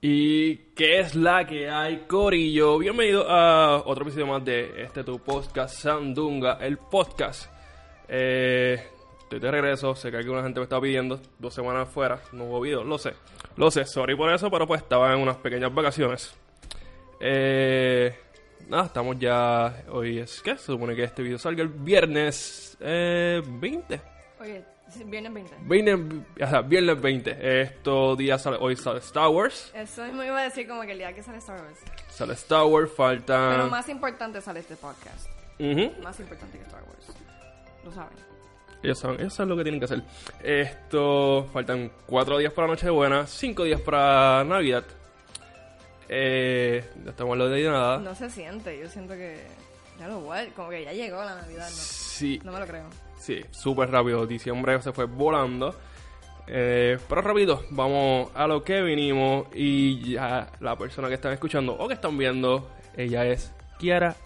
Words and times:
¿Y 0.00 0.56
qué 0.76 1.00
es 1.00 1.16
la 1.16 1.44
que 1.44 1.68
hay, 1.68 2.04
Corillo? 2.06 2.78
Bienvenido 2.78 3.28
a 3.28 3.82
otro 3.84 4.04
episodio 4.04 4.28
más 4.28 4.44
de 4.44 4.84
este 4.84 5.02
tu 5.02 5.18
podcast, 5.18 5.74
Sandunga, 5.74 6.58
el 6.60 6.78
podcast. 6.78 7.50
Eh, 8.06 8.80
estoy 9.18 9.40
de 9.40 9.50
regreso, 9.50 9.96
sé 9.96 10.12
que 10.12 10.18
alguna 10.18 10.44
gente 10.44 10.60
me 10.60 10.64
estaba 10.64 10.82
pidiendo, 10.82 11.20
dos 11.40 11.52
semanas 11.52 11.88
fuera, 11.88 12.20
no 12.30 12.44
hubo 12.44 12.60
video, 12.60 12.84
lo 12.84 12.96
sé, 12.96 13.14
lo 13.56 13.72
sé, 13.72 13.84
sorry 13.86 14.14
por 14.16 14.32
eso, 14.32 14.48
pero 14.52 14.68
pues 14.68 14.82
estaba 14.82 15.12
en 15.12 15.18
unas 15.18 15.38
pequeñas 15.38 15.74
vacaciones. 15.74 16.32
Eh, 17.18 18.16
nada, 18.68 18.86
estamos 18.86 19.18
ya, 19.18 19.82
hoy 19.90 20.20
es, 20.20 20.40
¿qué? 20.42 20.52
Se 20.58 20.66
supone 20.66 20.94
que 20.94 21.02
este 21.02 21.24
video 21.24 21.38
salga 21.38 21.62
el 21.64 21.70
viernes 21.70 22.78
eh, 22.80 23.42
20. 23.44 24.00
Oye, 24.40 24.62
sí, 24.62 24.64
viernes 25.06 25.32
20. 25.32 25.56
Viernes, 25.62 26.24
o 26.40 26.46
sea, 26.46 26.60
viernes 26.62 27.00
20. 27.00 27.62
Estos 27.62 28.18
días 28.18 28.42
sale, 28.42 28.56
hoy 28.60 28.76
sale 28.76 28.98
Star 29.00 29.28
Wars. 29.28 29.70
Eso 29.74 30.04
mismo 30.04 30.22
iba 30.22 30.38
a 30.40 30.44
decir 30.44 30.66
como 30.66 30.82
que 30.82 30.92
el 30.92 30.98
día 30.98 31.12
que 31.12 31.22
sale 31.22 31.38
Star 31.38 31.60
Wars. 31.60 31.78
Sale 32.08 32.32
Star 32.34 32.64
Wars, 32.64 32.90
falta. 32.92 33.50
Pero 33.50 33.68
más 33.68 33.88
importante 33.88 34.40
sale 34.40 34.60
este 34.60 34.76
podcast. 34.76 35.28
Más 36.02 36.18
importante 36.20 36.58
que 36.58 36.64
Star 36.64 36.82
Wars. 36.84 37.16
Lo 37.84 37.92
saben. 37.92 38.16
Ellos 38.82 38.98
saben, 38.98 39.20
ellos 39.20 39.34
saben 39.34 39.48
lo 39.48 39.56
que 39.56 39.62
tienen 39.64 39.80
que 39.80 39.86
hacer. 39.86 40.02
Esto, 40.42 41.48
faltan 41.52 41.90
cuatro 42.06 42.38
días 42.38 42.52
para 42.52 42.68
Nochebuena, 42.68 43.26
cinco 43.26 43.64
días 43.64 43.80
para 43.80 44.44
Navidad. 44.44 44.84
Eh, 46.08 46.84
ya 47.04 47.10
estamos 47.10 47.34
en 47.34 47.38
lo 47.38 47.48
de 47.48 47.64
nada. 47.64 47.98
No 47.98 48.14
se 48.14 48.30
siente. 48.30 48.78
Yo 48.78 48.88
siento 48.88 49.14
que. 49.14 49.46
Ya 49.98 50.08
lo 50.08 50.20
igual. 50.20 50.52
Como 50.54 50.70
que 50.70 50.84
ya 50.84 50.92
llegó 50.92 51.22
la 51.22 51.34
Navidad, 51.34 51.68
¿no? 51.68 51.76
Sí, 51.76 52.40
No 52.44 52.52
me 52.52 52.60
lo 52.60 52.66
creo. 52.66 53.07
Sí, 53.18 53.40
súper 53.50 53.90
rápido. 53.90 54.26
Diciembre 54.26 54.80
se 54.82 54.92
fue 54.92 55.04
volando. 55.04 55.74
Eh, 56.46 56.98
pero 57.08 57.20
rápido, 57.20 57.62
vamos 57.70 58.30
a 58.34 58.46
lo 58.46 58.64
que 58.64 58.80
vinimos. 58.82 59.46
Y 59.54 60.12
ya 60.12 60.50
la 60.60 60.76
persona 60.76 61.08
que 61.08 61.14
están 61.14 61.32
escuchando 61.32 61.74
o 61.74 61.86
que 61.88 61.94
están 61.94 62.16
viendo, 62.16 62.68
ella 62.96 63.26
es 63.26 63.52
Kiara 63.78 64.16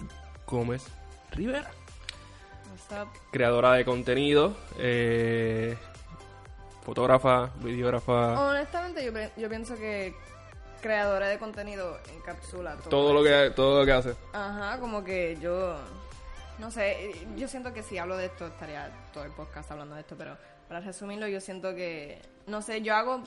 Gómez 0.46 0.86
Rivera. 1.32 1.70
What's 2.70 3.02
up? 3.02 3.08
creadora 3.30 3.72
de 3.72 3.84
contenido, 3.84 4.54
eh, 4.78 5.76
fotógrafa, 6.84 7.50
videógrafa, 7.62 8.48
Honestamente, 8.48 9.04
yo, 9.04 9.12
yo 9.36 9.48
pienso 9.48 9.76
que 9.76 10.14
creadora 10.80 11.28
de 11.28 11.38
contenido 11.38 11.98
encapsula 12.14 12.76
todo. 12.76 12.88
todo 12.90 13.14
lo 13.14 13.22
que 13.22 13.52
todo 13.54 13.80
lo 13.80 13.86
que 13.86 13.92
hace. 13.92 14.14
Ajá, 14.32 14.78
como 14.78 15.02
que 15.02 15.38
yo. 15.40 15.76
No 16.62 16.70
sé, 16.70 17.12
yo 17.34 17.48
siento 17.48 17.72
que 17.72 17.82
si 17.82 17.98
hablo 17.98 18.16
de 18.16 18.26
esto 18.26 18.46
estaría 18.46 18.88
todo 19.12 19.24
el 19.24 19.32
podcast 19.32 19.68
hablando 19.72 19.96
de 19.96 20.02
esto, 20.02 20.14
pero 20.16 20.38
para 20.68 20.78
resumirlo, 20.78 21.26
yo 21.26 21.40
siento 21.40 21.74
que. 21.74 22.22
No 22.46 22.62
sé, 22.62 22.82
yo 22.82 22.94
hago 22.94 23.24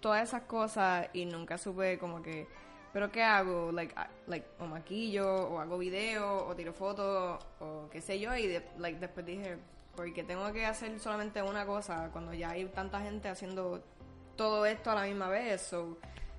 todas 0.00 0.26
esas 0.26 0.44
cosas 0.44 1.08
y 1.12 1.26
nunca 1.26 1.58
supe 1.58 1.98
como 1.98 2.22
que. 2.22 2.48
¿Pero 2.94 3.12
qué 3.12 3.22
hago? 3.22 3.70
Like, 3.70 3.92
ah, 3.98 4.08
like, 4.28 4.46
o 4.60 4.64
maquillo, 4.64 5.28
o 5.50 5.60
hago 5.60 5.76
video, 5.76 6.46
o 6.46 6.56
tiro 6.56 6.72
fotos, 6.72 7.44
o 7.60 7.90
qué 7.90 8.00
sé 8.00 8.18
yo, 8.18 8.34
y 8.34 8.46
de- 8.46 8.66
like, 8.78 8.98
después 8.98 9.26
dije, 9.26 9.58
porque 9.94 10.24
tengo 10.24 10.50
que 10.50 10.64
hacer 10.64 10.98
solamente 11.00 11.42
una 11.42 11.66
cosa 11.66 12.08
cuando 12.12 12.32
ya 12.32 12.52
hay 12.52 12.64
tanta 12.64 12.98
gente 13.02 13.28
haciendo 13.28 13.84
todo 14.36 14.64
esto 14.64 14.90
a 14.90 14.94
la 14.94 15.02
misma 15.02 15.28
vez. 15.28 15.60
So, 15.60 15.98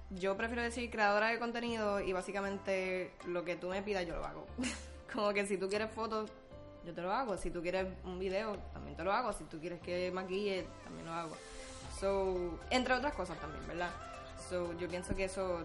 yo 0.09 0.35
prefiero 0.35 0.63
decir 0.63 0.89
creadora 0.89 1.27
de 1.27 1.37
contenido 1.37 1.99
y 1.99 2.13
básicamente 2.13 3.13
lo 3.27 3.45
que 3.45 3.57
tú 3.57 3.69
me 3.69 3.83
pidas 3.83 4.07
yo 4.07 4.15
lo 4.15 4.25
hago. 4.25 4.47
Como 5.13 5.33
que 5.33 5.45
si 5.45 5.57
tú 5.57 5.69
quieres 5.69 5.91
fotos, 5.91 6.29
yo 6.85 6.93
te 6.93 7.01
lo 7.01 7.11
hago. 7.11 7.37
Si 7.37 7.49
tú 7.49 7.61
quieres 7.61 7.87
un 8.03 8.19
video, 8.19 8.57
también 8.73 8.95
te 8.95 9.03
lo 9.03 9.11
hago. 9.11 9.33
Si 9.33 9.43
tú 9.45 9.59
quieres 9.59 9.79
que 9.81 10.11
maquille, 10.11 10.65
también 10.83 11.05
lo 11.05 11.13
hago. 11.13 11.35
So, 11.99 12.59
entre 12.69 12.93
otras 12.93 13.13
cosas 13.13 13.39
también, 13.39 13.65
¿verdad? 13.67 13.91
So, 14.49 14.77
yo 14.77 14.87
pienso 14.87 15.15
que 15.15 15.25
eso, 15.25 15.59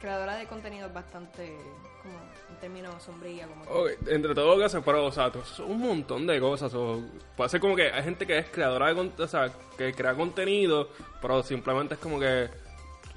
creadora 0.00 0.36
de 0.36 0.46
contenido 0.46 0.86
es 0.86 0.94
bastante, 0.94 1.56
como, 2.02 2.14
en 2.50 2.56
términos 2.60 3.02
sombrilla, 3.02 3.46
como 3.48 3.64
que... 3.64 3.70
Ok, 3.70 4.08
entre 4.08 4.34
todo 4.34 4.52
lo 4.52 4.58
que 4.58 4.64
hace, 4.64 4.80
pero, 4.80 5.06
o 5.06 5.12
sea, 5.12 5.32
un 5.66 5.80
montón 5.80 6.26
de 6.26 6.40
cosas. 6.40 6.72
o 6.74 7.02
ser 7.48 7.60
como 7.60 7.74
que 7.74 7.90
hay 7.90 8.02
gente 8.02 8.26
que 8.26 8.38
es 8.38 8.46
creadora 8.46 8.94
de 8.94 9.22
o 9.22 9.28
sea, 9.28 9.50
que 9.76 9.92
crea 9.92 10.14
contenido, 10.14 10.88
pero 11.20 11.42
simplemente 11.42 11.94
es 11.94 12.00
como 12.00 12.20
que 12.20 12.48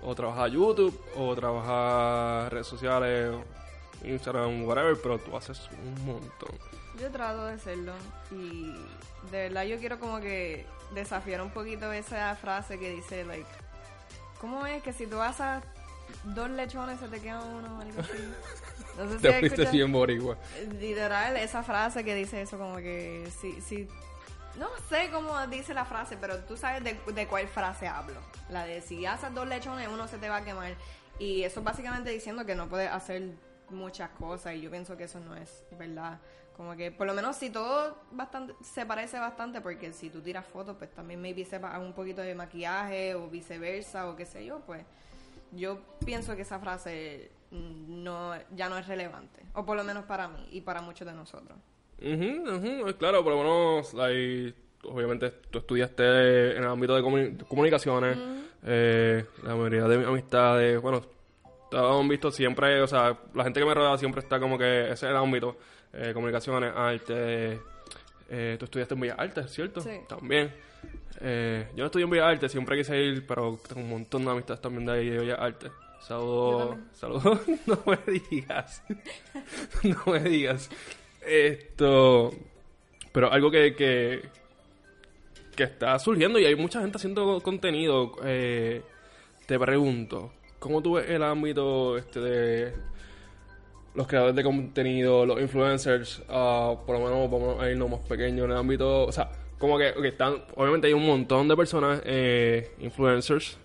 o 0.02 0.16
trabaja 0.16 0.47
YouTube, 0.47 1.00
o 1.16 1.35
trabaja 1.35 2.50
redes 2.50 2.68
sociales, 2.68 3.31
Instagram, 4.09 4.66
whatever, 4.66 4.97
pero 5.01 5.19
tú 5.19 5.35
haces 5.35 5.69
un 5.84 6.06
montón. 6.06 6.56
Yo 7.00 7.12
trato 7.12 7.45
de 7.45 7.53
hacerlo 7.53 7.94
y 8.31 8.73
de 9.31 9.44
verdad 9.44 9.63
yo 9.63 9.78
quiero 9.78 10.00
como 10.00 10.19
que 10.19 10.66
desafiar 10.94 11.41
un 11.41 11.51
poquito 11.51 11.91
esa 11.91 12.35
frase 12.35 12.79
que 12.79 12.90
dice, 12.90 13.23
like, 13.25 13.47
¿cómo 14.40 14.66
es 14.66 14.81
que 14.81 14.94
si 14.94 15.06
tú 15.06 15.22
asas 15.22 15.63
dos 16.23 16.50
lechones 16.50 17.00
se 17.00 17.07
te 17.07 17.19
queda 17.19 17.41
uno 17.41 17.81
algo 17.81 18.01
así? 18.01 18.34
No 18.97 19.07
sé 19.09 19.16
si 19.17 19.22
Te 19.22 19.40
fuiste 19.40 19.66
bien 19.72 19.91
boricua. 19.91 20.38
Literal, 20.79 21.38
esa 21.38 21.63
frase 21.63 22.03
que 22.03 22.16
dice 22.16 22.41
eso 22.41 22.57
como 22.57 22.78
que 22.78 23.29
si, 23.40 23.62
si 23.62 23.88
no 24.57 24.67
sé 24.90 25.09
cómo 25.12 25.46
dice 25.47 25.73
la 25.73 25.85
frase, 25.85 26.17
pero 26.19 26.40
tú 26.40 26.57
sabes 26.57 26.84
de, 26.84 26.97
de 27.13 27.28
cuál 27.28 27.47
frase 27.47 27.88
hablo. 27.88 28.19
La 28.50 28.66
de 28.66 28.81
si 28.81 29.06
asas 29.06 29.34
dos 29.34 29.47
lechones, 29.47 29.88
uno 29.88 30.07
se 30.07 30.17
te 30.17 30.29
va 30.29 30.38
a 30.38 30.44
quemar. 30.44 30.73
Y 31.19 31.44
eso 31.44 31.59
es 31.59 31.63
básicamente 31.63 32.09
diciendo 32.09 32.46
que 32.46 32.56
no 32.56 32.67
puedes 32.67 32.90
hacer 32.90 33.31
muchas 33.69 34.09
cosas 34.11 34.55
y 34.55 34.61
yo 34.61 34.69
pienso 34.72 34.95
que 34.97 35.03
eso 35.05 35.19
no 35.19 35.35
es 35.35 35.63
verdad. 35.78 36.19
Como 36.55 36.75
que 36.75 36.91
por 36.91 37.05
lo 37.05 37.13
menos 37.13 37.35
si 37.35 37.50
todo 37.51 37.97
bastante 38.11 38.53
se 38.63 38.85
parece 38.85 39.19
bastante, 39.19 39.61
porque 39.61 39.94
si 39.94 40.09
tú 40.09 40.22
tiras 40.22 40.45
fotos, 40.45 40.75
pues 40.78 40.89
también 40.91 41.22
maybe 41.22 41.45
sepas 41.45 41.78
un 41.79 41.94
poquito 41.94 42.22
de 42.22 42.33
maquillaje 42.33 43.13
o 43.13 43.28
viceversa 43.29 44.09
o 44.09 44.16
qué 44.16 44.25
sé 44.25 44.44
yo, 44.45 44.59
pues 44.66 44.83
yo 45.51 45.79
pienso 46.05 46.35
que 46.35 46.41
esa 46.41 46.59
frase 46.59 47.31
no 47.51 48.33
ya 48.55 48.69
no 48.69 48.78
es 48.78 48.88
relevante. 48.88 49.41
O 49.53 49.66
por 49.66 49.78
lo 49.78 49.84
menos 49.84 50.05
para 50.05 50.28
mí 50.28 50.47
y 50.51 50.61
para 50.61 50.81
muchos 50.81 51.07
de 51.07 51.13
nosotros. 51.13 51.57
Ujú, 52.01 52.95
claro, 52.97 53.23
por 53.23 53.34
lo 53.34 53.39
menos, 53.39 53.94
like, 53.94 54.53
obviamente 54.84 55.29
tú 55.51 55.59
estudiaste 55.59 56.57
en 56.57 56.63
el 56.63 56.69
ámbito 56.69 56.95
de 56.95 57.01
comuni- 57.03 57.47
comunicaciones, 57.47 58.17
eh, 58.63 59.25
la 59.44 59.55
mayoría 59.55 59.84
de 59.88 59.97
mis 59.99 60.07
amistades, 60.07 60.81
bueno, 60.81 61.01
todos 61.69 62.01
han 62.01 62.07
visto 62.07 62.31
siempre, 62.31 62.81
o 62.81 62.88
sea, 62.88 63.17
la 63.33 63.44
gente 63.44 63.59
que 63.59 63.66
me 63.66 63.73
rodea 63.73 63.97
siempre 63.97 64.22
está 64.22 64.39
como 64.39 64.57
que 64.57 64.83
ese 64.85 64.94
es 64.94 65.03
el 65.03 65.16
ámbito, 65.16 65.57
eh, 65.94 66.11
comunicaciones, 66.13 66.72
arte, 66.75 67.59
eh, 68.29 68.55
tú 68.59 68.66
estudiaste 68.66 68.94
en 68.94 69.00
Bellas 69.00 69.19
Artes, 69.19 69.51
¿cierto? 69.51 69.81
Sí. 69.81 69.91
También. 70.07 70.53
Eh, 71.22 71.67
yo 71.72 71.78
no 71.79 71.85
estudié 71.85 72.03
en 72.03 72.09
Bellas 72.09 72.28
Artes, 72.28 72.51
siempre 72.51 72.78
quise 72.78 72.97
ir, 72.97 73.25
pero 73.25 73.59
tengo 73.67 73.81
un 73.81 73.89
montón 73.89 74.25
de 74.25 74.31
amistades 74.31 74.61
también 74.61 74.85
de 74.85 74.91
ahí 74.94 75.09
de 75.09 75.19
Bellas 75.19 75.39
Artes. 75.39 75.72
Saludos, 76.01 76.78
saludos, 76.94 77.41
no 77.66 77.79
me 77.85 77.97
digas, 78.29 78.84
no 79.84 80.13
me 80.13 80.19
digas. 80.22 80.69
Esto, 81.25 82.31
pero 83.11 83.31
algo 83.31 83.51
que, 83.51 83.75
que, 83.75 84.22
que 85.55 85.63
está 85.63 85.97
surgiendo 85.99 86.39
y 86.39 86.45
hay 86.45 86.55
mucha 86.55 86.81
gente 86.81 86.97
haciendo 86.97 87.41
contenido. 87.41 88.13
eh, 88.23 88.84
te 89.45 89.57
pregunto, 89.57 90.34
¿cómo 90.59 90.81
tú 90.81 90.94
ves 90.94 91.09
el 91.09 91.23
ámbito 91.23 91.97
este 91.97 92.19
de 92.19 92.73
los 93.95 94.07
creadores 94.07 94.35
de 94.35 94.44
contenido, 94.44 95.25
los 95.25 95.41
influencers, 95.41 96.22
ah, 96.29 96.75
por 96.85 97.00
lo 97.00 97.06
menos 97.06 97.31
vamos 97.31 97.62
a 97.62 97.69
irnos 97.69 97.90
más 97.90 98.00
pequeños 98.01 98.45
en 98.45 98.51
el 98.51 98.57
ámbito, 98.57 99.06
o 99.06 99.12
sea, 99.12 99.29
como 99.57 99.78
que 99.78 99.90
ok, 99.90 100.06
están, 100.06 100.44
obviamente 100.56 100.88
hay 100.88 100.94
un 100.94 101.06
montón 101.06 101.47
de 101.47 101.56
personas, 101.57 102.01
eh, 102.06 102.75
influencers, 102.79 103.57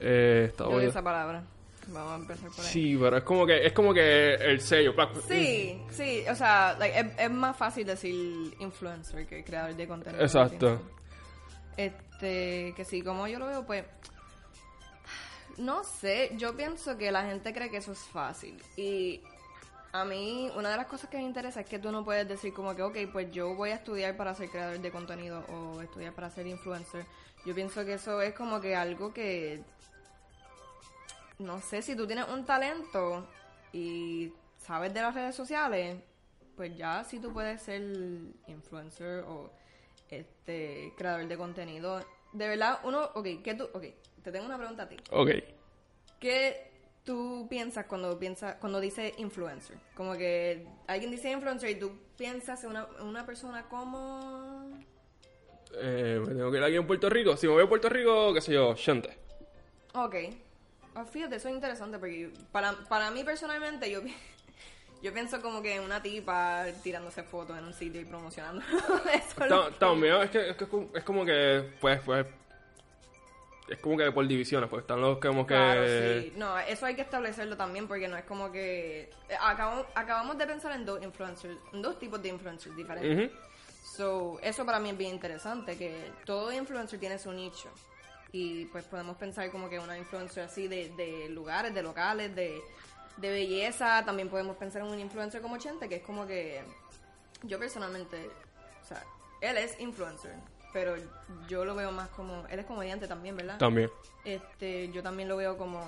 eh, 0.00 0.46
Estados 0.48 0.72
Unidos. 0.72 0.92
esa 0.92 1.02
palabra. 1.02 1.42
Vamos 1.88 2.12
a 2.12 2.16
empezar 2.16 2.50
por 2.50 2.60
ahí. 2.60 2.70
Sí, 2.70 2.96
pero 3.00 3.16
es 3.16 3.24
como 3.24 3.46
que 3.46 3.66
es 3.66 3.72
como 3.72 3.92
que 3.92 4.34
el 4.34 4.60
sello. 4.60 4.94
Sí, 5.26 5.80
sí, 5.90 6.22
o 6.30 6.34
sea, 6.34 6.76
like, 6.78 6.98
es, 6.98 7.06
es 7.18 7.30
más 7.30 7.56
fácil 7.56 7.86
decir 7.86 8.54
influencer 8.60 9.26
que 9.26 9.42
creador 9.42 9.74
de 9.74 9.88
contenido. 9.88 10.22
Exacto. 10.22 10.80
Este, 11.76 12.74
que 12.76 12.84
sí, 12.84 13.02
como 13.02 13.26
yo 13.26 13.38
lo 13.38 13.46
veo, 13.46 13.66
pues, 13.66 13.84
no 15.60 15.84
sé, 15.84 16.32
yo 16.36 16.56
pienso 16.56 16.96
que 16.96 17.12
la 17.12 17.24
gente 17.24 17.52
cree 17.52 17.70
que 17.70 17.78
eso 17.78 17.92
es 17.92 18.00
fácil. 18.00 18.60
Y 18.76 19.20
a 19.92 20.04
mí, 20.04 20.50
una 20.56 20.70
de 20.70 20.76
las 20.76 20.86
cosas 20.86 21.10
que 21.10 21.18
me 21.18 21.24
interesa 21.24 21.60
es 21.60 21.66
que 21.66 21.78
tú 21.78 21.92
no 21.92 22.04
puedes 22.04 22.28
decir 22.28 22.52
como 22.52 22.74
que, 22.74 22.82
ok, 22.82 22.96
pues 23.12 23.30
yo 23.30 23.54
voy 23.54 23.70
a 23.70 23.76
estudiar 23.76 24.16
para 24.16 24.34
ser 24.34 24.50
creador 24.50 24.78
de 24.80 24.90
contenido 24.90 25.44
o 25.48 25.80
estudiar 25.82 26.12
para 26.14 26.30
ser 26.30 26.46
influencer. 26.46 27.04
Yo 27.46 27.54
pienso 27.54 27.84
que 27.84 27.94
eso 27.94 28.20
es 28.20 28.34
como 28.34 28.60
que 28.60 28.76
algo 28.76 29.12
que 29.12 29.62
no 31.40 31.60
sé, 31.60 31.82
si 31.82 31.96
tú 31.96 32.06
tienes 32.06 32.28
un 32.28 32.44
talento 32.44 33.26
y 33.72 34.32
sabes 34.58 34.92
de 34.92 35.00
las 35.00 35.14
redes 35.14 35.34
sociales, 35.34 35.98
pues 36.56 36.76
ya 36.76 37.02
sí 37.04 37.18
tú 37.18 37.32
puedes 37.32 37.62
ser 37.62 37.82
influencer 38.46 39.24
o 39.26 39.50
este 40.10 40.92
creador 40.96 41.26
de 41.26 41.36
contenido. 41.36 42.04
De 42.32 42.46
verdad, 42.46 42.80
uno, 42.84 43.10
ok, 43.14 43.26
¿qué 43.42 43.54
tú, 43.54 43.64
ok, 43.72 43.84
te 44.22 44.32
tengo 44.32 44.46
una 44.46 44.58
pregunta 44.58 44.84
a 44.84 44.88
ti. 44.88 44.96
Ok. 45.10 45.30
¿Qué 46.18 46.70
tú 47.04 47.46
piensas 47.48 47.86
cuando 47.86 48.18
piensas, 48.18 48.56
cuando 48.56 48.80
dice 48.80 49.14
influencer? 49.18 49.76
Como 49.94 50.14
que 50.16 50.66
alguien 50.86 51.10
dice 51.10 51.30
influencer 51.30 51.70
y 51.70 51.74
tú 51.76 51.92
piensas 52.16 52.62
en 52.64 52.70
una, 52.70 52.86
una 53.02 53.26
persona 53.26 53.68
como... 53.68 54.78
Eh, 55.74 56.20
me 56.26 56.34
tengo 56.34 56.50
que 56.50 56.58
ir 56.58 56.64
aquí 56.64 56.76
en 56.76 56.86
Puerto 56.86 57.08
Rico. 57.08 57.36
Si 57.36 57.46
me 57.46 57.54
voy 57.54 57.64
a 57.64 57.68
Puerto 57.68 57.88
Rico, 57.88 58.34
qué 58.34 58.40
sé 58.40 58.52
yo, 58.52 58.74
gente. 58.76 59.16
Ok. 59.94 60.14
Ah, 60.94 61.04
fíjate, 61.04 61.36
eso 61.36 61.48
es 61.48 61.54
interesante 61.54 61.98
porque 61.98 62.30
para, 62.50 62.72
para 62.88 63.10
mí 63.10 63.22
personalmente 63.22 63.90
yo, 63.90 64.00
yo 65.02 65.12
pienso 65.12 65.40
como 65.40 65.62
que 65.62 65.78
una 65.80 66.02
tipa 66.02 66.66
tirándose 66.82 67.22
fotos 67.22 67.56
en 67.56 67.64
un 67.64 67.72
sitio 67.74 68.00
y 68.00 68.04
promocionando 68.04 68.62
eso. 69.14 69.70
También 69.78 70.14
es 70.22 70.30
que 70.30 70.50
es, 70.50 70.56
que 70.56 70.64
es 70.94 71.04
como 71.04 71.24
que, 71.24 71.72
pues, 71.80 72.00
pues, 72.04 72.26
es 73.70 73.78
como 73.78 73.96
que 73.96 74.10
por 74.12 74.26
divisiones, 74.26 74.68
pues 74.68 74.82
están 74.82 75.00
los 75.00 75.18
como 75.18 75.46
que... 75.46 75.54
Claro, 75.54 75.86
sí. 75.86 76.32
No, 76.36 76.58
eso 76.58 76.86
hay 76.86 76.94
que 76.94 77.02
establecerlo 77.02 77.56
también 77.56 77.86
porque 77.88 78.08
no 78.08 78.16
es 78.16 78.24
como 78.24 78.50
que... 78.50 79.02
eh, 79.28 79.36
Acabamos, 79.40 79.86
acabamos 79.94 80.36
de 80.36 80.46
pensar 80.46 80.72
en 80.72 80.84
dos 80.84 81.02
influencers, 81.02 81.56
en 81.72 81.80
dos 81.80 81.98
tipos 81.98 82.20
de 82.20 82.28
influencers 82.28 82.76
diferentes. 82.76 83.30
So, 83.96 84.38
eso 84.42 84.66
para 84.66 84.78
mí 84.78 84.90
es 84.90 84.98
bien 84.98 85.12
interesante, 85.14 85.76
que 85.76 86.12
todo 86.24 86.52
influencer 86.52 86.98
tiene 86.98 87.18
su 87.18 87.32
nicho. 87.32 87.68
Y 88.32 88.66
pues 88.66 88.84
podemos 88.84 89.16
pensar 89.16 89.50
como 89.50 89.68
que 89.68 89.78
una 89.78 89.96
influencer 89.98 90.44
así 90.44 90.68
de, 90.68 90.90
de 90.90 91.28
lugares, 91.30 91.74
de 91.74 91.82
locales, 91.82 92.34
de, 92.34 92.62
de 93.16 93.30
belleza. 93.30 94.04
También 94.04 94.28
podemos 94.28 94.56
pensar 94.56 94.82
en 94.82 94.88
un 94.88 95.00
influencer 95.00 95.42
como 95.42 95.58
Chente, 95.58 95.88
que 95.88 95.96
es 95.96 96.02
como 96.02 96.26
que 96.26 96.62
yo 97.42 97.58
personalmente, 97.58 98.30
o 98.82 98.86
sea, 98.86 99.02
él 99.40 99.56
es 99.56 99.80
influencer, 99.80 100.34
pero 100.72 100.94
yo 101.48 101.64
lo 101.64 101.74
veo 101.74 101.92
más 101.92 102.08
como, 102.10 102.44
él 102.50 102.60
es 102.60 102.66
comediante 102.66 103.08
también, 103.08 103.36
¿verdad? 103.36 103.58
También. 103.58 103.90
Este, 104.24 104.90
yo 104.92 105.02
también 105.02 105.28
lo 105.28 105.36
veo 105.36 105.56
como 105.56 105.82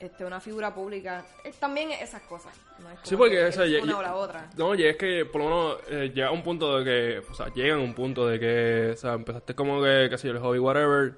este, 0.00 0.24
una 0.24 0.40
figura 0.40 0.74
pública. 0.74 1.24
Eh, 1.44 1.52
también 1.58 1.92
esas 1.92 2.22
cosas. 2.22 2.52
No 2.80 2.90
es 2.90 2.98
Sí, 3.02 3.16
porque 3.16 3.52
sea, 3.52 3.64
es 3.64 3.82
una 3.82 3.98
o 3.98 4.02
la 4.02 4.16
otra. 4.16 4.50
No, 4.56 4.74
y 4.74 4.84
es 4.84 4.96
que 4.96 5.24
por 5.24 5.40
lo 5.40 5.48
menos 5.48 5.76
eh, 5.88 6.12
llega 6.14 6.30
un 6.30 6.42
punto 6.42 6.78
de 6.78 6.84
que, 6.84 7.30
o 7.30 7.34
sea, 7.34 7.52
llegan 7.54 7.78
a 7.78 7.82
un 7.82 7.94
punto 7.94 8.26
de 8.26 8.40
que, 8.40 8.90
o 8.94 8.96
sea, 8.96 9.14
empezaste 9.14 9.54
como 9.54 9.82
que, 9.82 10.08
qué 10.10 10.18
sé 10.18 10.28
yo, 10.28 10.34
el 10.34 10.40
hobby, 10.40 10.58
whatever, 10.58 11.14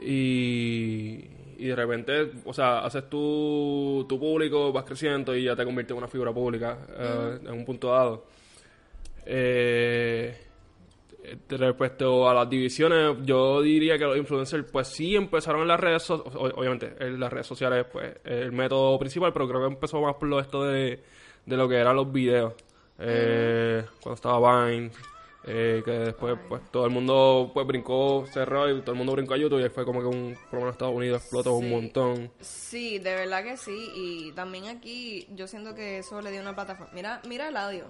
y, 0.00 1.24
y 1.58 1.66
de 1.66 1.74
repente, 1.74 2.30
o 2.44 2.52
sea, 2.52 2.80
haces 2.80 3.08
tu, 3.08 4.06
tu 4.08 4.18
público, 4.20 4.72
vas 4.72 4.84
creciendo 4.84 5.34
y 5.34 5.44
ya 5.44 5.56
te 5.56 5.64
conviertes 5.64 5.92
en 5.92 5.98
una 5.98 6.08
figura 6.08 6.32
pública 6.32 6.78
eh, 6.96 7.38
en 7.42 7.52
un 7.52 7.64
punto 7.64 7.90
dado. 7.90 8.26
Eh, 9.26 10.47
respecto 11.48 12.28
a 12.28 12.34
las 12.34 12.48
divisiones, 12.50 13.16
yo 13.24 13.60
diría 13.62 13.96
que 13.98 14.04
los 14.04 14.16
influencers, 14.16 14.70
pues 14.70 14.88
sí 14.88 15.16
empezaron 15.16 15.62
en 15.62 15.68
las 15.68 15.80
redes, 15.80 16.02
so- 16.02 16.22
o- 16.24 16.60
obviamente, 16.60 16.94
en 17.00 17.18
las 17.20 17.32
redes 17.32 17.46
sociales, 17.46 17.86
pues, 17.92 18.16
el 18.24 18.52
método 18.52 18.98
principal, 18.98 19.32
pero 19.32 19.48
creo 19.48 19.60
que 19.60 19.74
empezó 19.74 20.00
más 20.00 20.14
por 20.16 20.28
lo 20.28 20.40
esto 20.40 20.64
de, 20.64 21.02
de 21.46 21.56
lo 21.56 21.68
que 21.68 21.76
eran 21.76 21.96
los 21.96 22.10
videos. 22.12 22.54
Eh, 22.98 23.84
Cuando 24.02 24.14
estaba 24.14 24.66
Vine, 24.66 24.90
eh, 25.44 25.82
que 25.84 25.90
después, 25.92 26.36
pues, 26.48 26.62
todo 26.70 26.84
el 26.84 26.90
mundo, 26.90 27.50
pues, 27.54 27.66
brincó, 27.66 28.26
cerró 28.32 28.68
y 28.68 28.80
todo 28.80 28.92
el 28.92 28.98
mundo 28.98 29.12
brincó 29.12 29.34
a 29.34 29.36
YouTube 29.38 29.60
y 29.60 29.62
ahí 29.62 29.68
fue 29.70 29.84
como 29.84 30.00
que 30.00 30.06
un, 30.06 30.34
por 30.50 30.54
lo 30.54 30.58
menos 30.60 30.72
Estados 30.74 30.94
Unidos 30.94 31.22
explotó 31.22 31.54
un 31.54 31.70
montón. 31.70 32.30
Sí, 32.40 32.98
de 32.98 33.14
verdad 33.14 33.44
que 33.44 33.56
sí. 33.56 33.90
Y 33.94 34.32
también 34.32 34.66
aquí 34.66 35.26
yo 35.34 35.46
siento 35.46 35.74
que 35.74 35.98
eso 35.98 36.20
le 36.20 36.30
dio 36.32 36.40
una 36.42 36.54
plataforma. 36.54 36.92
Mira, 36.92 37.20
mira 37.28 37.48
Eladio. 37.48 37.84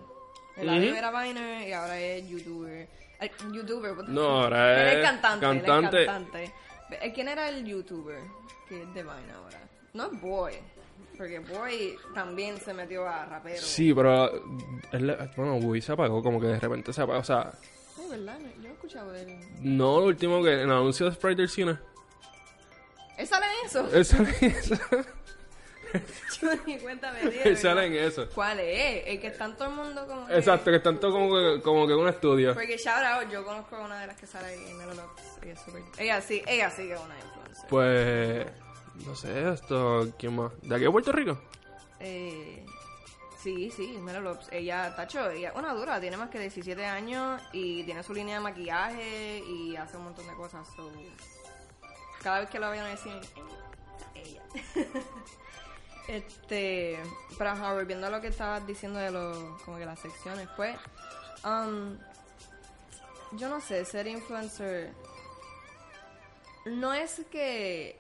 Eladio 0.57 0.91
Ujú. 0.91 0.99
era 0.99 1.23
Viner 1.23 1.69
y 1.69 1.73
ahora 1.73 2.01
es 2.01 2.29
youtuber. 2.29 2.89
Eh, 3.21 3.31
youtuber, 3.53 3.93
what 3.97 4.05
the 4.07 4.13
No, 4.13 4.21
fuck? 4.23 4.31
ahora 4.45 4.93
es 4.93 5.03
cantante. 5.05 5.47
él 5.47 5.57
es 5.57 5.63
cantante. 5.65 6.07
cantante. 6.07 6.53
Eh, 6.91 7.13
¿Quién 7.13 7.29
era 7.29 7.49
el 7.49 7.65
youtuber 7.65 8.21
que 8.69 8.83
es 8.83 8.95
de 8.95 9.03
Vine 9.03 9.33
ahora? 9.35 9.61
No 9.95 10.07
es 10.07 10.21
Boy. 10.21 10.55
Porque 11.17 11.41
Boy 11.41 11.97
también 12.15 12.59
se 12.59 12.73
metió 12.73 13.07
a 13.09 13.25
rapero. 13.27 13.61
Sí, 13.61 13.93
pero, 13.93 14.31
él, 14.93 15.17
bueno, 15.37 15.57
Wii 15.57 15.83
se 15.83 15.93
apagó, 15.93 16.23
como 16.23 16.41
que 16.41 16.47
de 16.47 16.61
repente 16.61 16.93
se 16.93 17.03
apagó, 17.03 17.19
o 17.19 17.25
sea, 17.25 17.51
Ay, 17.99 18.09
¿verdad? 18.11 18.39
Yo 18.63 18.69
he 18.69 18.73
escuchado 18.73 19.11
de 19.11 19.23
él. 19.23 19.39
no 19.63 19.99
lo 19.99 20.07
último 20.07 20.43
que 20.45 20.53
en 20.53 20.61
el 20.61 20.71
anuncio 20.71 21.07
de 21.07 21.13
Sprite 21.17 21.43
del 21.43 21.49
cine. 21.51 21.77
¿Él 23.17 23.27
sale 23.27 23.47
en 23.47 23.67
eso? 23.67 23.89
Él 23.93 24.05
sale 24.05 24.37
en 24.41 24.51
eso. 24.53 24.75
Yo 26.41 26.49
ni 26.67 26.79
cuenta 26.79 27.13
me 27.13 27.31
di, 27.31 27.39
de 27.39 27.43
Él 27.45 27.57
sale 27.57 27.89
verdad. 27.89 27.99
en 27.99 28.09
eso. 28.09 28.29
¿Cuál 28.35 28.61
es? 28.61 29.07
El 29.07 29.21
que 29.21 29.29
está 29.29 29.47
en 29.47 29.57
todo 29.57 29.69
el 29.69 29.75
mundo 29.75 30.07
como 30.07 30.27
que... 30.27 30.37
Exacto, 30.37 30.71
que 30.71 30.77
están 30.77 30.99
todos 30.99 31.15
como 31.15 31.35
que, 31.35 31.63
como 31.63 31.87
que 31.87 31.93
en 31.93 31.99
un 31.99 32.09
estudio. 32.09 32.55
Porque 32.55 32.77
shout 32.77 33.03
out, 33.03 33.31
yo 33.31 33.45
conozco 33.45 33.77
a 33.77 33.85
una 33.85 34.01
de 34.01 34.07
las 34.07 34.17
que 34.17 34.27
sale 34.27 34.49
ahí 34.49 34.71
en 34.71 34.77
Melolox. 34.77 35.23
Ella 35.43 35.53
es 35.53 35.61
súper... 35.61 35.83
Ella 35.99 36.21
sí, 36.21 36.43
ella 36.47 36.71
sí 36.71 36.83
que 36.87 36.95
es 36.95 37.01
una 37.01 37.15
influencer. 37.19 37.69
Pues, 37.69 38.47
no 39.07 39.15
sé, 39.15 39.53
esto, 39.53 40.09
¿quién 40.19 40.37
más? 40.37 40.53
¿De 40.63 40.75
aquí 40.75 40.85
a 40.85 40.91
Puerto 40.91 41.13
Rico? 41.13 41.39
Eh, 42.01 42.65
sí, 43.43 43.71
sí, 43.71 43.99
Melolox. 44.01 44.49
Ella, 44.53 44.95
tacho, 44.95 45.31
ella 45.31 45.53
una 45.55 45.73
dura, 45.75 46.01
tiene 46.01 46.17
más 46.17 46.31
que 46.31 46.39
17 46.39 46.85
años 46.85 47.41
y 47.53 47.83
tiene 47.85 48.03
su 48.03 48.13
línea 48.13 48.37
de 48.37 48.41
maquillaje 48.41 49.43
y 49.47 49.77
hace 49.77 49.97
un 49.97 50.05
montón 50.05 50.27
de 50.27 50.35
cosas. 50.35 50.67
So, 50.77 50.91
cada 52.23 52.41
vez 52.41 52.51
que 52.51 52.59
la 52.59 52.91
el 52.91 52.99
cine, 52.99 53.21
ella. 54.15 54.43
este, 56.09 56.99
pero 57.37 57.51
ajá, 57.51 57.75
volviendo 57.75 58.07
a 58.07 58.11
lo 58.11 58.21
que 58.21 58.29
estabas 58.29 58.67
diciendo 58.67 58.99
de 58.99 59.11
los, 59.11 59.63
como 59.63 59.79
que 59.79 59.87
las 59.87 60.01
secciones, 60.01 60.49
pues, 60.57 60.77
um, 61.45 61.97
yo 63.39 63.49
no 63.49 63.61
sé, 63.61 63.85
ser 63.85 64.07
influencer 64.07 64.91
no 66.65 66.95
es 66.95 67.23
que 67.31 67.99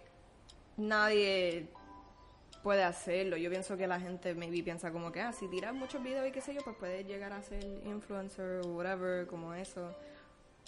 nadie 0.76 1.68
puede 2.62 2.82
hacerlo. 2.82 3.36
Yo 3.36 3.50
pienso 3.50 3.76
que 3.76 3.86
la 3.86 4.00
gente 4.00 4.34
maybe 4.34 4.62
piensa 4.62 4.90
como 4.90 5.12
que, 5.12 5.20
ah, 5.20 5.32
si 5.32 5.48
tiras 5.48 5.74
muchos 5.74 6.02
videos 6.02 6.26
y 6.28 6.32
qué 6.32 6.40
sé 6.40 6.54
yo, 6.54 6.60
pues 6.62 6.76
puedes 6.76 7.06
llegar 7.06 7.32
a 7.32 7.42
ser 7.42 7.62
influencer 7.84 8.60
o 8.64 8.74
whatever, 8.74 9.26
como 9.26 9.54
eso. 9.54 9.94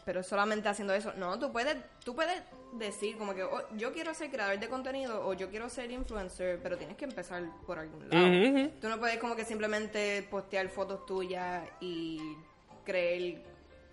Pero 0.05 0.23
solamente 0.23 0.69
haciendo 0.69 0.95
eso. 0.95 1.13
No, 1.17 1.39
tú 1.39 1.53
puedes, 1.53 1.77
tú 2.05 2.15
puedes 2.15 2.43
decir 2.73 3.19
como 3.19 3.35
que, 3.35 3.43
oh, 3.43 3.63
yo 3.77 3.93
quiero 3.93 4.15
ser 4.15 4.31
creador 4.31 4.59
de 4.59 4.69
contenido 4.69 5.27
o 5.27 5.35
yo 5.35 5.51
quiero 5.51 5.69
ser 5.69 5.91
influencer, 5.91 6.59
pero 6.63 6.79
tienes 6.79 6.97
que 6.97 7.05
empezar 7.05 7.43
por 7.67 7.79
algún 7.79 8.09
lado. 8.09 8.27
Ujú. 8.27 8.71
Tú 8.81 8.89
no 8.89 8.99
puedes 8.99 9.19
como 9.19 9.37
que 9.37 9.45
simplemente 9.45 10.27
postear 10.31 10.69
fotos 10.69 11.05
tuyas 11.07 11.69
y 11.81 12.19
creer, 12.85 13.43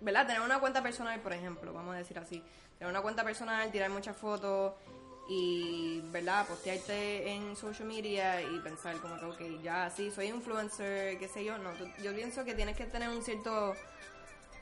¿verdad? 0.00 0.26
Tener 0.26 0.40
una 0.42 0.58
cuenta 0.60 0.82
personal, 0.82 1.20
por 1.20 1.32
ejemplo, 1.32 1.72
vamos 1.72 1.94
a 1.94 1.98
decir 1.98 2.18
así. 2.18 2.42
Tener 2.78 2.90
una 2.90 3.02
cuenta 3.02 3.22
personal, 3.24 3.70
tirar 3.70 3.90
muchas 3.90 4.16
fotos 4.16 4.72
y, 5.28 6.00
¿verdad? 6.10 6.46
Postearte 6.46 7.28
en 7.32 7.54
social 7.54 7.86
media 7.86 8.40
y 8.40 8.58
pensar 8.60 8.96
como 9.00 9.18
que, 9.18 9.24
ok, 9.26 9.62
ya 9.62 9.90
sí, 9.90 10.10
soy 10.10 10.26
influencer, 10.28 11.18
qué 11.18 11.28
sé 11.28 11.44
yo. 11.44 11.58
No, 11.58 11.70
tú- 11.72 11.88
yo 12.02 12.14
pienso 12.14 12.44
que 12.44 12.54
tienes 12.54 12.76
que 12.76 12.84
tener 12.86 13.08
un 13.10 13.22
cierto... 13.22 13.74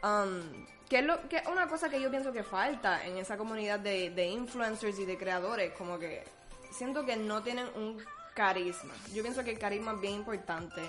Um, 0.02 0.66
que 0.88 0.98
es 1.00 1.04
lo, 1.04 1.28
que 1.28 1.42
una 1.50 1.66
cosa 1.66 1.88
que 1.88 2.00
yo 2.00 2.10
pienso 2.10 2.32
que 2.32 2.42
falta 2.42 3.04
en 3.04 3.16
esa 3.18 3.36
comunidad 3.36 3.80
de, 3.80 4.10
de 4.10 4.26
influencers 4.26 4.98
y 4.98 5.04
de 5.04 5.18
creadores, 5.18 5.72
como 5.72 5.98
que 5.98 6.22
siento 6.70 7.04
que 7.04 7.16
no 7.16 7.42
tienen 7.42 7.66
un 7.74 8.02
carisma. 8.34 8.94
Yo 9.12 9.22
pienso 9.22 9.42
que 9.42 9.50
el 9.50 9.58
carisma 9.58 9.92
es 9.94 10.00
bien 10.00 10.14
importante 10.14 10.82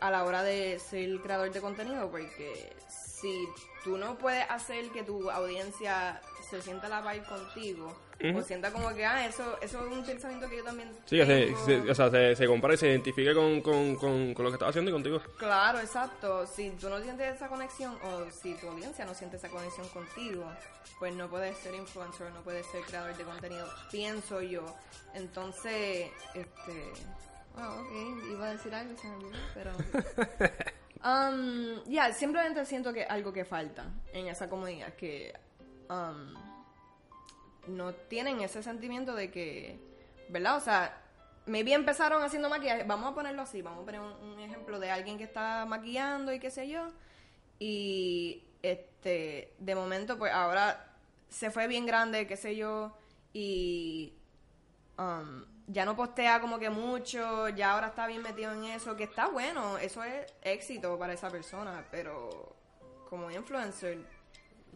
a 0.00 0.10
la 0.10 0.24
hora 0.24 0.42
de 0.42 0.78
ser 0.78 1.20
creador 1.20 1.50
de 1.50 1.60
contenido, 1.60 2.10
porque 2.10 2.72
si 2.88 3.48
tú 3.82 3.96
no 3.96 4.16
puedes 4.18 4.48
hacer 4.50 4.90
que 4.90 5.02
tu 5.02 5.30
audiencia 5.30 6.20
se 6.48 6.62
sienta 6.62 6.88
la 6.88 7.02
par 7.02 7.22
contigo, 7.24 7.96
o 8.34 8.42
sienta 8.42 8.70
como 8.72 8.94
que, 8.94 9.04
ah, 9.04 9.26
eso, 9.26 9.58
eso 9.60 9.86
es 9.86 9.92
un 9.92 10.04
pensamiento 10.04 10.48
que 10.48 10.56
yo 10.58 10.64
también 10.64 10.90
Sí, 11.04 11.18
se, 11.24 11.54
se- 11.66 11.90
o 11.90 11.94
sea, 11.94 12.10
se, 12.10 12.34
se 12.36 12.46
compara 12.46 12.74
y 12.74 12.76
se 12.78 12.88
identifique 12.88 13.34
con, 13.34 13.60
con, 13.60 13.96
con, 13.96 14.32
con 14.34 14.44
lo 14.44 14.50
que 14.50 14.54
estás 14.54 14.70
haciendo 14.70 14.90
y 14.90 14.94
contigo. 14.94 15.20
Claro, 15.38 15.80
exacto. 15.80 16.46
Si 16.46 16.70
tú 16.70 16.88
no 16.88 17.00
sientes 17.00 17.34
esa 17.34 17.48
conexión 17.48 17.94
o 18.04 18.30
si 18.30 18.54
tu 18.54 18.68
audiencia 18.68 19.04
no 19.04 19.14
siente 19.14 19.36
esa 19.36 19.48
conexión 19.48 19.86
contigo, 19.88 20.44
pues 20.98 21.14
no 21.14 21.28
puedes 21.28 21.56
ser 21.58 21.74
influencer, 21.74 22.30
no 22.32 22.40
puedes 22.42 22.64
ser 22.66 22.82
creador 22.82 23.14
de 23.16 23.24
contenido, 23.24 23.68
pienso 23.90 24.40
yo. 24.40 24.64
Entonces, 25.14 26.10
este... 26.34 26.92
Oh, 27.58 27.80
ok, 27.80 28.30
iba 28.32 28.46
a 28.46 28.52
decir 28.52 28.74
algo 28.74 28.96
se 29.00 29.08
me 29.08 29.14
olvidó, 29.16 29.38
pero... 29.54 29.72
Um, 31.04 31.84
ya, 31.84 32.12
simplemente 32.12 32.64
siento 32.64 32.92
que 32.92 33.04
algo 33.04 33.32
que 33.32 33.44
falta 33.44 33.84
en 34.12 34.26
esa 34.26 34.48
comunidad, 34.48 34.94
que 34.94 35.32
um, 35.90 36.34
no 37.68 37.94
tienen 37.94 38.40
ese 38.40 38.62
sentimiento 38.62 39.14
de 39.14 39.30
que, 39.30 39.78
¿verdad? 40.28 40.56
O 40.56 40.60
sea, 40.60 41.02
maybe 41.46 41.72
empezaron 41.72 42.22
haciendo 42.22 42.48
maquillaje, 42.48 42.84
vamos 42.84 43.12
a 43.12 43.14
ponerlo 43.14 43.42
así, 43.42 43.62
vamos 43.62 43.82
a 43.82 43.84
poner 43.84 44.00
un, 44.00 44.40
ejemplo 44.40 44.78
de 44.78 44.90
alguien 44.90 45.18
que 45.18 45.24
está 45.24 45.64
maquillando 45.66 46.32
y 46.32 46.38
qué 46.38 46.50
sé 46.50 46.68
yo, 46.68 46.88
y 47.58 48.44
este, 48.62 49.54
de 49.58 49.74
momento, 49.74 50.18
pues 50.18 50.32
ahora 50.32 50.92
se 51.28 51.50
fue 51.50 51.66
bien 51.66 51.86
grande, 51.86 52.26
qué 52.26 52.36
sé 52.36 52.56
yo, 52.56 52.96
y 53.32 54.12
um, 54.98 55.44
ya 55.66 55.84
no 55.84 55.96
postea 55.96 56.40
como 56.40 56.58
que 56.58 56.70
mucho, 56.70 57.48
ya 57.50 57.72
ahora 57.72 57.88
está 57.88 58.06
bien 58.06 58.22
metido 58.22 58.52
en 58.52 58.64
eso, 58.64 58.96
que 58.96 59.04
está 59.04 59.28
bueno, 59.28 59.78
eso 59.78 60.02
es 60.04 60.26
éxito 60.42 60.98
para 60.98 61.12
esa 61.12 61.30
persona, 61.30 61.84
pero 61.90 62.54
como 63.08 63.30
influencer, 63.30 63.98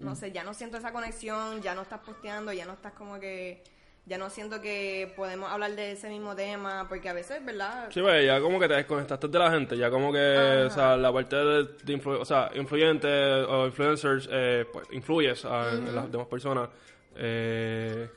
no 0.01 0.15
sé, 0.17 0.33
ya 0.33 0.43
no 0.45 0.55
siento 0.55 0.77
esa 0.79 0.93
conexión, 0.93 1.63
ya 1.63 1.75
no 1.75 1.83
estás 1.83 2.01
posteando, 2.01 2.53
ya 2.53 2.65
no 2.67 2.73
estás 2.75 2.93
como 2.95 3.21
que, 3.21 3.63
ya 4.07 4.17
no 4.19 4.31
siento 4.31 4.61
que 4.61 5.13
podemos 5.17 5.51
hablar 5.51 5.73
de 5.77 5.93
ese 5.93 6.09
mismo 6.09 6.35
tema, 6.35 6.87
porque 6.89 7.09
a 7.09 7.13
veces, 7.13 7.45
¿verdad? 7.45 7.89
Sí, 7.93 8.01
pues 8.01 8.25
ya 8.27 8.41
como 8.41 8.59
que 8.59 8.67
te 8.67 8.75
desconectaste 8.75 9.29
de 9.29 9.39
la 9.39 9.51
gente, 9.51 9.77
ya 9.77 9.91
como 9.91 10.13
que, 10.13 10.37
Ajá. 10.37 10.67
o 10.67 10.71
sea, 10.71 10.97
la 10.97 11.13
parte 11.13 11.37
de, 11.37 11.65
de 11.85 11.99
influ- 11.99 12.19
o 12.21 12.25
sea, 12.25 12.51
influyentes 12.55 13.47
o 13.47 13.67
influencers, 13.67 14.29
eh, 14.33 14.65
pues 14.73 14.87
influyes 14.93 15.45
a- 15.45 15.71
en 15.73 15.95
las 15.95 16.11
demás 16.11 16.27
personas. 16.29 16.69
Eh, 17.17 18.09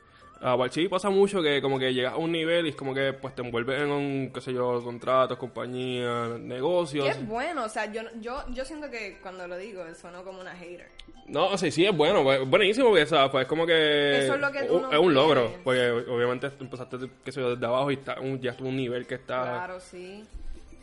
Pues 0.57 0.73
sí, 0.73 0.89
pasa 0.89 1.09
mucho 1.09 1.41
que 1.41 1.61
como 1.61 1.79
que 1.79 1.93
llegas 1.93 2.13
a 2.13 2.17
un 2.17 2.31
nivel 2.33 2.65
y 2.65 2.69
es 2.69 2.75
como 2.75 2.93
que 2.93 3.13
pues 3.13 3.33
te 3.33 3.41
envuelves 3.41 3.81
en 3.81 3.89
un, 3.91 4.31
qué 4.33 4.41
sé 4.41 4.53
yo, 4.53 4.83
contratos, 4.83 5.37
compañías, 5.37 6.37
negocios. 6.39 7.07
Es 7.07 7.25
bueno, 7.25 7.63
o 7.63 7.69
sea, 7.69 7.85
yo, 7.91 8.01
yo, 8.19 8.43
yo 8.49 8.65
siento 8.65 8.89
que 8.89 9.19
cuando 9.21 9.47
lo 9.47 9.55
digo, 9.57 9.83
sueno 9.95 10.23
como 10.23 10.41
una 10.41 10.53
hater. 10.53 10.89
No, 11.27 11.57
sí, 11.57 11.71
sí, 11.71 11.85
es 11.85 11.95
bueno, 11.95 12.23
pues, 12.23 12.45
buenísimo, 12.49 12.89
porque, 12.89 13.03
o 13.03 13.07
sea, 13.07 13.31
pues 13.31 13.43
es 13.43 13.47
como 13.47 13.65
que... 13.65 14.19
Eso 14.25 14.35
es 14.35 14.41
lo 14.41 14.51
que 14.51 14.63
tú 14.63 14.75
un- 14.75 14.81
no 14.81 14.91
Es 14.91 14.99
un 14.99 15.13
logro, 15.13 15.45
quieres. 15.45 15.61
porque 15.63 15.91
obviamente 16.11 16.51
empezaste, 16.59 16.97
qué 17.23 17.31
sé 17.31 17.39
yo, 17.39 17.51
desde 17.55 17.65
abajo 17.65 17.89
y 17.91 17.93
está 17.93 18.19
un, 18.19 18.41
ya 18.41 18.51
estuvo 18.51 18.67
un 18.67 18.75
nivel 18.75 19.07
que 19.07 19.15
está... 19.15 19.41
Claro, 19.43 19.79
sí. 19.79 20.25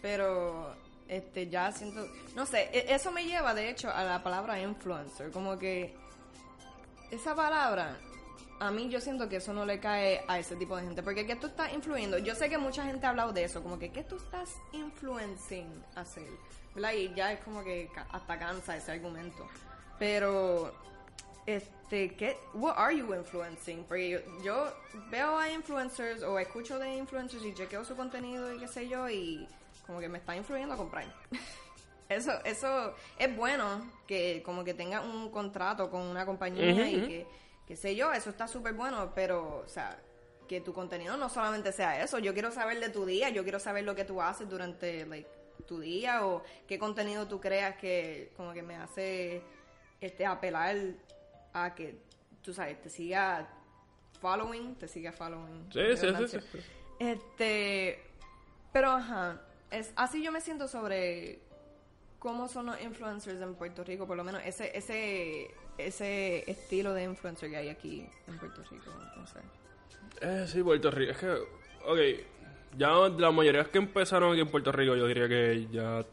Pero 0.00 0.75
este 1.07 1.49
ya 1.49 1.71
siento, 1.73 2.07
no 2.35 2.47
sé, 2.47 2.71
e- 2.73 2.95
eso 2.95 3.12
me 3.12 3.25
lleva 3.26 3.52
de 3.52 3.69
hecho 3.69 3.90
a 3.90 4.02
la 4.05 4.23
palabra 4.23 4.59
influencer, 4.62 5.31
como 5.31 5.59
que 5.59 5.93
esa 7.11 7.35
palabra 7.35 7.99
a 8.61 8.71
mí 8.71 8.88
yo 8.90 9.00
siento 9.00 9.29
que 9.29 9.37
eso 9.37 9.55
no 9.55 9.64
le 9.64 9.81
cae 9.81 10.23
a 10.29 10.38
ese 10.38 10.55
tipo 10.55 10.76
de 10.76 10.83
gente, 10.83 11.02
porque 11.02 11.26
que 11.26 11.35
tú 11.37 11.47
estás 11.47 11.73
influyendo, 11.73 12.19
yo 12.19 12.35
sé 12.35 12.49
que 12.50 12.59
mucha 12.59 12.85
gente 12.85 13.07
ha 13.07 13.09
hablado 13.09 13.33
de 13.33 13.45
eso, 13.45 13.62
como 13.62 13.79
que 13.79 13.90
qué 13.90 14.05
tú 14.05 14.17
estás 14.17 14.55
influencing 14.73 15.83
a 15.95 16.02
hacer, 16.02 16.29
¿verdad? 16.75 16.93
Y 16.93 17.12
ya 17.14 17.33
es 17.33 17.40
como 17.40 17.64
que 17.64 17.90
hasta 18.11 18.38
cansa 18.38 18.76
ese 18.76 18.93
argumento. 18.93 19.49
Pero 19.99 20.73
este, 21.47 22.14
¿qué? 22.14 22.37
What 22.52 22.75
are 22.76 22.97
you 22.97 23.14
influencing? 23.14 23.85
Porque 23.85 24.11
yo, 24.11 24.43
yo 24.43 24.73
veo 25.11 25.38
a 25.38 25.50
influencers 25.50 26.23
o 26.23 26.38
escucho 26.38 26.79
de 26.79 26.97
influencers 26.97 27.45
y 27.45 27.55
chequeo 27.55 27.85
su 27.85 27.97
contenido 27.97 28.55
y 28.55 28.59
qué 28.59 28.69
sé 28.69 28.88
yo 28.88 29.09
y 29.09 29.49
como 29.87 30.00
que 30.00 30.09
me 30.09 30.19
está 30.19 30.37
influyendo 30.37 30.75
a 30.75 30.76
comprar. 30.76 31.05
eso, 32.11 32.33
eso 32.45 32.95
es 33.19 33.35
bueno 33.35 33.90
que 34.07 34.43
como 34.45 34.64
que 34.64 34.75
tenga 34.75 35.00
un 35.00 35.31
contrato 35.31 35.90
con 35.90 36.02
una 36.02 36.26
compañía 36.26 36.90
y 36.90 37.00
que, 37.07 37.26
qué 37.70 37.76
sé 37.76 37.94
yo, 37.94 38.12
eso 38.12 38.30
está 38.30 38.48
súper 38.48 38.74
bueno, 38.74 39.12
pero, 39.14 39.62
o 39.64 39.68
sea, 39.68 39.96
que 40.48 40.60
tu 40.60 40.72
contenido 40.72 41.16
no 41.16 41.28
solamente 41.28 41.70
sea 41.70 42.02
eso, 42.02 42.18
yo 42.18 42.32
quiero 42.34 42.50
saber 42.50 42.80
de 42.80 42.88
tu 42.88 43.06
día, 43.06 43.28
yo 43.28 43.44
quiero 43.44 43.60
saber 43.60 43.84
lo 43.84 43.94
que 43.94 44.04
tú 44.04 44.20
haces 44.20 44.48
durante, 44.48 45.06
like, 45.06 45.28
tu 45.68 45.78
día 45.78 46.26
o 46.26 46.42
qué 46.66 46.80
contenido 46.80 47.28
tú 47.28 47.38
creas 47.40 47.76
que 47.76 48.32
como 48.36 48.52
que 48.52 48.62
me 48.64 48.74
hace 48.74 49.40
este 50.00 50.26
apelar 50.26 50.74
a 51.52 51.76
que 51.76 51.94
tú 52.42 52.52
sabes 52.52 52.82
te 52.82 52.90
siga 52.90 53.46
following 54.20 54.74
te 54.74 54.88
siga 54.88 55.12
following 55.12 55.70
Sí, 55.72 55.96
sí, 55.96 56.08
sí, 56.26 56.40
sí. 56.40 56.58
este 56.98 58.02
pero 58.72 58.90
ajá 58.90 59.42
es 59.70 59.92
así 59.96 60.24
yo 60.24 60.32
me 60.32 60.40
siento 60.40 60.66
sobre 60.66 61.38
cómo 62.18 62.48
son 62.48 62.66
los 62.66 62.80
influencers 62.80 63.40
en 63.40 63.54
Puerto 63.54 63.84
Rico 63.84 64.06
por 64.06 64.16
lo 64.16 64.24
menos 64.24 64.42
ese 64.44 64.76
ese 64.76 65.50
ese 65.87 66.50
estilo 66.50 66.94
de 66.94 67.04
influencer 67.04 67.50
que 67.50 67.56
hay 67.56 67.68
aquí 67.68 68.06
en 68.26 68.38
Puerto 68.38 68.62
Rico 68.70 68.90
no 69.16 69.26
sé 69.26 69.38
Eh, 70.20 70.44
sí, 70.46 70.62
Puerto 70.62 70.90
Rico. 70.90 71.12
Es 71.12 71.18
que, 71.18 71.30
ok, 71.30 71.99
ya 72.76 72.88
la 73.16 73.30
mayoría 73.30 73.64
que 73.64 73.78
empezaron 73.78 74.32
aquí 74.32 74.40
en 74.40 74.49
Puerto 74.49 74.70
Rico, 74.72 74.94
yo 74.94 75.06
diría 75.06 75.28
que 75.28 75.66
ya 75.70 76.04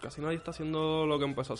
casi 0.00 0.20
nadie 0.20 0.36
está 0.36 0.50
haciendo 0.50 1.06
lo 1.06 1.18
que 1.18 1.24
empezó 1.24 1.52
a 1.52 1.54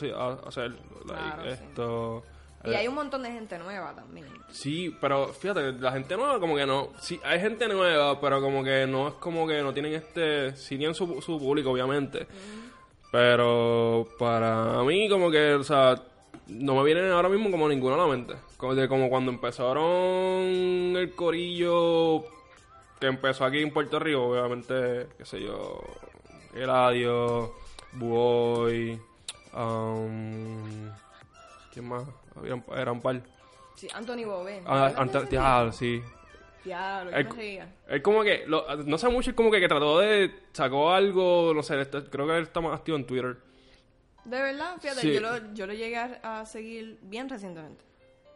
hacer. 0.46 0.70
like, 0.70 0.82
Claro, 1.06 1.42
sí. 1.42 1.48
esto. 1.48 2.24
y 2.64 2.70
eh, 2.70 2.76
hay 2.76 2.88
un 2.88 2.94
montón 2.94 3.22
de 3.22 3.30
gente 3.30 3.58
nueva 3.58 3.94
también 3.94 4.26
Sí, 4.50 4.94
pero 5.00 5.28
fíjate, 5.28 5.72
la 5.74 5.92
gente 5.92 6.16
nueva 6.16 6.38
como 6.40 6.56
que 6.56 6.66
no, 6.66 6.92
sí, 7.00 7.20
hay 7.24 7.40
gente 7.40 7.68
nueva, 7.68 8.20
pero 8.20 8.40
como 8.40 8.62
que 8.64 8.86
no 8.86 9.08
es 9.08 9.14
como 9.14 9.46
que 9.46 9.62
no 9.62 9.72
tienen 9.72 9.94
este, 9.94 10.54
sí 10.56 10.76
tienen 10.76 10.94
su, 10.94 11.20
su 11.22 11.38
público 11.38 11.70
obviamente, 11.70 12.26
pero 13.12 14.08
para 14.18 14.82
mí 14.82 15.08
como 15.08 15.30
que, 15.30 15.54
o 15.54 15.62
sea, 15.64 15.94
no 16.48 16.74
me 16.76 16.84
viene 16.84 17.08
ahora 17.10 17.28
mismo 17.28 17.50
como 17.50 17.68
ninguno 17.68 17.94
a 17.94 17.98
la 17.98 18.06
mente, 18.06 18.34
como, 18.56 18.74
de, 18.74 18.88
como 18.88 19.08
cuando 19.08 19.30
empezaron 19.32 20.42
el 20.96 21.12
corillo 21.14 22.24
que 23.00 23.06
empezó 23.06 23.44
aquí 23.44 23.58
en 23.60 23.72
Puerto 23.72 23.98
Rico, 23.98 24.22
obviamente, 24.28 25.08
qué 25.18 25.24
sé 25.24 25.40
yo, 25.42 25.80
Eladio, 26.54 27.52
Buoy, 27.92 28.98
um, 29.54 30.88
¿quién 31.72 31.88
más? 31.88 32.04
Habían, 32.36 32.64
eran 32.74 32.94
un 32.96 33.00
par. 33.02 33.20
sí 33.74 33.88
Anthony 33.94 34.24
Bobé 34.26 34.62
Ah, 34.66 34.74
¿Verdad 34.74 34.94
que 34.94 35.00
ante- 35.00 35.18
ese 35.28 35.38
ah, 35.38 35.70
sí. 35.72 36.02
Diablo, 36.64 37.10
me 37.12 37.22
reía. 37.22 37.74
Él 37.88 38.02
como 38.02 38.22
que, 38.22 38.44
lo- 38.46 38.64
no 38.84 38.98
sé 38.98 39.08
mucho, 39.08 39.30
es 39.30 39.36
como 39.36 39.50
que, 39.50 39.60
que 39.60 39.68
trató 39.68 39.98
de, 40.00 40.30
sacó 40.52 40.92
algo, 40.92 41.52
no 41.54 41.62
sé, 41.62 41.80
este- 41.80 42.04
creo 42.04 42.26
que 42.26 42.36
él 42.36 42.42
está 42.44 42.60
más 42.60 42.74
activo 42.78 42.96
en 42.96 43.06
Twitter. 43.06 43.36
De 44.26 44.42
verdad, 44.42 44.76
fíjate, 44.80 45.00
Sí. 45.00 45.14
yo, 45.14 45.20
lo, 45.20 45.54
yo 45.54 45.66
lo 45.66 45.72
llegué 45.72 45.96
a, 45.96 46.40
a 46.40 46.46
seguir 46.46 46.98
bien 47.02 47.28
recientemente. 47.28 47.84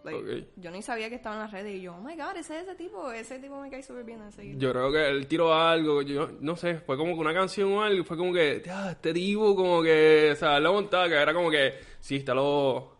Like, 0.02 0.18
Ok. 0.40 0.46
Yo 0.56 0.70
ni 0.70 0.80
sabía 0.80 1.10
que 1.10 1.16
estaba 1.16 1.34
en 1.36 1.42
las 1.42 1.52
redes 1.52 1.76
y 1.76 1.82
yo, 1.82 1.94
oh 1.94 2.00
my 2.00 2.16
god, 2.16 2.34
ese 2.36 2.56
es 2.58 2.62
ese 2.64 2.74
tipo, 2.74 3.12
ese 3.12 3.38
tipo 3.38 3.60
me 3.60 3.68
cae 3.70 3.82
súper 3.82 4.04
bien 4.04 4.32
seguir. 4.32 4.56
Yo 4.56 4.70
creo 4.72 4.90
que 4.90 5.08
él 5.08 5.26
tiró 5.26 5.52
algo, 5.52 6.00
yo 6.00 6.30
no 6.40 6.56
sé, 6.56 6.76
fue 6.78 6.96
como 6.96 7.12
que 7.14 7.20
una 7.20 7.34
canción 7.34 7.70
o 7.74 7.82
algo, 7.82 8.02
fue 8.04 8.16
como 8.16 8.32
que, 8.32 8.62
"Ah, 8.70 8.92
este 8.92 9.12
tipo 9.12 9.54
como 9.54 9.82
que, 9.82 10.30
o 10.32 10.36
sea, 10.36 10.56
él 10.56 10.62
lo 10.62 10.72
montaba, 10.72 11.06
que 11.06 11.14
era 11.16 11.34
como 11.34 11.50
que, 11.50 11.74
sí, 12.00 12.16
está 12.16 12.32
lo, 12.32 12.96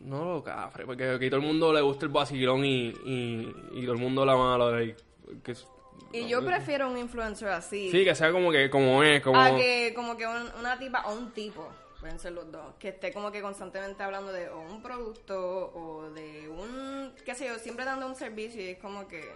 no 0.00 0.34
lo 0.34 0.42
cafre, 0.44 0.84
porque 0.84 1.08
aquí 1.08 1.30
todo 1.30 1.40
el 1.40 1.46
mundo 1.46 1.72
le 1.72 1.80
gusta 1.80 2.04
el 2.04 2.12
vacilón 2.12 2.62
y, 2.64 2.88
y, 3.06 3.54
y 3.72 3.82
todo 3.84 3.94
el 3.94 3.98
mundo 4.00 4.26
la 4.26 4.36
mala, 4.36 4.70
like, 4.72 4.96
que, 5.42 5.52
es- 5.52 5.66
y 6.12 6.28
yo 6.28 6.44
prefiero 6.44 6.88
un 6.90 6.96
influencer 6.98 7.48
así. 7.48 7.90
sí, 7.90 8.04
que 8.04 8.14
sea 8.14 8.32
como 8.32 8.50
que, 8.52 8.70
como 8.70 9.02
es, 9.02 9.20
como... 9.22 9.38
A 9.40 9.56
que 9.56 9.92
como 9.94 10.16
que 10.16 10.26
un- 10.26 10.50
una 10.58 10.78
tipa 10.78 11.02
o 11.06 11.14
un 11.14 11.32
tipo, 11.32 11.68
pueden 12.00 12.18
ser 12.18 12.32
los 12.32 12.50
dos, 12.52 12.74
que 12.78 12.88
esté 12.88 13.12
como 13.12 13.30
que 13.32 13.40
constantemente 13.42 14.02
hablando 14.02 14.32
de 14.32 14.48
o 14.48 14.60
un 14.60 14.82
producto 14.82 15.72
o 15.74 16.10
de 16.10 16.48
un, 16.48 17.12
qué 17.24 17.34
sé 17.34 17.46
yo, 17.48 17.58
siempre 17.58 17.84
dando 17.84 18.06
un 18.06 18.14
servicio 18.14 18.62
y 18.62 18.68
es 18.70 18.78
como 18.78 19.06
que 19.08 19.30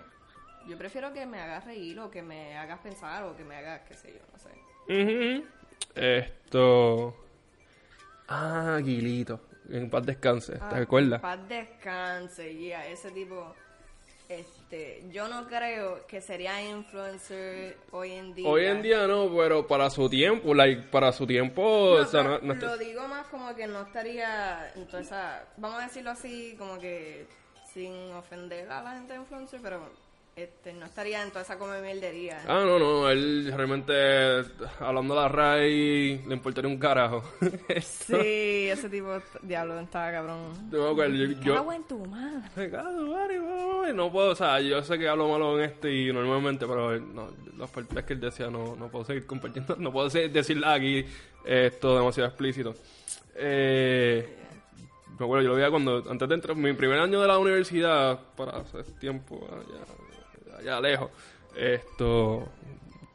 yo 0.68 0.76
prefiero 0.78 1.12
que 1.12 1.26
me 1.26 1.40
hagas 1.40 1.64
reír 1.64 1.98
o 2.00 2.10
que 2.10 2.22
me 2.22 2.56
hagas 2.56 2.78
pensar 2.80 3.24
o 3.24 3.36
que 3.36 3.44
me 3.44 3.56
hagas, 3.56 3.80
qué 3.88 3.94
sé 3.94 4.12
yo, 4.12 4.20
no 4.32 4.38
sé. 4.38 5.40
Ujú. 5.40 5.44
Esto. 5.94 7.16
Ah, 8.28 8.76
Aguilito. 8.76 9.40
En 9.68 9.88
paz 9.90 10.04
descanse. 10.06 10.52
¿Te 10.54 10.60
Ah, 10.62 10.76
acuerdas? 10.82 11.20
Paz 11.20 11.38
descanse, 11.48 12.54
yeah, 12.56 12.86
ese 12.86 13.10
tipo. 13.10 13.54
Este, 14.30 15.02
yo 15.10 15.26
no 15.26 15.48
creo 15.48 16.06
que 16.06 16.20
sería 16.20 16.62
influencer 16.62 17.76
hoy 17.90 18.12
en 18.12 18.32
día. 18.32 18.48
Hoy 18.48 18.64
en 18.64 18.80
día 18.80 19.04
no, 19.08 19.28
pero 19.36 19.66
para 19.66 19.90
su 19.90 20.08
tiempo, 20.08 20.54
like, 20.54 20.82
para 20.82 21.10
su 21.10 21.26
tiempo, 21.26 21.60
No, 21.62 22.02
o 22.02 22.04
sea, 22.06 22.22
pero 22.22 22.38
no, 22.38 22.46
no 22.46 22.52
está- 22.52 22.66
lo 22.66 22.76
digo 22.78 23.08
más 23.08 23.26
como 23.26 23.52
que 23.56 23.66
no 23.66 23.80
estaría 23.82 24.72
en 24.76 24.86
toda 24.86 25.02
esa, 25.02 25.44
vamos 25.56 25.80
a 25.80 25.86
decirlo 25.88 26.12
así, 26.12 26.54
como 26.56 26.78
que 26.78 27.26
sin 27.74 27.92
ofender 28.12 28.70
a 28.70 28.82
la 28.84 28.92
gente 28.92 29.14
de 29.14 29.18
influencer, 29.18 29.58
pero 29.60 29.90
este 30.42 30.72
no 30.72 30.86
estaría 30.86 31.22
en 31.22 31.30
toda 31.30 31.42
esa 31.42 31.58
come 31.58 31.80
mierdería. 31.80 32.42
Ah, 32.46 32.64
no, 32.66 32.78
no, 32.78 33.08
él 33.10 33.52
realmente, 33.54 33.92
hablando 34.78 35.14
de 35.14 35.20
la 35.20 35.28
RAI, 35.28 36.22
le 36.26 36.34
importaría 36.34 36.70
un 36.70 36.78
carajo. 36.78 37.22
Sí, 37.80 38.68
ese 38.68 38.88
tipo, 38.88 39.18
diablo, 39.42 39.78
estaba 39.80 40.10
cabrón. 40.10 40.70
Yo 40.70 40.94
Cago 41.54 41.72
en 41.72 41.84
tu 41.84 41.98
madre. 42.06 43.92
No 43.94 44.10
puedo, 44.10 44.30
o 44.30 44.34
sea, 44.34 44.60
yo 44.60 44.82
sé 44.82 44.98
que 44.98 45.08
hablo 45.08 45.28
malo 45.28 45.58
en 45.58 45.64
este 45.70 45.92
y 45.92 46.12
normalmente, 46.12 46.66
pero 46.66 46.98
no, 46.98 47.28
las 47.56 47.70
partes 47.70 48.04
que 48.04 48.12
él 48.14 48.20
decía 48.20 48.50
no, 48.50 48.76
no 48.76 48.88
puedo 48.88 49.04
seguir 49.04 49.26
compartiendo, 49.26 49.76
no 49.78 49.92
puedo 49.92 50.08
decir 50.08 50.64
aquí 50.64 51.04
esto 51.44 51.96
demasiado 51.96 52.28
explícito. 52.28 52.74
Eh, 53.34 54.36
me 55.18 55.26
acuerdo, 55.26 55.42
yo 55.42 55.48
lo 55.50 55.54
veía 55.56 55.70
cuando, 55.70 56.02
antes 56.10 56.28
de 56.28 56.34
entrar, 56.34 56.56
mi 56.56 56.72
primer 56.72 56.98
año 56.98 57.20
de 57.20 57.28
la 57.28 57.38
universidad, 57.38 58.18
para 58.36 58.58
hace 58.58 58.82
tiempo, 58.98 59.46
allá, 59.50 59.84
allá 60.60 60.80
lejos, 60.80 61.10
esto, 61.56 62.48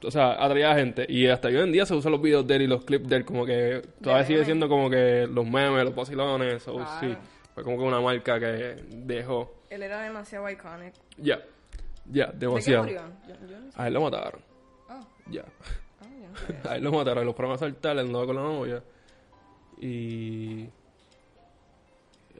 o 0.03 0.11
sea, 0.11 0.43
atraía 0.43 0.75
gente 0.75 1.05
y 1.09 1.27
hasta 1.27 1.47
hoy 1.47 1.57
en 1.57 1.71
día 1.71 1.85
se 1.85 1.95
usan 1.95 2.11
los 2.11 2.21
videos 2.21 2.45
de 2.45 2.55
él 2.57 2.61
y 2.63 2.67
los 2.67 2.83
clips 2.85 3.07
de 3.07 3.15
él 3.17 3.25
como 3.25 3.45
que 3.45 3.81
todavía 4.01 4.25
sigue 4.25 4.45
siendo 4.45 4.67
como 4.69 4.89
que 4.89 5.27
los 5.27 5.45
memes, 5.45 5.83
los 5.85 5.95
vacilones, 5.95 6.63
Claro. 6.63 6.85
sí, 6.99 7.15
fue 7.53 7.63
como 7.63 7.77
que 7.77 7.83
una 7.83 8.01
marca 8.01 8.39
que 8.39 8.75
dejó. 8.91 9.53
Él 9.69 9.81
era 9.83 10.01
demasiado 10.01 10.49
iconic. 10.49 10.93
Ya, 11.17 11.39
ya, 12.11 12.27
¿De 12.27 12.31
qué 12.33 12.37
demasiado. 12.45 12.83
murió? 12.83 13.01
Yo, 13.27 13.33
yo 13.47 13.59
no 13.59 13.71
sé. 13.71 13.81
A 13.81 13.87
él 13.87 13.93
lo 13.93 14.01
mataron, 14.01 14.41
Oh, 14.89 14.99
ya. 15.31 15.43
oh, 15.43 16.05
no 16.05 16.37
sabía. 16.37 16.61
A 16.71 16.75
él 16.75 16.83
lo 16.83 16.91
mataron, 16.91 17.25
lo 17.25 17.33
fueron 17.33 17.51
a 17.53 17.55
asaltar, 17.55 17.93
él 17.93 17.99
andaba 17.99 18.25
con 18.25 18.35
la 18.35 18.41
novia. 18.43 18.83
Y. 19.81 20.69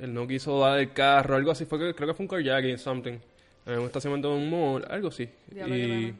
Él 0.01 0.13
no 0.13 0.27
quiso 0.27 0.59
dar 0.59 0.79
el 0.79 0.91
carro, 0.91 1.35
algo 1.35 1.51
así. 1.51 1.65
Fue 1.65 1.79
que, 1.79 1.93
creo 1.95 2.09
que 2.09 2.13
fue 2.13 2.23
un 2.25 2.27
carjacking, 2.27 2.77
something. 2.77 3.17
En 3.65 3.79
un 3.79 3.85
estacionamiento 3.85 4.29
de 4.29 4.35
un 4.35 4.49
mall, 4.49 4.85
algo 4.89 5.07
así. 5.09 5.29
Diablo, 5.47 5.75
y. 5.75 6.15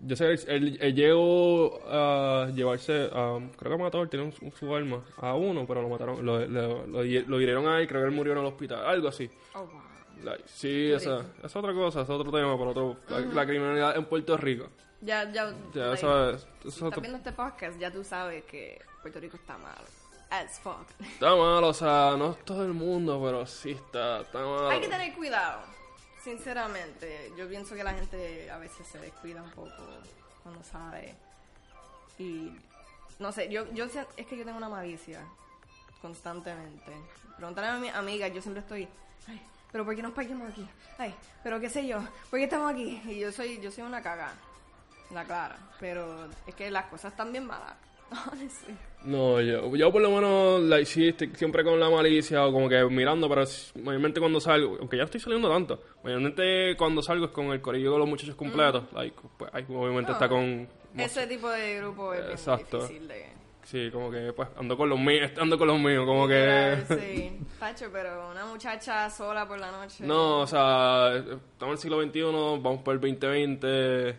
Yo 0.00 0.16
sé, 0.16 0.32
él, 0.48 0.76
él 0.80 0.94
llegó 0.94 1.80
a 1.88 2.48
llevarse. 2.54 3.08
a- 3.12 3.38
creo 3.56 3.76
que 3.76 3.82
mató, 3.82 4.02
él 4.02 4.08
tenía 4.08 4.26
un- 4.26 4.52
su 4.52 4.74
arma 4.74 5.02
a 5.16 5.34
uno, 5.34 5.64
pero 5.66 5.80
lo 5.82 5.88
mataron. 5.88 6.24
Lo, 6.26 6.44
lo, 6.46 6.86
lo, 6.86 7.02
lo 7.04 7.40
hirieron 7.40 7.66
ahí, 7.68 7.86
creo 7.86 8.02
que 8.02 8.08
él 8.08 8.14
murió 8.14 8.32
en 8.32 8.40
el 8.40 8.44
hospital, 8.46 8.84
algo 8.84 9.08
así. 9.08 9.30
Oh, 9.54 9.60
wow. 9.60 9.80
Like, 10.24 10.42
sí, 10.46 10.90
esa, 10.92 11.24
es 11.42 11.54
otra 11.56 11.72
cosa, 11.72 12.02
es 12.02 12.10
otro 12.10 12.30
tema, 12.32 12.56
pero 12.58 12.70
otro. 12.70 12.96
La, 13.08 13.20
la 13.20 13.46
criminalidad 13.46 13.96
en 13.96 14.04
Puerto 14.06 14.36
Rico. 14.36 14.68
Ya, 15.00 15.24
ya, 15.32 15.54
Ya, 15.74 15.86
like, 15.86 15.94
eso 15.94 16.30
es. 16.30 16.36
eso 16.36 16.68
es 16.68 16.74
si 16.74 16.78
otro- 16.78 16.88
estás 16.88 17.00
viendo 17.02 17.18
este 17.18 17.32
podcast, 17.32 17.78
ya 17.78 17.90
tú 17.90 18.02
sabes 18.04 18.44
que 18.44 18.80
Puerto 19.02 19.20
Rico 19.20 19.36
está 19.36 19.56
mal. 19.58 19.74
As 20.30 20.58
fuck. 20.60 20.86
Está 21.00 21.36
mal, 21.36 21.62
o 21.64 21.72
sea, 21.72 22.14
no 22.18 22.32
es 22.32 22.44
todo 22.44 22.64
el 22.64 22.72
mundo, 22.72 23.20
pero 23.24 23.46
sí 23.46 23.70
está, 23.70 24.22
está 24.22 24.40
mal. 24.44 24.70
Hay 24.72 24.80
que 24.80 24.88
tener 24.88 25.14
cuidado. 25.14 25.62
Sinceramente, 26.24 27.32
yo 27.36 27.46
pienso 27.46 27.74
que 27.74 27.84
la 27.84 27.92
gente 27.92 28.50
a 28.50 28.56
veces 28.56 28.86
se 28.86 28.98
descuida 28.98 29.42
un 29.42 29.50
poco 29.50 29.76
cuando 30.42 30.64
sabe. 30.64 31.14
Y 32.18 32.50
no 33.18 33.30
sé, 33.30 33.50
yo, 33.50 33.70
yo 33.74 33.84
es 33.84 34.26
que 34.26 34.34
yo 34.34 34.42
tengo 34.42 34.56
una 34.56 34.70
malicia 34.70 35.20
constantemente. 36.00 36.92
Preguntarle 37.36 37.70
a 37.70 37.78
mi 37.78 37.88
amiga, 37.90 38.28
yo 38.28 38.40
siempre 38.40 38.62
estoy, 38.62 38.88
ay, 39.28 39.38
pero 39.70 39.84
¿por 39.84 39.94
qué 39.94 40.00
nos 40.00 40.12
parquemos 40.12 40.50
aquí? 40.50 40.66
Ay, 40.96 41.14
pero 41.42 41.60
qué 41.60 41.68
sé 41.68 41.86
yo, 41.86 41.98
¿por 42.30 42.38
qué 42.38 42.44
estamos 42.44 42.72
aquí? 42.72 43.02
Y 43.04 43.18
yo 43.18 43.30
soy, 43.30 43.60
yo 43.60 43.70
soy 43.70 43.84
una 43.84 44.02
caga, 44.02 44.32
la 45.10 45.24
clara. 45.24 45.58
Pero 45.78 46.30
es 46.46 46.54
que 46.54 46.70
las 46.70 46.86
cosas 46.86 47.12
están 47.12 47.32
bien 47.32 47.44
malas. 47.44 47.76
No, 49.04 49.38
yo, 49.40 49.74
yo 49.76 49.92
por 49.92 50.00
lo 50.00 50.10
menos 50.10 50.88
sí, 50.88 51.08
estoy 51.08 51.30
siempre 51.34 51.62
con 51.62 51.78
la 51.78 51.90
malicia 51.90 52.46
o 52.46 52.52
como 52.52 52.70
que 52.70 52.82
mirando, 52.84 53.28
pero 53.28 53.44
mayormente 53.82 54.18
cuando 54.18 54.40
salgo, 54.40 54.78
aunque 54.80 54.96
ya 54.96 55.04
estoy 55.04 55.20
saliendo 55.20 55.50
tanto, 55.50 55.82
mayormente 56.02 56.74
cuando 56.78 57.02
salgo 57.02 57.26
es 57.26 57.30
con 57.30 57.46
el 57.52 57.60
corillo 57.60 57.90
con 57.90 58.00
los 58.00 58.08
muchachos 58.08 58.34
completos, 58.34 58.84
like, 58.94 59.14
pues, 59.36 59.50
obviamente 59.68 60.10
No, 60.10 60.14
está 60.14 60.28
con... 60.28 60.66
Ese 60.96 61.26
tipo 61.26 61.50
de 61.50 61.76
grupo 61.76 62.14
es 62.14 62.30
Exacto. 62.30 62.78
difícil 62.78 63.08
de... 63.08 63.26
Sí, 63.64 63.90
como 63.90 64.10
que 64.10 64.32
pues 64.34 64.48
ando 64.58 64.76
con 64.76 64.88
los 64.88 64.98
míos, 64.98 65.30
ando 65.38 65.58
con 65.58 65.68
los 65.68 65.78
míos, 65.78 66.04
como 66.06 66.26
que... 66.26 66.76
Sí, 66.88 67.38
Tacho, 67.58 67.90
pero 67.92 68.30
una 68.30 68.46
muchacha 68.46 69.10
sola 69.10 69.46
por 69.46 69.58
la 69.58 69.70
noche. 69.70 70.04
No, 70.06 70.40
o 70.40 70.46
sea, 70.46 71.14
estamos 71.16 71.60
en 71.60 71.70
el 71.70 71.78
siglo 71.78 72.02
XXI, 72.02 72.22
vamos 72.62 72.82
por 72.82 72.94
el 72.94 73.00
2020 73.00 74.18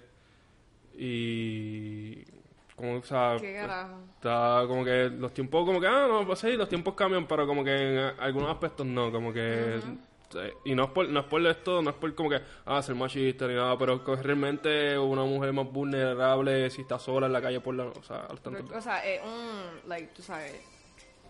y... 0.97 2.34
Como, 2.75 2.97
o 2.97 3.03
sea, 3.03 3.37
¿Qué 3.39 3.57
está 3.61 4.63
como 4.67 4.83
que 4.83 5.09
los 5.09 5.33
tiempos, 5.33 5.65
como 5.65 5.79
que, 5.79 5.87
ah, 5.87 6.07
no, 6.09 6.25
pues 6.25 6.39
sí, 6.39 6.51
los 6.57 6.67
tiempos 6.67 6.93
cambian, 6.93 7.25
pero 7.25 7.47
como 7.47 7.63
que 7.63 7.71
en 7.73 8.19
algunos 8.19 8.49
aspectos 8.51 8.85
no, 8.85 9.11
como 9.11 9.31
que... 9.31 9.79
sí, 9.81 10.39
Y 10.65 10.75
no 10.75 10.83
es, 10.83 10.89
por, 10.89 11.07
no 11.07 11.21
es 11.21 11.25
por 11.27 11.45
esto, 11.47 11.81
no 11.81 11.91
es 11.91 11.95
por 11.95 12.13
como 12.15 12.29
que, 12.29 12.41
ah, 12.65 12.81
ser 12.81 12.95
machista 12.95 13.47
ni 13.47 13.53
nada, 13.55 13.77
pero 13.77 14.03
que 14.03 14.15
realmente 14.17 14.97
una 14.99 15.23
mujer 15.23 15.53
más 15.53 15.71
vulnerable 15.71 16.69
si 16.69 16.81
está 16.81 16.99
sola 16.99 17.27
en 17.27 17.33
la 17.33 17.41
calle 17.41 17.61
por 17.61 17.75
la... 17.75 17.85
O 17.85 18.03
sea, 18.03 18.25
a 18.25 18.29
los 18.33 18.41
tantos- 18.43 18.69
O 18.75 18.81
sea, 18.81 19.05
es 19.05 19.21
un, 19.23 19.87
like, 19.89 20.11
tú 20.13 20.21
sabes, 20.21 20.53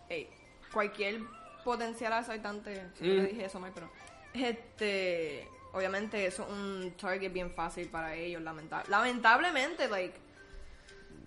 ey, 0.09 0.27
cualquier 0.73 1.19
potencial 1.63 2.13
asaltante, 2.13 2.87
si 2.95 3.05
le 3.05 3.27
dije 3.27 3.45
eso 3.45 3.59
mal, 3.59 3.71
pero, 3.73 3.87
este, 4.33 5.47
obviamente 5.73 6.25
eso 6.25 6.43
es 6.43 6.49
un 6.49 6.91
target 6.99 7.31
bien 7.31 7.51
fácil 7.51 7.87
para 7.89 8.15
ellos, 8.15 8.41
lamenta- 8.41 8.83
lamentablemente, 8.87 9.87
like, 9.87 10.24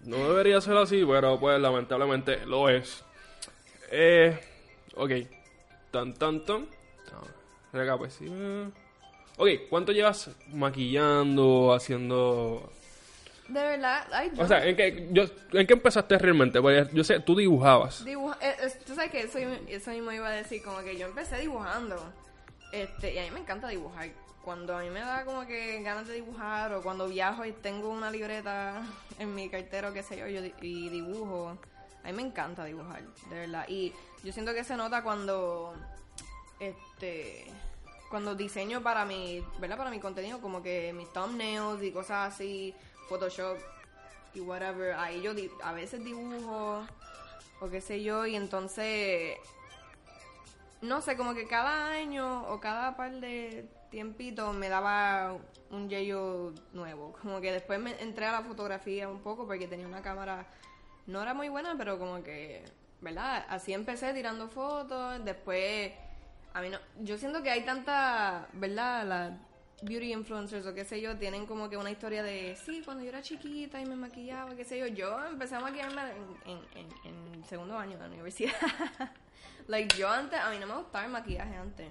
No 0.05 0.17
debería 0.31 0.61
ser 0.61 0.77
así, 0.77 1.05
pero 1.07 1.39
pues 1.39 1.61
lamentablemente 1.61 2.45
lo 2.47 2.69
es. 2.69 3.05
Eh, 3.91 4.39
ok. 4.95 5.11
Tan, 5.91 6.15
tan, 6.15 6.45
tan. 6.45 6.67
Acá, 7.73 7.97
pues 7.99 8.19
eh. 8.23 8.69
Ok, 9.37 9.49
¿cuánto 9.71 9.93
llevas 9.93 10.31
maquillando, 10.53 11.73
haciendo...? 11.73 12.73
de 13.49 13.63
verdad, 13.63 14.07
ay, 14.13 14.31
yo 14.35 14.43
O 14.43 14.47
sea, 14.47 14.67
¿en 14.67 14.77
qué, 14.77 15.09
yo, 15.11 15.25
¿en 15.53 15.67
qué 15.67 15.73
empezaste 15.73 16.19
realmente? 16.19 16.61
Porque 16.61 16.87
yo 16.93 17.03
sé, 17.03 17.21
tú 17.21 17.35
dibujabas. 17.35 18.05
dibuja- 18.05 18.37
eh, 18.43 18.55
es- 18.63 18.79
tú 18.85 18.95
sabes 18.95 19.11
que 19.11 19.21
eso, 19.21 19.39
eso 19.69 19.91
mismo 19.91 20.13
iba 20.13 20.29
a 20.29 20.33
decir, 20.33 20.63
como 20.63 20.81
que 20.81 20.99
yo 20.99 21.07
empecé 21.07 21.39
dibujando, 21.39 21.97
este, 22.73 23.15
y 23.15 23.19
a 23.19 23.23
mí 23.23 23.31
me 23.31 23.41
encanta 23.41 23.69
dibujar. 23.69 24.11
Cuando 24.49 24.75
a 24.75 24.81
mí 24.81 24.89
me 24.89 25.01
da 25.01 25.27
como 25.27 25.47
que 25.47 25.83
ganas 25.83 26.09
de 26.09 26.15
dibujar 26.15 26.73
o 26.73 26.81
cuando 26.81 27.07
viajo 27.07 27.45
y 27.45 27.53
tengo 27.53 27.91
una 27.91 28.11
libreta 28.11 28.83
en 29.19 29.35
mi 29.35 29.51
cartero, 29.51 29.93
qué 29.93 30.03
sé 30.03 30.17
yo, 30.17 30.27
yo 30.27 30.41
y 30.63 30.89
dibujo, 30.89 31.59
a 32.03 32.07
mí 32.07 32.13
me 32.15 32.23
encanta 32.23 32.65
dibujar, 32.65 33.03
de 33.29 33.41
verdad. 33.41 33.67
Y 33.69 33.93
yo 34.25 34.33
siento 34.33 34.55
que 34.55 34.65
se 34.65 34.75
nota 34.75 35.03
cuando, 35.03 35.75
este, 36.61 37.45
cuando 38.09 38.35
diseño 38.35 38.83
para 38.83 39.05
mi, 39.05 39.45
¿verdad? 39.59 39.77
Para 39.77 39.91
mi 39.91 40.01
contenido, 40.01 40.41
como 40.41 40.63
que 40.63 40.95
mis 40.95 41.13
thumbnails 41.13 41.83
y 41.83 41.93
cosas 41.93 42.33
así, 42.33 42.75
Photoshop 43.11 43.59
y 44.33 44.41
whatever, 44.41 44.95
ahí 44.95 45.21
yo 45.21 45.33
a 45.63 45.73
veces 45.75 46.03
dibujo 46.03 46.87
o 47.61 47.69
qué 47.69 47.83
sé 47.83 48.03
yo, 48.03 48.25
y 48.25 48.35
entonces, 48.35 49.37
no 50.81 51.03
sé, 51.03 51.19
como 51.19 51.35
que 51.35 51.47
cada 51.47 51.91
año 51.91 52.49
o 52.49 52.59
cada 52.61 52.97
par 52.97 53.13
de 53.21 53.69
tiempitos 53.91 54.55
me 54.55 54.69
daba 54.69 55.37
un 55.71 55.89
yello 55.89 56.53
nuevo, 56.73 57.13
como 57.23 57.41
que 57.41 57.53
después 57.53 57.81
me 57.81 58.01
entré 58.03 58.27
a 58.27 58.33
la 58.33 58.43
fotografía 58.43 59.09
un 59.09 59.21
poco 59.21 59.47
porque 59.47 59.67
tenía 59.67 59.87
una 59.87 60.03
cámara, 60.03 60.47
no 61.07 61.23
era 61.23 61.35
muy 61.35 61.49
buena, 61.49 61.75
pero 61.77 61.99
como 61.99 62.23
que, 62.23 62.65
¿verdad? 63.01 63.47
Así 63.49 63.73
empecé 63.73 64.13
tirando 64.13 64.49
fotos, 64.49 65.25
después, 65.25 65.93
a 66.55 66.61
mí 66.61 66.71
no, 66.71 66.79
yo 67.01 67.19
siento 67.19 67.43
que 67.43 67.51
hay 67.51 67.65
tanta, 67.65 68.49
¿verdad? 68.53 69.07
La, 69.07 69.39
beauty 69.81 70.13
influencers 70.13 70.67
o 70.67 70.75
qué 70.75 70.85
sé 70.85 71.01
yo, 71.01 71.17
tienen 71.19 71.47
como 71.47 71.71
que 71.71 71.77
una 71.77 71.93
historia 71.93 72.25
de, 72.25 72.57
sí, 72.57 72.83
cuando 72.85 73.05
yo 73.05 73.11
era 73.11 73.23
chiquita 73.23 73.81
y 73.81 73.87
me 73.87 73.95
maquillaba, 73.95 74.57
qué 74.57 74.65
sé 74.65 74.77
yo, 74.77 74.89
yo 74.89 75.25
empecé 75.25 75.55
a 75.55 75.61
maquillarme 75.61 76.03
en, 76.47 76.89
en 77.05 77.45
segundo 77.45 77.79
año 77.79 77.93
de 77.93 78.01
la 78.01 78.07
universidad. 78.07 78.55
like, 79.69 79.97
yo 79.97 80.09
antes, 80.09 80.41
a 80.41 80.51
mí 80.51 80.59
no 80.59 80.67
me 80.67 80.75
gustaba 80.75 81.05
el 81.05 81.13
maquillaje 81.13 81.57
antes. 81.57 81.89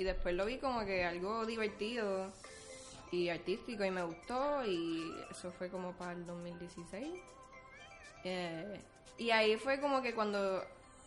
Y 0.00 0.02
después 0.02 0.34
lo 0.34 0.46
vi 0.46 0.56
como 0.56 0.82
que 0.86 1.04
algo 1.04 1.44
divertido 1.44 2.32
y 3.12 3.28
artístico 3.28 3.84
y 3.84 3.90
me 3.90 4.02
gustó 4.02 4.64
y 4.64 5.14
eso 5.30 5.52
fue 5.52 5.68
como 5.68 5.92
para 5.92 6.12
el 6.12 6.24
2016. 6.24 7.06
Eh, 8.24 8.80
y 9.18 9.30
ahí 9.30 9.58
fue 9.58 9.78
como 9.78 10.00
que 10.00 10.14
cuando 10.14 10.64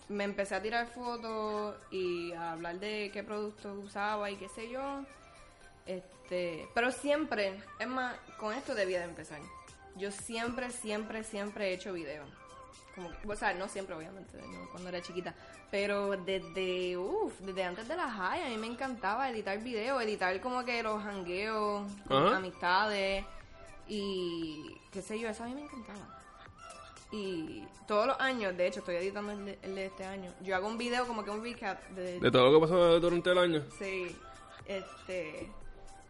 me 0.09 0.25
empecé 0.25 0.53
a 0.53 0.61
tirar 0.61 0.85
fotos 0.93 1.75
y 1.89 2.33
a 2.33 2.51
hablar 2.51 2.79
de 2.79 3.09
qué 3.11 3.23
productos 3.23 3.83
usaba 3.83 4.29
y 4.29 4.35
qué 4.35 4.47
sé 4.47 4.69
yo. 4.69 5.03
Este, 5.87 6.69
pero 6.75 6.91
siempre, 6.91 7.63
es 7.79 7.87
más, 7.87 8.15
con 8.37 8.53
esto 8.53 8.75
debía 8.75 8.99
de 8.99 9.05
empezar. 9.05 9.41
Yo 9.95 10.11
siempre, 10.11 10.69
siempre, 10.69 11.23
siempre 11.23 11.69
he 11.69 11.73
hecho 11.73 11.93
videos. 11.93 12.29
Como, 12.95 13.09
o 13.27 13.35
sea, 13.35 13.53
no 13.53 13.67
siempre, 13.67 13.95
obviamente, 13.95 14.37
no 14.37 14.69
cuando 14.71 14.89
era 14.89 15.01
chiquita. 15.01 15.33
Pero 15.71 16.11
desde, 16.17 16.95
uff, 16.97 17.39
desde 17.39 17.63
antes 17.63 17.87
de 17.87 17.95
la 17.95 18.09
high, 18.09 18.43
a 18.43 18.49
mí 18.49 18.57
me 18.57 18.67
encantaba 18.67 19.29
editar 19.29 19.57
videos, 19.59 20.01
editar 20.03 20.39
como 20.41 20.63
que 20.63 20.83
los 20.83 21.03
hangueos, 21.03 21.87
amistades. 22.09 23.25
Y 23.87 24.77
qué 24.91 25.01
sé 25.01 25.19
yo, 25.19 25.29
eso 25.29 25.43
a 25.43 25.47
mí 25.47 25.55
me 25.55 25.63
encantaba. 25.63 26.19
Y 27.11 27.63
todos 27.87 28.07
los 28.07 28.19
años, 28.19 28.57
de 28.57 28.67
hecho, 28.67 28.79
estoy 28.79 28.95
editando 28.95 29.33
el 29.33 29.45
de, 29.45 29.59
el 29.61 29.75
de 29.75 29.85
este 29.85 30.03
año. 30.03 30.31
Yo 30.41 30.55
hago 30.55 30.67
un 30.67 30.79
video 30.79 31.05
como 31.05 31.23
que 31.23 31.29
un 31.29 31.43
recap 31.43 31.79
de, 31.89 32.19
De 32.19 32.31
todo 32.31 32.51
lo 32.51 32.59
que 32.59 32.65
pasó 32.65 32.99
durante 32.99 33.31
el 33.31 33.37
año. 33.37 33.63
Sí, 33.77 34.15
este, 34.65 35.51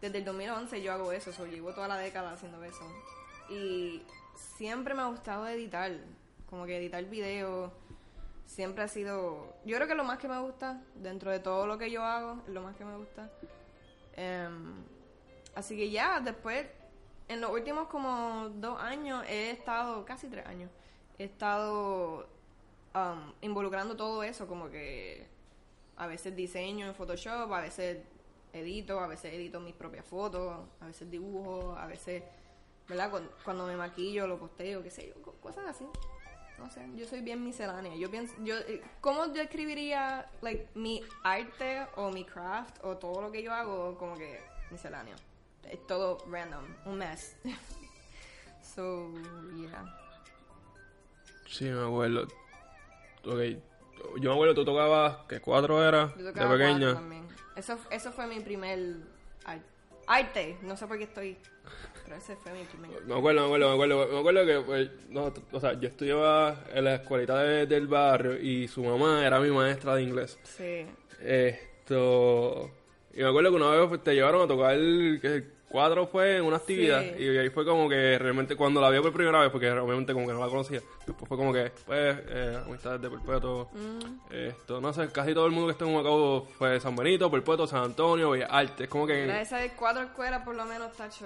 desde 0.01 0.17
el 0.17 0.25
2011 0.25 0.81
yo 0.81 0.93
hago 0.93 1.11
eso, 1.11 1.31
so, 1.33 1.45
llevo 1.45 1.73
toda 1.73 1.87
la 1.87 1.97
década 1.97 2.31
haciendo 2.31 2.63
eso. 2.63 2.85
Y 3.49 4.01
siempre 4.57 4.93
me 4.93 5.01
ha 5.01 5.07
gustado 5.07 5.47
editar, 5.47 5.91
como 6.53 6.67
que 6.67 6.77
editar 6.77 7.03
videos, 7.05 7.71
siempre 8.45 8.83
ha 8.83 8.87
sido, 8.87 9.55
yo 9.65 9.75
creo 9.75 9.87
que 9.87 9.95
lo 9.95 10.03
más 10.03 10.19
que 10.19 10.27
me 10.27 10.39
gusta, 10.39 10.83
dentro 10.93 11.31
de 11.31 11.39
todo 11.39 11.65
lo 11.65 11.79
que 11.79 11.89
yo 11.89 12.03
hago, 12.03 12.43
es 12.45 12.53
lo 12.53 12.61
más 12.61 12.75
que 12.75 12.85
me 12.85 12.95
gusta. 12.95 13.27
Em, 14.15 14.75
así 15.55 15.75
que 15.75 15.89
ya, 15.89 16.19
después, 16.19 16.67
en 17.27 17.41
los 17.41 17.49
últimos 17.49 17.87
como 17.87 18.49
dos 18.49 18.79
años, 18.79 19.25
he 19.27 19.49
estado, 19.49 20.05
casi 20.05 20.27
tres 20.27 20.45
años, 20.45 20.69
he 21.17 21.23
estado 21.23 22.27
um, 22.93 23.33
involucrando 23.41 23.95
todo 23.97 24.21
eso, 24.21 24.45
como 24.45 24.69
que 24.69 25.25
a 25.97 26.05
veces 26.05 26.35
diseño 26.35 26.85
en 26.85 26.93
Photoshop, 26.93 27.51
a 27.51 27.61
veces 27.61 27.97
edito, 28.53 28.99
a 28.99 29.07
veces 29.07 29.33
edito 29.33 29.59
mis 29.59 29.73
propias 29.73 30.05
fotos, 30.05 30.55
a 30.81 30.85
veces 30.85 31.09
dibujo, 31.09 31.75
a 31.75 31.87
veces, 31.87 32.21
¿verdad? 32.87 33.09
Cuando, 33.43 33.65
me 33.65 33.75
maquillo, 33.75 34.27
lo 34.27 34.37
posteo, 34.37 34.83
qué 34.83 34.91
sé 34.91 35.07
yo, 35.07 35.19
co- 35.23 35.33
cosas 35.41 35.65
así. 35.65 35.87
No 36.63 36.69
sé, 36.69 36.79
yo 36.95 37.05
soy 37.05 37.19
bien 37.19 37.43
miscelánea. 37.43 37.93
Yo 37.97 38.09
pienso, 38.09 38.33
yo, 38.41 38.55
eh, 38.57 38.81
¿cómo 39.01 39.25
yo 39.33 39.41
escribiría, 39.41 40.29
like, 40.41 40.69
mi 40.75 41.03
arte 41.25 41.85
o 41.97 42.09
mi 42.09 42.23
craft 42.23 42.77
o 42.83 42.95
todo 42.97 43.21
lo 43.21 43.33
que 43.33 43.43
yo 43.43 43.51
hago 43.53 43.97
como 43.97 44.15
que 44.15 44.39
misceláneo? 44.71 45.15
Es 45.69 45.85
todo 45.85 46.19
random, 46.31 46.63
un 46.85 46.97
mess. 46.97 47.35
so, 48.75 49.11
yeah. 49.57 49.83
Sí, 51.49 51.65
me 51.65 51.85
acuerdo. 51.85 52.23
Ok. 53.25 53.39
Yo 54.21 54.29
me 54.29 54.33
acuerdo, 54.33 54.55
tú 54.55 54.63
tocabas, 54.63 55.17
que 55.27 55.41
cuatro 55.41 55.85
era, 55.85 56.13
Yo 56.15 56.23
de 56.23 56.31
tocaba 56.31 56.47
cuatro 56.51 56.57
pequeña. 56.57 56.93
también. 56.93 57.27
Eso, 57.57 57.77
eso 57.91 58.11
fue 58.13 58.25
mi 58.27 58.39
primer 58.39 58.95
ar- 59.43 59.59
arte. 60.07 60.57
No 60.61 60.77
sé 60.77 60.87
por 60.87 60.97
qué 60.97 61.03
estoy. 61.03 61.37
Ese 62.17 62.35
fue 62.35 62.51
mi 62.53 62.63
primer. 62.65 63.03
Me 63.05 63.15
acuerdo, 63.15 63.41
me 63.41 63.45
acuerdo, 63.55 63.67
me 63.69 63.73
acuerdo. 63.73 64.07
Me 64.13 64.19
acuerdo 64.19 64.45
que, 64.45 64.59
pues, 64.65 64.89
no, 65.09 65.33
o 65.51 65.59
sea, 65.59 65.73
yo 65.79 65.87
estudiaba 65.87 66.63
en 66.73 66.83
la 66.85 66.95
escuelita 66.95 67.41
de- 67.41 67.65
del 67.65 67.87
barrio 67.87 68.39
y 68.39 68.67
su 68.67 68.83
mamá 68.83 69.25
era 69.25 69.39
mi 69.39 69.49
maestra 69.49 69.95
de 69.95 70.03
inglés. 70.03 70.37
Sí. 70.43 70.85
Esto. 71.21 72.71
Y 73.13 73.21
me 73.21 73.27
acuerdo 73.29 73.51
que 73.51 73.55
una 73.57 73.69
vez 73.71 74.03
te 74.03 74.13
llevaron 74.15 74.41
a 74.43 74.47
tocar 74.47 74.75
que, 74.75 75.43
cuatro 75.73 76.07
fue 76.07 76.37
en 76.37 76.45
una 76.45 76.57
actividad 76.57 77.01
Sí. 77.01 77.15
y 77.23 77.37
ahí 77.37 77.49
fue 77.49 77.65
como 77.65 77.89
que 77.89 78.17
realmente 78.19 78.55
cuando 78.55 78.79
la 78.79 78.89
vi 78.91 78.99
por 79.01 79.11
primera 79.11 79.39
vez, 79.41 79.49
porque 79.49 79.69
obviamente 79.71 80.13
como 80.13 80.25
que 80.27 80.33
no 80.33 80.39
la 80.39 80.47
conocía, 80.47 80.79
después 81.05 81.27
fue 81.27 81.35
como 81.37 81.51
que, 81.51 81.71
pues, 81.85 82.17
eh, 82.29 82.61
amistades 82.65 83.01
de 83.01 83.09
Perpetuo, 83.09 83.69
Mm. 83.73 83.99
esto, 84.33 84.79
no 84.79 84.93
sé, 84.93 85.09
casi 85.11 85.33
todo 85.33 85.47
el 85.47 85.51
mundo 85.51 85.67
que 85.67 85.71
está 85.73 85.83
en 85.85 85.91
Humacao 85.95 86.45
fue 86.57 86.79
San 86.79 86.95
Benito, 86.95 87.29
Perpetuo, 87.29 87.65
San 87.67 87.83
Antonio, 87.83 88.29
Bellas 88.29 88.49
Artes, 88.51 88.87
como 88.87 89.05
que... 89.07 89.23
Era 89.23 89.41
esa 89.41 89.57
de 89.57 89.71
cuatro 89.71 90.03
escuelas, 90.03 90.43
por 90.43 90.55
lo 90.55 90.63
menos, 90.65 90.93
tacho, 90.95 91.25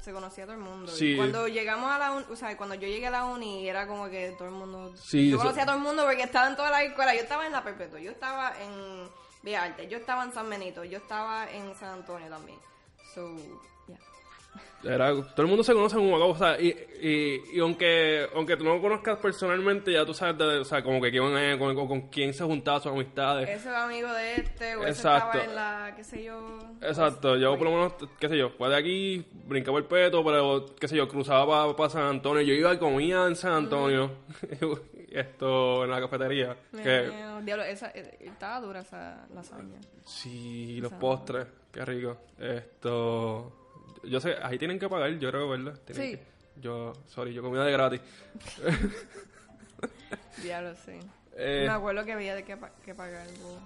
se 0.00 0.12
conocía 0.12 0.44
todo 0.44 0.56
el 0.56 0.60
mundo. 0.60 0.90
Sí. 0.90 1.12
Y 1.12 1.16
cuando 1.16 1.46
llegamos 1.48 1.90
a 1.90 1.98
la 1.98 2.12
uni, 2.12 2.26
o 2.30 2.36
sea, 2.36 2.54
cuando 2.56 2.74
yo 2.74 2.88
llegué 2.88 3.06
a 3.06 3.10
la 3.12 3.24
uni, 3.24 3.68
era 3.68 3.86
como 3.86 4.10
que 4.10 4.34
todo 4.36 4.48
el 4.48 4.54
mundo... 4.54 4.92
Sí, 4.96 5.30
yo 5.30 5.36
eso- 5.36 5.42
conocía 5.44 5.62
a 5.62 5.66
todo 5.66 5.76
el 5.76 5.82
mundo 5.82 6.04
porque 6.04 6.22
estaba 6.24 6.48
en 6.48 6.56
todas 6.56 6.72
las 6.72 6.82
escuelas. 6.82 7.14
Yo 7.14 7.20
estaba 7.22 7.46
en 7.46 7.52
la 7.52 7.62
Perpetua, 7.62 8.00
yo 8.00 8.10
estaba 8.10 8.52
en 8.60 9.08
Bellas 9.42 9.62
Artes, 9.70 9.88
yo 9.88 9.98
estaba 9.98 10.24
en 10.24 10.32
San 10.32 10.50
Benito, 10.50 10.82
yo 10.84 10.98
estaba 10.98 11.48
en 11.50 11.74
San 11.76 11.90
Antonio 12.00 12.28
también. 12.28 12.58
So. 13.14 13.30
Era, 14.84 15.12
todo 15.14 15.42
el 15.42 15.46
mundo 15.48 15.64
se 15.64 15.72
conoce 15.72 15.96
en 15.96 16.02
Humacao, 16.02 16.28
o 16.30 16.36
sea, 16.36 16.60
y, 16.60 16.68
y, 17.00 17.56
y 17.56 17.60
aunque, 17.60 18.26
aunque 18.34 18.56
tú 18.56 18.64
no 18.64 18.74
lo 18.74 18.82
conozcas 18.82 19.18
personalmente, 19.18 19.92
ya 19.92 20.04
tú 20.04 20.12
sabes, 20.12 20.36
de- 20.38 20.58
o 20.58 20.64
sea, 20.64 20.82
como 20.82 21.00
que 21.00 21.10
quién, 21.10 21.24
eh, 21.38 21.56
con, 21.58 21.74
con, 21.74 21.88
con 21.88 22.00
quién 22.08 22.34
se 22.34 22.44
juntaba, 22.44 22.80
sus 22.80 22.92
amistades. 22.92 23.48
Ese 23.48 23.68
es 23.70 23.74
amigo 23.74 24.12
de 24.12 24.34
este, 24.36 24.76
o 24.76 24.82
ese 24.82 24.90
Exacto. 24.90 25.38
estaba 25.38 25.44
en 25.44 25.54
la, 25.54 25.94
qué 25.96 26.04
sé 26.04 26.22
yo... 26.24 26.58
Exacto, 26.82 27.36
yo 27.36 27.50
pues, 27.50 27.58
por 27.58 27.68
lo 27.68 27.74
menos, 27.76 27.92
qué 28.20 28.28
sé 28.28 28.36
yo, 28.36 28.50
fue 28.50 28.68
de 28.68 28.76
aquí, 28.76 29.26
brincaba 29.46 29.78
el 29.78 29.84
peto, 29.84 30.22
pero 30.24 30.66
qué 30.78 30.86
sé 30.88 30.96
yo, 30.96 31.08
cruzaba 31.08 31.74
para 31.76 31.88
San 31.90 32.02
Antonio, 32.02 32.42
yo 32.42 32.52
iba 32.52 32.74
y 32.74 32.78
comía 32.78 33.26
en 33.26 33.36
San 33.36 33.52
Antonio, 33.52 34.10
esto, 35.10 35.84
en 35.84 35.90
la 35.90 36.00
cafetería, 36.00 36.56
que 36.72 37.10
diablo, 37.42 37.64
esa, 37.64 37.90
eh, 37.94 38.18
estaba 38.20 38.60
dura 38.60 38.80
esa 38.80 39.26
lasaña. 39.34 39.78
sí, 40.04 40.78
los 40.80 40.92
postres, 40.94 41.46
qué 41.72 41.84
rico, 41.84 42.16
esto, 42.38 43.63
yo 44.08 44.20
sé, 44.20 44.36
ahí 44.42 44.58
tienen 44.58 44.78
que 44.78 44.88
pagar, 44.88 45.10
yo 45.18 45.30
creo, 45.30 45.48
¿verdad? 45.48 45.78
Tienen 45.84 46.04
Sí. 46.10 46.16
que- 46.16 46.34
yo, 46.60 46.92
sorry, 47.06 47.34
yo 47.34 47.42
comía 47.42 47.62
de 47.62 47.72
gratis. 47.72 48.00
Diablo, 50.42 50.74
sí. 50.84 50.92
Eh, 51.36 51.64
Me 51.66 51.72
acuerdo 51.72 52.04
que 52.04 52.12
había 52.12 52.34
de 52.34 52.44
que, 52.44 52.56
que 52.84 52.94
pagar. 52.94 53.26
bo. 53.42 53.58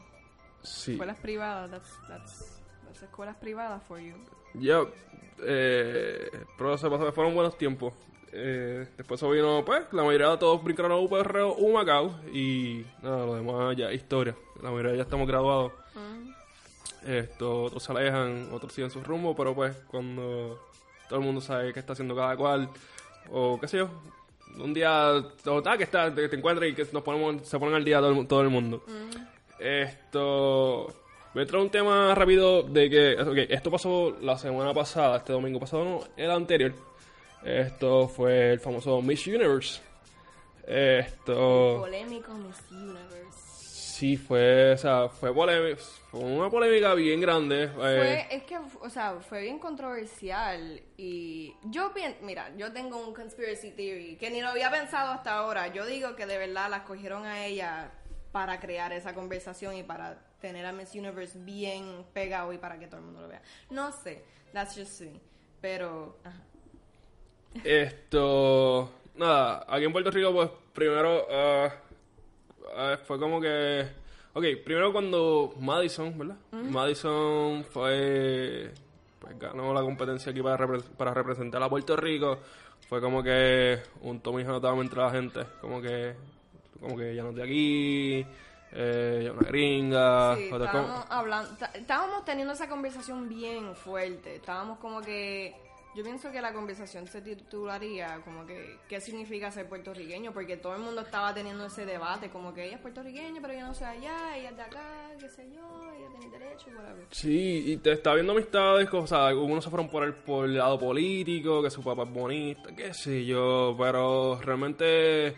sí, 0.63 0.93
Escuelas 0.93 1.19
privadas, 1.19 1.71
that's, 1.71 1.91
that's, 2.09 2.61
that's 2.85 3.03
escuelas 3.03 3.37
privadas 3.37 3.83
for 3.85 3.99
you. 4.01 4.15
ya, 4.55 4.81
eh, 5.43 6.31
pero 6.57 6.77
se 6.79 6.89
pasó, 6.89 7.13
fueron 7.13 7.35
buenos 7.35 7.57
tiempos. 7.59 7.93
Eh, 8.33 8.87
después 8.97 9.21
vino, 9.23 9.65
pues, 9.65 9.85
la 9.93 10.03
mayoría 10.03 10.29
de 10.31 10.37
todos 10.39 10.63
brincaron 10.63 10.93
a 10.93 10.97
UPR 10.97 11.41
o 11.43 11.73
Macao 11.73 12.21
y 12.33 12.85
nada, 13.03 13.25
lo 13.25 13.35
demás 13.37 13.77
ya 13.77 13.91
historia. 13.93 14.35
La 14.63 14.71
mayoría 14.71 14.97
ya 14.97 15.03
estamos 15.03 15.27
graduados. 15.27 15.73
Esto, 17.07 17.65
otros 17.65 17.83
se 17.83 17.93
alejan, 17.93 18.49
otros 18.53 18.73
siguen 18.73 18.91
su 18.91 19.01
rumbo, 19.03 19.35
pero 19.35 19.55
pues 19.55 19.77
cuando 19.91 20.59
todo 21.09 21.19
el 21.19 21.25
mundo 21.25 21.41
sabe 21.41 21.73
qué 21.73 21.81
está 21.81 21.93
haciendo 21.93 22.15
cada 22.15 22.37
cual, 22.37 22.69
o 23.31 23.59
qué 23.61 23.69
sé 23.69 23.79
yo, 23.79 23.89
un 24.57 24.75
día, 24.75 25.13
o 25.47 25.63
tal, 25.63 25.79
que 25.79 25.85
está, 25.85 26.15
te, 26.15 26.29
te 26.29 26.37
encuentras 26.37 26.69
y 26.69 26.75
que 26.75 26.87
nos 26.93 27.03
ponemos, 27.03 27.47
se 27.47 27.59
ponen 27.59 27.75
al 27.75 27.85
día 27.85 27.99
todo 27.99 28.11
el, 28.11 28.27
todo 28.27 28.43
el 28.43 28.51
mundo. 28.51 28.83
Esto, 29.59 30.93
voy 31.35 31.43
a 31.43 31.47
traer 31.47 31.63
un 31.63 31.71
tema 31.71 32.15
rápido 32.15 32.63
de 32.63 32.91
que, 32.91 33.21
ok, 33.21 33.51
esto 33.51 33.71
pasó 33.71 34.17
la 34.21 34.37
semana 34.37 34.75
pasada, 34.75 35.19
este 35.19 35.33
domingo 35.33 35.61
pasado, 35.61 35.85
no, 35.85 36.01
el 36.17 36.31
anterior. 36.31 36.73
Esto 37.45 38.09
fue 38.09 38.53
el 38.53 38.61
famoso 38.61 39.01
Miss 39.01 39.27
Universe. 39.27 39.81
Esto... 40.67 41.79
Polémico 41.81 42.35
Miss 42.35 42.61
Universe. 42.71 43.48
Sí, 43.99 44.17
fue, 44.17 44.75
o 44.75 44.77
sea, 44.79 45.09
fue 45.09 45.35
polémica, 45.35 45.83
fue 46.13 46.21
una 46.21 46.49
polémica 46.49 46.95
bien 46.95 47.21
grande. 47.21 47.65
eh, 47.65 47.69
Fue, 47.69 48.29
es 48.31 48.45
que, 48.45 48.57
o 48.57 48.89
sea, 48.89 49.17
fue 49.29 49.43
bien 49.43 49.59
controversial 49.59 50.81
y 50.97 51.53
yo 51.65 51.93
mira, 52.23 52.55
yo 52.57 52.73
tengo 52.73 53.05
un 53.05 53.13
conspiracy 53.13 53.73
theory 53.73 54.15
que 54.15 54.31
ni 54.31 54.41
lo 54.41 54.51
había 54.51 54.71
pensado 54.71 55.11
hasta 55.11 55.35
ahora. 55.35 55.73
Yo 55.75 55.85
digo 55.85 56.15
que 56.15 56.27
de 56.27 56.39
verdad 56.39 56.71
la 56.71 56.85
cogieron 56.85 57.27
a 57.27 57.45
ella 57.45 57.91
para 58.31 58.61
crear 58.61 58.93
esa 58.93 59.15
conversación 59.15 59.75
y 59.75 59.83
para 59.83 60.25
tener 60.41 60.65
a 60.65 60.71
Miss 60.71 60.95
Universe 60.95 61.37
bien 61.37 62.07
pegado 62.13 62.53
y 62.53 62.59
para 62.59 62.79
que 62.79 62.87
todo 62.87 62.99
el 63.01 63.07
mundo 63.07 63.23
lo 63.23 63.27
vea. 63.29 63.43
No 63.69 63.91
sé, 63.91 64.23
that's 64.53 64.77
just 64.77 65.01
me. 65.01 65.21
Pero, 65.61 66.19
ajá. 66.23 66.41
Esto, 67.65 68.93
nada, 69.17 69.67
aquí 69.69 69.87
en 69.87 69.93
Puerto 69.93 70.13
Rico, 70.13 70.33
pues 70.33 70.51
primero 70.73 71.27
ah, 71.29 71.75
ah, 72.77 72.97
fue 73.05 73.19
como 73.19 73.41
que, 73.41 73.87
ok, 74.35 74.45
primero 74.65 74.93
cuando 74.93 75.55
Madison, 75.61 76.17
¿verdad? 76.19 76.37
Madison 76.53 77.65
fue, 77.65 78.73
pues 79.19 79.39
ganó 79.39 79.73
la 79.75 79.81
competencia 79.83 80.31
aquí 80.33 80.43
para, 80.43 80.57
repre- 80.67 80.83
para 80.97 81.13
representar 81.15 81.63
a 81.63 81.69
Puerto 81.69 81.97
Rico, 81.97 82.39
fue 82.89 83.01
como 83.01 83.23
que 83.23 83.79
un 84.03 84.21
Tommy 84.21 84.45
notable 84.45 84.81
entre 84.83 85.01
la 85.01 85.11
gente, 85.11 85.41
como 85.61 85.81
que, 85.81 86.15
como 86.81 86.97
que 86.97 87.15
ya 87.15 87.23
no 87.23 87.31
es 87.31 87.37
de 87.37 87.43
aquí, 87.43 88.27
eh, 88.73 89.31
una 89.33 89.43
gringa, 89.49 90.37
Sí, 90.37 90.49
hablando, 91.11 91.57
estábamos 91.75 92.25
teniendo 92.25 92.53
esa 92.53 92.69
conversación 92.69 93.29
bien 93.29 93.75
fuerte. 93.75 94.37
Estábamos 94.37 94.79
como 94.79 95.01
que, 95.01 95.55
yo 95.99 96.05
pienso 96.05 96.31
que 96.31 96.41
la 96.41 96.53
conversación 96.53 97.09
se 97.09 97.21
titularía 97.21 98.21
como 98.25 98.47
que, 98.47 98.79
¿qué 98.89 99.01
significa 99.01 99.51
ser 99.51 99.69
puertorriqueño? 99.69 100.33
Porque 100.33 100.57
todo 100.57 100.77
el 100.77 100.81
mundo 100.81 101.01
estaba 101.01 101.35
teniendo 101.35 101.67
ese 101.67 101.85
debate, 101.85 102.31
como 102.31 102.55
que 102.55 102.67
ella 102.67 102.77
es 102.77 102.81
puertorriqueña, 102.81 103.41
pero 103.43 103.55
yo 103.55 103.67
no 103.67 103.75
soy 103.75 103.89
allá, 103.89 104.37
ella 104.37 104.51
es 104.51 104.57
de 104.57 104.63
acá, 104.63 105.11
qué 105.19 105.29
sé 105.29 105.51
yo, 105.53 105.93
ella 105.99 106.07
tiene 106.21 106.39
derecho, 106.39 106.67
whatever. 106.77 107.05
Sí, 107.11 107.65
y 107.67 107.77
te 107.79 107.91
está 107.91 108.15
viendo 108.15 108.33
amistades, 108.33 108.89
o 108.93 109.07
sea, 109.09 109.27
algunos 109.27 109.65
se 109.65 109.71
fueron 109.71 109.89
por 109.89 110.05
el, 110.05 110.15
por 110.15 110.45
el 110.45 110.57
lado 110.57 110.79
político, 110.79 111.65
que 111.65 111.71
su 111.71 111.83
papá 111.83 112.05
es 112.05 112.13
bonita, 112.13 112.77
qué 112.77 112.95
sé 112.95 113.25
yo, 113.25 113.75
pero 113.77 114.41
realmente 114.41 115.35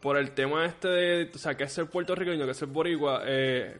por 0.00 0.16
el 0.16 0.30
tema 0.30 0.64
este 0.64 0.88
de, 0.88 1.30
o 1.34 1.38
sea, 1.38 1.58
que 1.58 1.64
es 1.64 1.72
ser 1.74 1.90
puertorriqueño, 1.90 2.46
que 2.46 2.52
es 2.52 2.56
ser 2.56 2.68
boricua, 2.68 3.20
eh, 3.26 3.76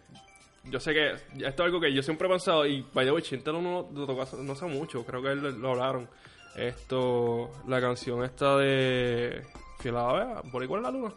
yo 0.65 0.79
sé 0.81 0.93
que 0.93 1.11
esto 1.13 1.27
es 1.37 1.61
algo 1.61 1.81
que 1.81 1.93
yo 1.93 2.03
siempre 2.03 2.27
he 2.27 2.31
pensado, 2.31 2.67
y 2.67 2.87
vaya, 2.93 3.13
Chinte 3.23 3.53
no 3.53 3.61
no 3.63 3.89
lo 3.93 4.07
tocó 4.07 4.25
no 4.39 4.55
sé 4.55 4.67
mucho, 4.67 5.05
creo 5.05 5.23
que 5.23 5.29
él 5.33 5.61
lo 5.61 5.71
hablaron, 5.71 6.09
esto, 6.57 7.51
la 7.67 7.81
canción 7.81 8.23
esta 8.25 8.57
de 8.59 9.47
Filadelfia, 9.79 10.43
Boricua 10.51 10.77
en 10.79 10.83
la 10.83 10.91
luna, 10.91 11.15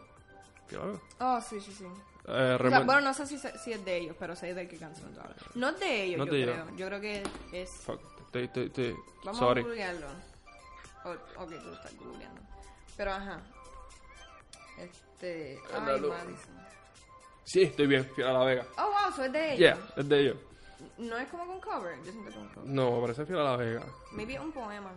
Filadelfia. 0.68 1.02
Oh, 1.20 1.42
sí, 1.42 1.60
sí, 1.60 1.72
sí. 1.72 1.86
Eh, 2.26 2.58
O 2.58 2.70
sea, 2.70 2.80
bueno, 2.82 3.02
no 3.02 3.14
sé 3.14 3.28
si, 3.28 3.38
se- 3.38 3.58
si 3.58 3.74
es 3.74 3.84
de 3.84 3.98
ellos, 3.98 4.16
pero 4.18 4.34
sé 4.36 4.54
de 4.54 4.66
qué 4.68 4.78
canción 4.78 5.14
tú 5.14 5.20
hablas. 5.20 5.36
No 5.56 5.70
es 5.70 5.80
de 5.82 6.04
ellos, 6.04 6.20
No 6.20 6.26
yo 6.28 6.32
de 6.34 6.44
creo. 6.44 6.76
Yo 6.78 6.88
creo 6.88 7.02
que 7.02 7.24
es... 7.52 7.70
Fuck, 7.70 8.32
te- 8.32 8.48
te- 8.48 8.70
te- 8.70 8.96
Vamos 9.26 9.40
sorry. 9.40 9.60
a 9.62 9.64
googlearlo. 9.66 10.08
Ok, 11.36 11.50
tú 11.62 11.68
lo 11.68 11.74
estás 11.74 11.98
googleando. 11.98 12.42
Pero 12.96 13.12
ajá. 13.12 13.42
Este. 14.80 15.60
Ay. 15.74 15.80
Madison. 16.02 16.62
Sí, 17.44 17.64
estoy 17.64 17.88
bien, 17.88 18.06
Fiel 18.16 18.28
a 18.28 18.34
la 18.34 18.46
Vega. 18.46 18.66
Oh, 18.78 18.86
wow, 18.86 19.26
es 19.26 19.32
de 19.32 19.46
ellos. 19.48 19.60
Yeah, 19.60 19.78
es 19.96 20.10
de 20.10 20.20
ellos. 20.20 20.38
No 20.98 21.18
es 21.18 21.28
como 21.30 21.46
con 21.48 21.60
cover. 21.60 21.98
Yo 21.98 22.12
siento 22.12 22.24
que 22.24 22.30
es 22.30 22.36
un 22.36 22.48
cover. 22.50 22.70
No, 22.70 23.02
parece 23.02 23.26
Fiel 23.26 23.40
a 23.40 23.44
la 23.44 23.58
Vega. 23.58 23.84
Maybe 24.12 24.40
un 24.40 24.52
poema. 24.52 24.92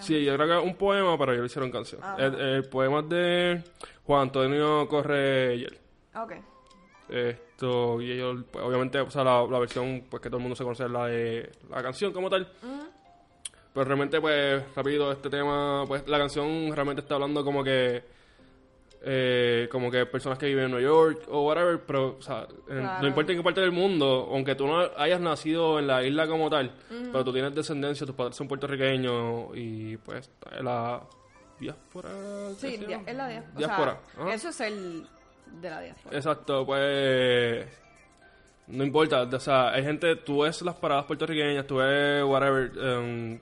Sí, 0.00 0.24
yo 0.24 0.34
creo 0.36 0.48
que 0.48 0.58
es 0.58 0.64
un 0.64 0.76
poema, 0.76 1.18
pero 1.18 1.32
ellos 1.32 1.40
lo 1.42 1.46
hicieron 1.46 1.70
canción. 1.70 2.00
Ah. 2.02 2.16
El, 2.18 2.34
el 2.40 2.68
poema 2.68 3.00
es 3.00 3.08
de 3.10 3.64
Juan 4.04 4.22
Antonio 4.22 4.88
Correyer. 4.88 5.78
Ok. 6.14 6.32
Esto, 7.10 8.00
y 8.00 8.12
ellos, 8.12 8.42
pues, 8.50 8.64
obviamente, 8.64 8.98
o 9.00 9.10
sea, 9.10 9.22
la, 9.22 9.44
la 9.44 9.58
versión 9.58 10.06
pues 10.08 10.22
que 10.22 10.30
todo 10.30 10.38
el 10.38 10.42
mundo 10.42 10.56
se 10.56 10.64
conoce 10.64 10.84
es 10.84 10.90
la 10.90 11.06
de 11.06 11.52
la 11.68 11.82
canción 11.82 12.10
como 12.10 12.30
tal. 12.30 12.50
Pero 13.74 13.84
realmente, 13.84 14.18
pues, 14.18 14.62
rápido, 14.74 15.12
este 15.12 15.28
tema, 15.28 15.84
pues, 15.86 16.08
la 16.08 16.18
canción 16.18 16.74
realmente 16.74 17.02
está 17.02 17.16
hablando 17.16 17.44
como 17.44 17.62
que, 17.62 18.02
eh, 19.04 19.68
como 19.70 19.90
que 19.90 20.06
personas 20.06 20.38
que 20.38 20.46
viven 20.46 20.64
en 20.66 20.70
Nueva 20.70 20.86
York 20.86 21.22
o 21.28 21.42
whatever, 21.46 21.80
pero, 21.86 22.16
o 22.18 22.22
sea, 22.22 22.46
en- 22.68 22.78
Claro. 22.80 23.02
no 23.02 23.08
importa 23.08 23.32
en 23.32 23.38
qué 23.38 23.44
parte 23.44 23.60
del 23.60 23.72
mundo, 23.72 24.28
aunque 24.30 24.54
tú 24.54 24.66
no 24.66 24.80
hayas 24.96 25.20
nacido 25.20 25.78
en 25.80 25.86
la 25.88 26.04
isla 26.04 26.26
como 26.28 26.48
tal, 26.48 26.72
pero 27.10 27.24
tú 27.24 27.32
tienes 27.32 27.54
descendencia, 27.54 28.06
tus 28.06 28.14
padres 28.14 28.36
son 28.36 28.46
puertorriqueños 28.48 29.48
y, 29.56 29.96
pues, 29.96 30.30
la 30.60 31.02
diáspora. 31.58 32.08
¿qué 32.10 32.54
Sí, 32.58 32.74
es 33.06 33.16
la 33.16 33.28
diáspora. 33.28 33.56
Diáspora. 33.58 33.92
O 33.92 34.14
sea, 34.14 34.24
ajá. 34.24 34.34
eso 34.34 34.48
es 34.50 34.60
el 34.60 35.06
de 35.60 35.70
la 35.70 35.80
diáspora. 35.80 36.16
Exacto, 36.16 36.64
pues 36.66 37.66
no 38.68 38.84
importa, 38.84 39.22
o 39.22 39.40
sea, 39.40 39.70
hay 39.70 39.82
gente, 39.82 40.16
tú 40.16 40.42
ves 40.42 40.62
las 40.62 40.76
paradas 40.76 41.04
puertorriqueñas, 41.06 41.66
tú 41.66 41.76
ves 41.76 42.22
whatever, 42.24 42.70
em, 42.80 43.40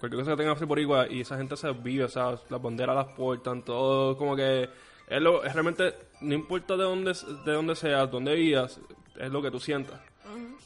cualquier 0.00 0.20
cosa 0.24 0.30
que 0.32 0.36
tenga 0.42 0.54
por 0.56 0.78
igual 0.78 1.12
y 1.12 1.20
esa 1.20 1.36
gente 1.36 1.56
se 1.56 1.70
vive, 1.72 2.04
o 2.04 2.08
sea, 2.08 2.34
las 2.48 2.62
banderas 2.62 2.96
las 2.96 3.06
portan, 3.14 3.62
todo 3.62 4.16
como 4.16 4.34
que 4.34 4.68
es 5.16 5.22
lo, 5.22 5.44
es 5.44 5.52
realmente, 5.52 5.94
no 6.20 6.34
importa 6.34 6.76
de 6.76 6.84
dónde, 6.84 7.12
de 7.44 7.52
dónde 7.52 7.74
seas, 7.76 8.10
dónde 8.10 8.34
vivas, 8.34 8.80
es 9.18 9.30
lo 9.30 9.42
que 9.42 9.50
tú 9.50 9.60
sientas. 9.60 10.00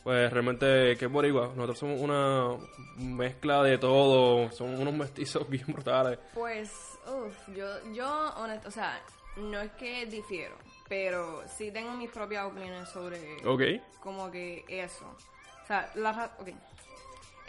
Pues 0.05 0.33
realmente, 0.33 0.97
que 0.97 1.07
boricua, 1.07 1.49
nosotros 1.57 1.79
somos 1.81 2.01
una 2.01 2.57
mezcla 2.97 3.63
de 3.65 3.77
todo, 3.79 4.51
somos 4.53 4.79
unos 4.79 4.95
mestizos 4.95 5.49
bien 5.51 5.65
brutales. 5.67 6.19
Pues, 6.33 6.71
uff, 7.07 7.49
yo, 7.57 7.67
yo, 7.93 8.33
honesto, 8.37 8.69
o 8.69 8.71
sea, 8.71 9.01
no 9.37 9.59
es 9.61 9.73
que 9.73 10.07
difiero, 10.07 10.55
pero 10.89 11.43
sí 11.49 11.73
tengo 11.73 11.91
mis 11.93 12.11
propias 12.11 12.47
opiniones 12.47 12.89
sobre 12.89 13.19
Ok, 13.45 13.83
como 14.01 14.31
que 14.31 14.65
eso. 14.69 15.07
O 15.65 15.67
sea, 15.67 15.91
la 15.97 16.13
ra- 16.13 16.37
ok. 16.39 16.51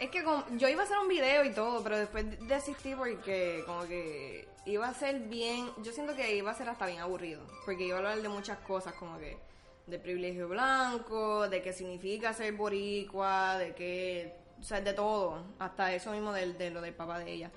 Es 0.00 0.10
que 0.10 0.24
como- 0.24 0.44
yo 0.56 0.68
iba 0.68 0.82
a 0.82 0.84
hacer 0.84 0.98
un 0.98 1.08
video 1.08 1.44
y 1.44 1.52
todo, 1.52 1.82
pero 1.84 1.96
después 1.98 2.24
desistí 2.48 2.94
porque 2.96 3.62
como 3.66 3.86
que 3.86 4.48
iba 4.68 4.88
a 4.88 4.94
ser 4.94 5.20
bien, 5.20 5.70
yo 5.82 5.92
siento 5.92 6.14
que 6.14 6.36
iba 6.36 6.50
a 6.50 6.54
ser 6.54 6.68
hasta 6.68 6.86
bien 6.86 7.00
aburrido, 7.00 7.42
porque 7.64 7.84
iba 7.84 7.96
a 7.96 7.98
hablar 7.98 8.20
de 8.22 8.28
muchas 8.28 8.58
cosas 8.58 8.94
como 8.94 9.18
que 9.18 9.38
de 9.86 9.98
privilegio 9.98 10.48
blanco, 10.48 11.48
de 11.48 11.62
qué 11.62 11.72
significa 11.72 12.32
ser 12.34 12.52
boricua, 12.52 13.56
de 13.58 13.74
qué, 13.74 14.34
o 14.60 14.62
sea, 14.62 14.80
de 14.80 14.92
todo, 14.92 15.42
hasta 15.58 15.92
eso 15.94 16.12
mismo 16.12 16.32
del- 16.32 16.58
de, 16.58 16.70
lo 16.70 16.80
del 16.82 16.94
papá 16.94 17.18
de 17.20 17.32
ella. 17.32 17.50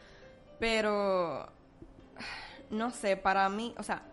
Pero, 0.60 1.48
no 2.70 2.92
sé, 2.92 3.18
para 3.18 3.50
mí, 3.50 3.76
o 3.78 3.84
sea, 3.84 4.04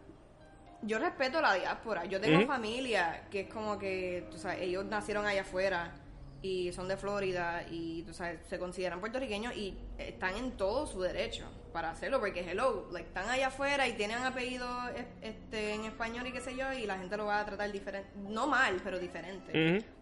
yo 0.83 0.99
respeto 0.99 1.41
la 1.41 1.55
diáspora. 1.55 2.05
Yo 2.07 2.21
tengo 2.21 2.39
familia 2.47 3.27
que 3.31 3.41
es 3.41 3.53
como 3.53 3.79
que, 3.79 4.27
tú 4.31 4.39
sabes, 4.39 4.63
ellos 4.63 4.85
nacieron 4.85 5.27
allá 5.27 5.43
afuera 5.43 5.93
y 6.41 6.73
son 6.73 6.87
de 6.89 6.97
Florida 6.97 7.65
y, 7.71 8.03
tú 8.05 8.15
sabes, 8.15 8.39
se 8.49 8.59
consideran 8.59 9.01
puertorriqueños 9.01 9.57
y 9.57 9.77
están 9.99 10.37
en 10.37 10.53
todo 10.53 10.87
su 10.87 11.01
derecho 11.01 11.45
para 11.73 11.91
hacerlo 11.91 12.21
porque, 12.21 12.41
hello, 12.49 12.89
like, 12.93 13.09
están 13.09 13.29
allá 13.29 13.49
afuera 13.49 13.87
y 13.89 13.95
tienen 13.95 14.19
apellido 14.19 14.67
es- 14.97 15.07
este, 15.23 15.75
en 15.75 15.85
español 15.85 16.27
y 16.29 16.33
qué 16.33 16.41
sé 16.41 16.57
yo 16.57 16.73
y 16.73 16.87
la 16.87 16.97
gente 16.99 17.17
lo 17.17 17.27
va 17.27 17.41
a 17.41 17.45
tratar 17.45 17.71
diferente, 17.73 18.09
no 18.17 18.47
mal, 18.47 18.81
pero 18.85 18.99
diferente, 18.99 19.53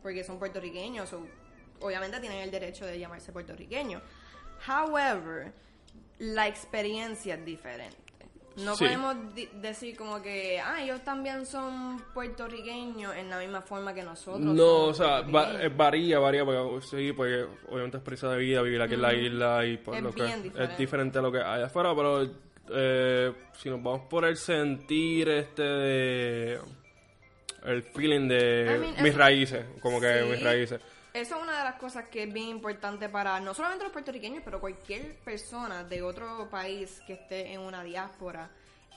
porque 0.03 0.23
son 0.25 0.39
puertorriqueños, 0.39 1.09
so, 1.09 1.27
obviamente 1.81 2.21
tienen 2.21 2.39
el 2.41 2.51
derecho 2.51 2.85
de 2.87 2.99
llamarse 2.99 3.33
puertorriqueños. 3.33 4.03
However, 4.67 5.53
la 6.19 6.47
experiencia 6.49 7.35
es 7.35 7.45
diferente. 7.45 7.97
No 8.57 8.75
Sí. 8.75 8.85
podemos 8.85 9.17
decir 9.61 9.97
como 9.97 10.23
que, 10.23 10.59
ah, 10.59 10.81
ellos 10.83 11.03
también 11.05 11.45
son 11.45 12.03
puertorriqueños 12.15 13.15
en 13.17 13.29
la 13.29 13.39
misma 13.39 13.61
forma 13.61 13.93
que 13.93 14.03
nosotros. 14.03 14.41
No, 14.41 14.85
o 14.87 14.95
sea, 14.95 15.21
va- 15.23 15.53
varía, 15.77 16.19
varía, 16.19 16.45
porque 16.45 16.87
sí, 16.87 17.13
porque 17.13 17.45
obviamente 17.69 17.99
es 17.99 18.01
experiencia 18.01 18.29
de 18.31 18.39
vida, 18.39 18.63
vivir 18.63 18.81
aquí 18.81 18.95
en 18.95 19.03
la 19.03 19.15
isla 19.15 19.67
y 19.67 19.77
pues 19.77 19.99
Es 19.99 20.03
lo 20.05 20.13
que 20.13 20.23
bien 20.23 20.43
diferente. 20.43 20.73
es 20.73 20.79
diferente 20.79 21.19
a 21.19 21.23
lo 21.23 21.31
que 21.33 21.41
hay 21.43 21.63
afuera, 21.65 21.95
pero 21.95 22.27
eh, 22.71 23.33
si 23.53 23.69
nos 23.71 23.83
vamos 23.83 24.09
por 24.09 24.25
el 24.25 24.37
sentir 24.37 25.29
este 25.29 25.63
de 25.63 26.59
el 27.65 27.83
feeling 27.83 28.27
de 28.29 28.75
I 28.77 28.79
mean, 28.81 29.03
mis 29.03 29.15
raíces, 29.15 29.65
como 29.83 30.01
que 30.01 30.23
Sí. 30.23 30.29
mis 30.31 30.43
raíces. 30.43 30.81
Eso 31.17 31.37
es 31.37 31.43
una 31.43 31.57
de 31.57 31.65
las 31.65 31.77
cosas 31.77 32.09
que 32.09 32.25
es 32.25 32.33
bien 32.33 32.49
importante 32.49 33.09
para 33.09 33.41
no 33.41 33.55
solamente 33.55 33.85
los 33.85 33.93
puertorriqueños, 33.93 34.43
pero 34.45 34.61
cualquier 34.61 35.17
persona 35.21 35.83
de 35.83 36.03
otro 36.03 36.47
país 36.51 37.01
que 37.07 37.15
esté 37.15 37.55
en 37.55 37.61
una 37.61 37.83
diáspora. 37.83 38.51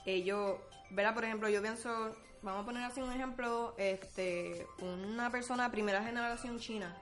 Ellos, 0.04 0.58
¿verdad? 0.90 1.14
Por 1.14 1.24
ejemplo, 1.24 1.48
yo 1.48 1.62
pienso, 1.62 2.14
vamos 2.42 2.62
a 2.62 2.66
poner 2.66 2.84
así 2.84 3.00
un 3.00 3.10
ejemplo, 3.10 3.74
este, 3.78 4.66
una 4.80 5.30
persona 5.30 5.70
primera 5.70 6.04
generación 6.04 6.58
china, 6.58 6.94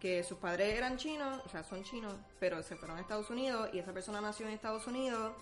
que 0.00 0.24
sus 0.24 0.38
padres 0.38 0.74
eran 0.74 0.96
chinos, 0.96 1.40
o 1.46 1.48
sea, 1.48 1.62
son 1.62 1.84
chinos, 1.84 2.14
pero 2.40 2.60
se 2.64 2.74
fueron 2.74 2.98
a 2.98 3.00
Estados 3.00 3.30
Unidos 3.30 3.70
y 3.72 3.78
esa 3.78 3.92
persona 3.92 4.20
nació 4.20 4.48
en 4.48 4.54
Estados 4.54 4.88
Unidos 4.88 5.32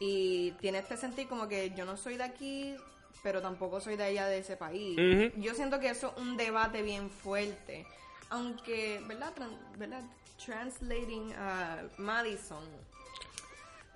y 0.00 0.50
tiene 0.60 0.80
este 0.80 0.98
sentir 0.98 1.28
como 1.28 1.48
que 1.48 1.70
yo 1.70 1.86
no 1.86 1.96
soy 1.96 2.18
de 2.18 2.24
aquí, 2.24 2.76
pero 3.22 3.40
tampoco 3.40 3.80
soy 3.80 3.96
de 3.96 4.04
allá 4.04 4.26
de 4.26 4.40
ese 4.40 4.58
país. 4.58 4.98
Ujú. 4.98 5.40
Yo 5.40 5.54
siento 5.54 5.80
que 5.80 5.88
eso 5.88 6.12
es 6.14 6.22
un 6.22 6.36
debate 6.36 6.82
bien 6.82 7.08
fuerte. 7.08 7.86
Aunque, 8.30 9.00
¿verdad? 9.06 9.32
Tran- 9.36 9.76
¿verdad? 9.78 10.02
Translating 10.44 11.32
a 11.36 11.82
Madison, 11.98 12.64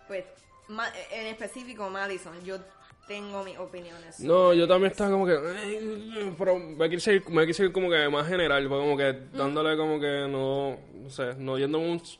pues, 0.06 0.24
ma- 0.68 0.92
en 1.12 1.26
específico 1.28 1.88
Madison, 1.88 2.44
yo 2.44 2.58
tengo 3.06 3.42
mis 3.44 3.56
opiniones. 3.58 4.20
No, 4.20 4.52
yo 4.52 4.66
también 4.68 4.90
estaba 4.92 5.10
como 5.10 5.26
que. 5.26 5.32
"Ay", 5.36 6.34
Pero 6.36 6.58
me 6.58 6.90
quise 6.90 7.14
ir, 7.14 7.28
me 7.30 7.46
quise 7.46 7.64
ir 7.64 7.72
como 7.72 7.88
que 7.90 8.08
más 8.08 8.26
general, 8.28 8.66
fue 8.68 8.78
como 8.78 8.96
que 8.96 9.12
dándole 9.32 9.76
como 9.76 9.98
que 10.00 10.26
no. 10.28 10.78
No 10.94 11.10
sé, 11.10 11.34
no 11.36 11.58
yendo 11.58 11.78
mucho. 11.78 12.18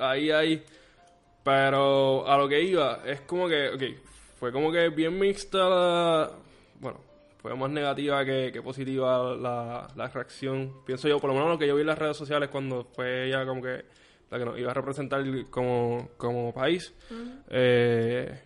Ahí, 0.00 0.30
ahí. 0.30 0.64
Pero 1.44 2.26
a 2.28 2.36
lo 2.36 2.48
que 2.48 2.60
iba, 2.62 3.00
es 3.06 3.20
como 3.22 3.48
que. 3.48 3.70
Ok, 3.70 3.82
fue 4.38 4.52
como 4.52 4.70
que 4.70 4.88
bien 4.90 5.18
mixta 5.18 5.58
la. 5.68 6.30
Bueno, 6.80 7.00
fue 7.38 7.54
más 7.56 7.70
negativa 7.70 8.24
que, 8.24 8.50
que 8.52 8.60
positiva 8.62 9.34
la, 9.36 9.88
la 9.94 10.08
reacción. 10.08 10.82
Pienso 10.84 11.08
yo, 11.08 11.20
por 11.20 11.28
lo 11.28 11.34
menos 11.34 11.50
lo 11.50 11.58
que 11.58 11.66
yo 11.66 11.74
vi 11.76 11.82
en 11.82 11.86
las 11.86 11.98
redes 11.98 12.16
sociales 12.16 12.48
cuando 12.50 12.84
fue 12.84 13.26
ella 13.28 13.46
como 13.46 13.62
que 13.62 13.84
la 14.30 14.38
que 14.38 14.44
nos 14.44 14.58
iba 14.58 14.70
a 14.70 14.74
representar 14.74 15.24
como, 15.50 16.10
como 16.16 16.52
país. 16.52 16.92
Eh, 17.50 18.42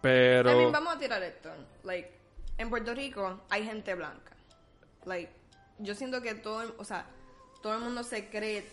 pero. 0.00 0.50
También 0.50 0.72
vamos 0.72 0.94
a 0.96 0.98
tirar 0.98 1.22
esto. 1.22 1.50
Like, 1.84 2.10
en 2.58 2.70
Puerto 2.70 2.94
Rico 2.94 3.40
hay 3.50 3.64
gente 3.64 3.94
blanca. 3.94 4.32
Like, 5.04 5.30
yo 5.78 5.94
siento 5.94 6.20
que 6.22 6.34
todo, 6.34 6.62
el- 6.62 6.74
o 6.78 6.84
sea, 6.84 7.06
todo 7.62 7.74
el 7.74 7.80
mundo 7.80 8.02
se 8.02 8.28
cree, 8.28 8.64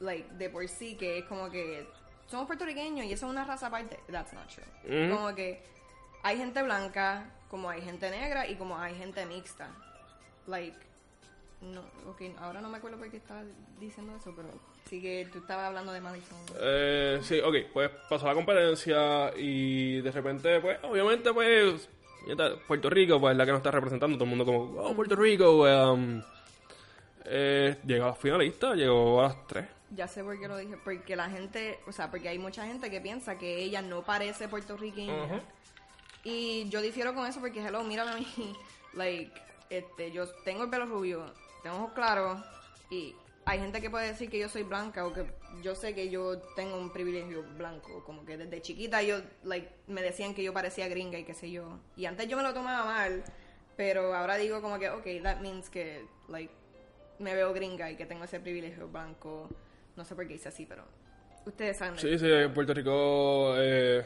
like, 0.00 0.32
de 0.34 0.48
por 0.50 0.66
sí 0.68 0.96
que 0.96 1.18
es 1.18 1.24
como 1.24 1.50
que 1.50 1.86
somos 2.26 2.46
puertorriqueños 2.46 3.04
y 3.06 3.12
eso 3.12 3.26
es 3.26 3.32
una 3.32 3.44
raza 3.44 3.66
aparte. 3.66 3.98
That's 4.10 4.32
not 4.32 4.48
true. 4.48 4.64
Ujú. 5.08 5.14
Como 5.16 5.34
que 5.34 5.62
hay 6.22 6.36
gente 6.38 6.62
blanca, 6.62 7.30
como 7.52 7.68
hay 7.68 7.82
gente 7.82 8.08
negra 8.08 8.48
y 8.48 8.54
como 8.54 8.78
hay 8.78 8.94
gente 8.94 9.26
mixta. 9.26 9.68
Like, 10.46 10.74
no, 11.60 11.82
ok, 12.08 12.22
ahora 12.38 12.62
no 12.62 12.70
me 12.70 12.78
acuerdo 12.78 12.96
por 12.96 13.10
qué 13.10 13.18
estaba 13.18 13.42
diciendo 13.78 14.16
eso, 14.16 14.32
pero 14.34 14.48
sí 14.88 15.02
que 15.02 15.28
tú 15.30 15.40
estabas 15.40 15.66
hablando 15.66 15.92
de 15.92 16.00
Madison. 16.00 16.38
Eh, 16.58 17.20
sí, 17.22 17.40
ok, 17.40 17.56
pues 17.70 17.90
pasó 18.08 18.26
la 18.26 18.32
competencia 18.32 19.36
y 19.36 20.00
de 20.00 20.10
repente, 20.10 20.60
pues, 20.60 20.78
obviamente, 20.82 21.30
pues, 21.34 21.90
Puerto 22.66 22.88
Rico, 22.88 23.20
pues, 23.20 23.36
la 23.36 23.44
que 23.44 23.50
nos 23.50 23.58
está 23.58 23.70
representando, 23.70 24.16
todo 24.16 24.24
el 24.24 24.30
mundo 24.30 24.46
como, 24.46 24.80
oh, 24.80 24.94
Puerto 24.94 25.14
Rico, 25.14 25.92
um, 25.92 26.22
eh, 27.26 27.76
llegó 27.84 28.06
a 28.06 28.08
la 28.08 28.14
finalista, 28.14 28.74
llegó 28.74 29.20
a 29.20 29.24
las 29.24 29.46
tres. 29.46 29.66
Ya 29.90 30.08
sé 30.08 30.24
por 30.24 30.40
qué 30.40 30.48
lo 30.48 30.56
dije, 30.56 30.78
porque 30.82 31.16
la 31.16 31.28
gente, 31.28 31.80
o 31.86 31.92
sea, 31.92 32.10
porque 32.10 32.30
hay 32.30 32.38
mucha 32.38 32.66
gente 32.66 32.90
que 32.90 33.02
piensa 33.02 33.36
que 33.36 33.62
ella 33.62 33.82
no 33.82 34.02
parece 34.04 34.48
puertorriqueña. 34.48 35.24
Ujú. 35.24 35.40
Y 36.24 36.68
yo 36.68 36.80
difiero 36.80 37.14
con 37.14 37.26
eso 37.26 37.40
porque, 37.40 37.64
hello, 37.64 37.82
mírame 37.82 38.10
a 38.12 38.16
mí, 38.16 38.26
like, 38.94 39.32
este, 39.70 40.12
yo 40.12 40.28
tengo 40.44 40.64
el 40.64 40.70
pelo 40.70 40.86
rubio, 40.86 41.32
tengo 41.62 41.76
ojos 41.76 41.92
claros, 41.92 42.40
y 42.90 43.14
hay 43.44 43.58
gente 43.58 43.80
que 43.80 43.90
puede 43.90 44.08
decir 44.08 44.30
que 44.30 44.38
yo 44.38 44.48
soy 44.48 44.62
blanca 44.62 45.04
o 45.04 45.12
que 45.12 45.26
yo 45.62 45.74
sé 45.74 45.94
que 45.94 46.10
yo 46.10 46.38
tengo 46.54 46.76
un 46.76 46.92
privilegio 46.92 47.42
blanco, 47.56 48.04
como 48.04 48.24
que 48.24 48.36
desde 48.36 48.62
chiquita 48.62 49.02
yo, 49.02 49.16
like, 49.42 49.68
me 49.88 50.02
decían 50.02 50.34
que 50.34 50.42
yo 50.42 50.52
parecía 50.52 50.88
gringa 50.88 51.18
y 51.18 51.24
qué 51.24 51.34
sé 51.34 51.50
yo. 51.50 51.80
Y 51.96 52.06
antes 52.06 52.28
yo 52.28 52.36
me 52.36 52.42
lo 52.42 52.54
tomaba 52.54 52.84
mal, 52.84 53.24
pero 53.76 54.14
ahora 54.14 54.36
digo 54.36 54.62
como 54.62 54.78
que, 54.78 54.90
ok, 54.90 55.06
that 55.22 55.40
means 55.40 55.68
que, 55.70 56.04
like, 56.28 56.52
me 57.18 57.34
veo 57.34 57.52
gringa 57.52 57.90
y 57.90 57.96
que 57.96 58.06
tengo 58.06 58.24
ese 58.24 58.38
privilegio 58.40 58.88
blanco. 58.88 59.48
No 59.96 60.04
sé 60.04 60.14
por 60.14 60.26
qué 60.26 60.34
hice 60.34 60.48
así, 60.48 60.66
pero 60.66 60.84
ustedes 61.44 61.76
saben. 61.76 61.98
Sí, 61.98 62.18
sí, 62.18 62.30
en 62.30 62.54
Puerto 62.54 62.74
Rico, 62.74 63.54
eh, 63.58 64.04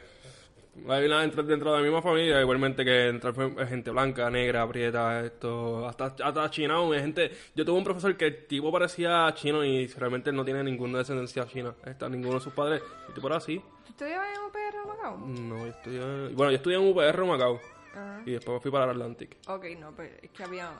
hay 0.88 1.06
una 1.06 1.20
dentro, 1.22 1.42
dentro 1.42 1.72
de 1.72 1.78
la 1.78 1.82
misma 1.82 2.02
familia, 2.02 2.40
igualmente 2.40 2.84
que 2.84 3.08
entra 3.08 3.32
fue 3.32 3.50
gente 3.66 3.90
blanca, 3.90 4.30
negra, 4.30 4.66
prieta, 4.68 5.20
esto, 5.24 5.86
hasta, 5.86 6.06
hasta 6.22 6.50
chino, 6.50 6.90
gente, 6.92 7.30
yo 7.54 7.64
tuve 7.64 7.78
un 7.78 7.84
profesor 7.84 8.16
que 8.16 8.26
el 8.26 8.46
tipo 8.46 8.70
parecía 8.72 9.32
chino 9.34 9.64
y 9.64 9.86
realmente 9.88 10.32
no 10.32 10.44
tiene 10.44 10.62
ninguna 10.64 10.98
descendencia 10.98 11.46
china, 11.46 11.74
está 11.84 12.08
ninguno 12.08 12.34
de 12.34 12.40
sus 12.40 12.52
padres, 12.52 12.82
el 13.08 13.14
tipo 13.14 13.26
era 13.28 13.36
así, 13.36 13.58
¿Tú 13.58 13.90
estudiabas 13.92 14.28
en 14.36 14.42
UPR 14.44 14.76
o 14.84 14.88
Macao? 14.88 15.16
no, 15.18 15.58
yo 15.58 15.66
estudié, 15.66 16.00
bueno, 16.34 16.50
yo 16.50 16.56
estudié 16.56 16.76
en 16.76 16.88
UPR 16.90 17.20
en 17.22 17.28
Macao, 17.28 17.60
Ajá. 17.92 18.22
y 18.26 18.32
después 18.32 18.54
me 18.56 18.60
fui 18.60 18.70
para 18.70 18.84
el 18.84 18.90
Atlantic, 18.90 19.36
Ok, 19.48 19.64
no, 19.78 19.92
pero 19.96 20.14
es 20.22 20.30
que 20.30 20.42
había 20.42 20.70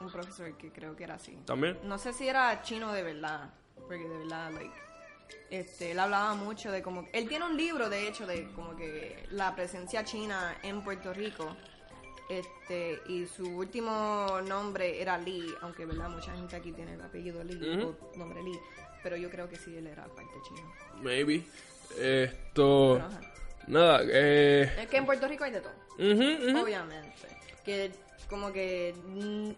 un 0.00 0.10
profesor 0.10 0.52
que 0.56 0.70
creo 0.72 0.96
que 0.96 1.04
era 1.04 1.14
así. 1.14 1.36
también, 1.44 1.78
No 1.84 1.98
sé 1.98 2.12
si 2.12 2.26
era 2.28 2.60
chino 2.62 2.92
de 2.92 3.02
verdad, 3.02 3.50
porque 3.76 3.98
de 4.08 4.18
verdad, 4.18 4.50
like, 4.52 4.72
este, 5.50 5.92
él 5.92 5.98
hablaba 5.98 6.34
mucho 6.34 6.70
de 6.70 6.82
como, 6.82 7.06
él 7.12 7.28
tiene 7.28 7.44
un 7.44 7.56
libro, 7.56 7.88
de 7.88 8.08
hecho, 8.08 8.26
de 8.26 8.50
como 8.52 8.76
que 8.76 9.24
la 9.30 9.54
presencia 9.54 10.04
china 10.04 10.56
en 10.62 10.82
Puerto 10.82 11.12
Rico, 11.12 11.56
este, 12.28 13.00
y 13.08 13.26
su 13.26 13.46
último 13.46 14.40
nombre 14.46 15.00
era 15.02 15.18
Lee, 15.18 15.52
aunque 15.60 15.84
verdad 15.84 16.08
mucha 16.08 16.32
gente 16.34 16.56
aquí 16.56 16.72
tiene 16.72 16.94
el 16.94 17.00
apellido 17.02 17.44
Lee 17.44 17.56
Ujú. 17.56 17.96
o 18.14 18.18
nombre 18.18 18.42
Lee, 18.42 18.58
pero 19.02 19.16
yo 19.16 19.28
creo 19.30 19.48
que 19.48 19.56
sí 19.56 19.76
él 19.76 19.86
era 19.86 20.04
parte 20.06 20.32
chino. 20.48 20.72
maybe, 21.02 21.44
esto, 21.98 22.94
Pero, 22.94 23.08
nada, 23.66 24.00
eh, 24.04 24.72
Es 24.78 24.88
que 24.88 24.96
en 24.96 25.04
Puerto 25.06 25.28
Rico 25.28 25.44
hay 25.44 25.52
de 25.52 25.60
todo. 25.60 25.74
Obviamente. 25.98 27.28
Que 27.64 27.92
como 28.30 28.50
que, 28.52 28.94
mm, 29.04 29.50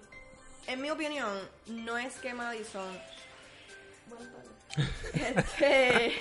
en 0.67 0.81
mi 0.81 0.91
opinión, 0.91 1.39
no 1.67 1.97
es 1.97 2.17
que 2.17 2.35
Madison... 2.35 2.89
Tardes. 4.11 4.54
Este, 5.13 6.21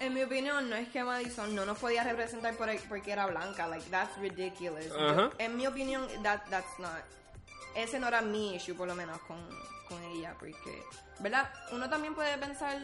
en 0.00 0.14
mi 0.14 0.22
opinión, 0.22 0.68
no 0.68 0.76
es 0.76 0.88
que 0.88 1.04
Madison 1.04 1.54
no 1.54 1.64
nos 1.64 1.78
podía 1.78 2.02
representar 2.04 2.54
por, 2.56 2.68
porque 2.88 3.12
era 3.12 3.26
blanca. 3.26 3.66
Like, 3.68 3.88
that's 3.90 4.16
ridiculous. 4.18 4.88
Yo- 4.88 5.30
en 5.38 5.56
mi 5.56 5.66
opinión, 5.66 6.06
that, 6.22 6.40
that's 6.50 6.78
not... 6.78 7.00
Ese 7.74 7.98
no 7.98 8.08
era 8.08 8.20
mi 8.20 8.54
issue, 8.56 8.74
por 8.74 8.86
lo 8.88 8.94
menos, 8.94 9.18
con, 9.22 9.38
con 9.88 10.02
ella. 10.04 10.34
Porque, 10.38 10.82
¿verdad? 11.20 11.50
Uno 11.72 11.88
también 11.88 12.14
puede 12.14 12.36
pensar 12.38 12.78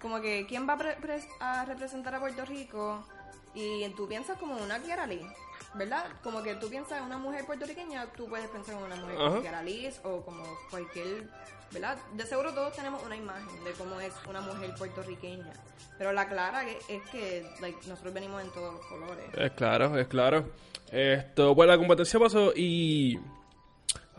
como 0.00 0.20
que, 0.20 0.46
¿quién 0.46 0.68
va 0.68 0.74
a, 0.74 0.78
pre- 0.78 0.96
pre- 0.96 1.28
a 1.40 1.64
representar 1.64 2.14
a 2.14 2.20
Puerto 2.20 2.44
Rico? 2.44 3.06
Y 3.54 3.88
tú 3.96 4.06
piensas 4.06 4.36
como 4.38 4.56
una 4.56 4.78
Kiara 4.80 5.06
Lee. 5.06 5.26
¿Verdad? 5.74 6.04
Como 6.22 6.42
que 6.42 6.54
tú 6.56 6.68
piensas 6.68 6.98
en 6.98 7.04
una 7.04 7.18
mujer 7.18 7.44
puertorriqueña, 7.44 8.06
tú 8.16 8.26
puedes 8.26 8.48
pensar 8.48 8.76
en 8.76 8.82
una 8.82 8.96
mujer 8.96 9.16
Ajá. 9.16 9.28
como 9.28 9.40
Kiara 9.42 9.62
Liz 9.62 10.00
o 10.04 10.22
como 10.22 10.44
cualquier, 10.70 11.28
¿verdad? 11.70 11.98
De 12.14 12.24
seguro 12.24 12.52
todos 12.54 12.74
tenemos 12.74 13.02
una 13.04 13.16
imagen 13.16 13.64
de 13.64 13.72
cómo 13.72 14.00
es 14.00 14.12
una 14.28 14.40
mujer 14.40 14.74
puertorriqueña. 14.76 15.52
Pero 15.98 16.12
la 16.12 16.28
clara 16.28 16.62
es 16.88 17.02
que 17.10 17.44
like, 17.60 17.78
nosotros 17.88 18.14
venimos 18.14 18.42
en 18.42 18.50
todos 18.50 18.74
los 18.74 18.86
colores. 18.86 19.24
Es 19.36 19.50
claro, 19.52 19.98
es 19.98 20.06
claro. 20.06 20.46
Esto, 20.92 21.54
pues 21.54 21.68
la 21.68 21.76
competencia 21.76 22.18
pasó 22.20 22.52
y 22.54 23.18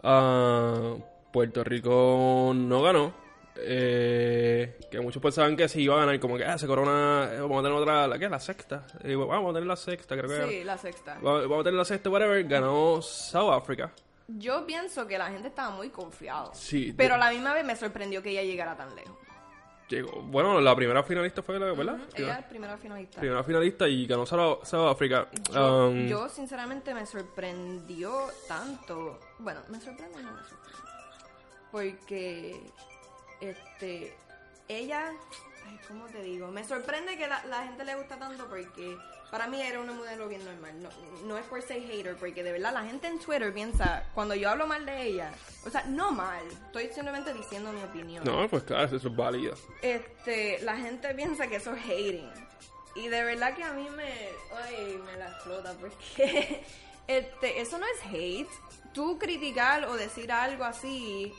ah, 0.04 0.96
Puerto 1.32 1.64
Rico 1.64 2.52
no 2.54 2.82
ganó. 2.82 3.14
Eh, 3.56 4.78
que 4.90 5.00
muchos 5.02 5.22
pensaban 5.22 5.56
que 5.58 5.68
sí 5.68 5.82
iba 5.82 5.96
a 5.96 6.06
ganar, 6.06 6.20
como 6.20 6.38
que 6.38 6.46
ah, 6.46 6.58
se 6.58 6.66
corona, 6.68 7.30
eh, 7.34 7.42
vamos 7.42 7.60
a 7.60 7.64
tener 7.64 7.78
otra, 7.78 8.08
¿la 8.08 8.18
qué? 8.18 8.30
La 8.30 8.40
sexta. 8.40 8.86
Vamos 9.04 9.50
a 9.52 9.54
tener 9.54 9.68
la 9.68 9.76
sexta, 9.76 10.16
creo 10.16 10.30
que 10.30 10.36
era. 10.36 10.48
Sí, 10.48 10.64
la 10.64 10.78
sexta. 10.78 11.16
Vamos, 11.22 11.42
vamos 11.44 11.62
a 11.62 11.64
tener 11.64 11.78
la 11.78 11.86
sexta, 11.86 12.10
whatever. 12.10 12.44
Ganó 12.46 13.02
South 13.02 13.54
Africa. 13.54 13.92
Yo 14.28 14.66
pienso 14.66 15.08
que 15.08 15.18
la 15.18 15.30
gente 15.30 15.48
estaba 15.48 15.72
muy 15.72 15.90
confiado. 15.90 16.52
Sí, 16.54 16.94
Pero 16.96 17.16
de- 17.16 17.22
a 17.22 17.26
la 17.26 17.32
misma 17.32 17.54
vez 17.54 17.66
me 17.66 17.76
sorprendió 17.76 18.22
que 18.22 18.30
ella 18.30 18.44
llegara 18.44 18.78
tan 18.78 18.96
lejos. 18.96 19.18
Llegó. 19.90 20.22
Bueno, 20.22 20.62
la 20.62 20.76
primera 20.76 21.02
finalista 21.02 21.42
fue 21.42 21.58
la, 21.60 21.72
¿verdad? 21.72 21.98
Ella 22.14 22.38
es 22.38 22.46
primera 22.46 22.78
finalista. 22.78 23.20
Primera 23.20 23.44
finalista 23.44 23.88
y 23.88 24.06
ganó 24.06 24.24
South, 24.24 24.64
South 24.64 24.88
Africa. 24.88 25.28
Um, 25.52 26.06
Yo 26.08 26.30
sinceramente 26.30 26.94
me 26.94 27.08
sorprendió 27.08 28.28
tanto. 28.48 29.20
Bueno, 29.40 29.62
me 29.70 29.82
sorprende 29.82 30.22
no 30.22 30.32
me 30.32 30.44
sorprende. 30.44 30.80
Porque, 31.72 32.62
este, 33.42 34.14
ella, 34.68 35.12
ay, 35.68 35.80
¿cómo 35.88 36.06
te 36.08 36.22
digo? 36.22 36.48
Me 36.50 36.64
sorprende 36.64 37.18
que 37.18 37.28
la, 37.28 37.44
la 37.46 37.64
gente 37.64 37.84
le 37.86 37.96
gusta 37.96 38.18
tanto 38.18 38.48
porque 38.48 38.98
para 39.32 39.48
mí 39.48 39.62
era 39.62 39.80
una 39.80 39.94
modelo 39.94 40.28
bien 40.28 40.44
normal. 40.44 40.82
No, 40.82 40.90
no 41.26 41.38
es 41.38 41.46
por 41.46 41.62
ser 41.62 41.82
hater, 41.84 42.16
porque 42.18 42.44
de 42.44 42.52
verdad 42.52 42.74
la 42.74 42.84
gente 42.84 43.08
en 43.08 43.20
Twitter 43.20 43.54
piensa, 43.54 44.04
cuando 44.14 44.36
yo 44.36 44.50
hablo 44.50 44.66
mal 44.68 44.86
de 44.86 45.04
ella, 45.04 45.32
o 45.66 45.70
sea, 45.70 45.84
no 45.84 46.12
mal, 46.12 46.44
estoy 46.66 46.88
simplemente 46.88 47.34
diciendo 47.34 47.72
mi 47.72 47.84
opinión 47.84 48.24
no, 48.24 48.48
pues 48.48 48.64
claro, 48.64 48.86
eso 48.86 49.08
es 49.08 49.16
válido. 49.16 49.56
este, 49.82 50.60
la 50.62 50.78
gente 50.78 51.14
piensa 51.14 51.48
que 51.48 51.58
eso 51.58 51.74
es 51.74 51.84
hating. 51.84 52.30
Y 52.96 53.08
de 53.08 53.24
verdad 53.24 53.56
que 53.56 53.64
a 53.64 53.72
mí 53.74 53.88
me, 53.96 54.30
ay, 54.64 55.00
me 55.06 55.16
la 55.18 55.28
explota 55.30 55.74
porque 55.80 56.64
este, 57.08 57.62
eso 57.62 57.78
no 57.78 57.86
es 57.86 58.04
hate. 58.12 58.50
Tú 58.94 59.20
criticar 59.20 59.86
o 59.86 59.96
decir 59.96 60.32
algo 60.32 60.64
así, 60.64 61.32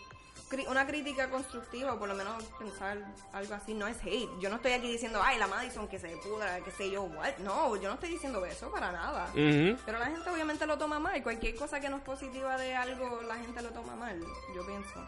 una 0.69 0.87
crítica 0.87 1.31
constructiva 1.31 1.95
o 1.95 1.99
por 1.99 2.09
lo 2.09 2.15
menos 2.15 2.43
pensar 2.59 2.99
algo 3.33 3.55
así, 3.55 3.75
no 3.75 3.87
es 3.87 3.97
hate. 4.05 4.29
Yo 4.41 4.51
no 4.51 4.57
estoy 4.57 4.73
aquí 4.73 4.91
diciendo, 4.91 5.21
ay, 5.23 5.39
la 5.39 5.47
Madison 5.47 5.87
que 5.87 5.99
se 5.99 6.09
pudra, 6.17 6.61
que 6.61 6.71
sé 6.71 6.91
yo, 6.91 7.05
what. 7.05 7.39
No, 7.39 7.77
yo 7.77 7.89
no 7.89 7.95
estoy 7.95 8.11
diciendo 8.11 8.45
eso 8.45 8.71
para 8.71 8.91
nada. 8.91 9.29
Pero 9.35 9.99
la 9.99 10.07
gente 10.07 10.29
obviamente 10.29 10.67
lo 10.67 10.77
toma 10.77 10.99
mal. 10.99 11.23
Cualquier 11.23 11.55
cosa 11.55 11.81
que 11.81 11.89
no 11.89 11.99
es 11.99 12.03
positiva 12.03 12.57
de 12.57 12.75
algo, 12.75 13.23
la 13.23 13.37
gente 13.37 13.63
lo 13.63 13.71
toma 13.71 13.95
mal, 13.95 14.21
yo 14.55 14.67
pienso. 14.67 15.07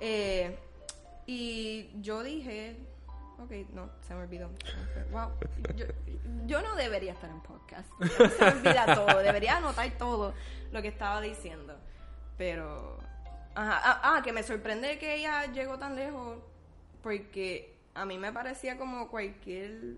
Eh, 0.00 0.58
y 1.26 1.90
yo 2.00 2.22
dije, 2.22 2.76
ok, 3.38 3.50
no, 3.72 3.90
se 4.06 4.14
me 4.14 4.22
olvidó. 4.22 4.50
Wow, 5.10 5.30
yo, 5.74 5.86
yo 6.46 6.62
no 6.62 6.74
debería 6.76 7.12
estar 7.12 7.30
en 7.30 7.40
podcast. 7.40 7.88
Se 8.36 8.44
me 8.44 8.50
olvida 8.50 8.94
todo, 8.94 9.18
debería 9.22 9.56
anotar 9.56 9.90
todo 9.98 10.34
lo 10.72 10.82
que 10.82 10.88
estaba 10.88 11.20
diciendo. 11.20 11.76
Pero, 12.36 12.98
ajá, 13.56 13.80
ah, 13.82 14.00
ah, 14.02 14.22
que 14.22 14.32
me 14.32 14.42
sorprende 14.42 14.98
que 14.98 15.16
ella 15.16 15.46
llegó 15.46 15.78
tan 15.78 15.96
lejos 15.96 16.38
porque 17.02 17.74
a 17.94 18.04
mí 18.04 18.18
me 18.18 18.32
parecía 18.32 18.76
como 18.76 19.08
cualquier 19.08 19.96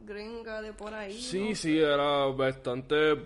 gringa 0.00 0.62
de 0.62 0.72
por 0.72 0.94
ahí. 0.94 1.20
Sí, 1.20 1.50
¿no? 1.50 1.54
sí, 1.54 1.78
era 1.78 2.26
bastante 2.26 3.16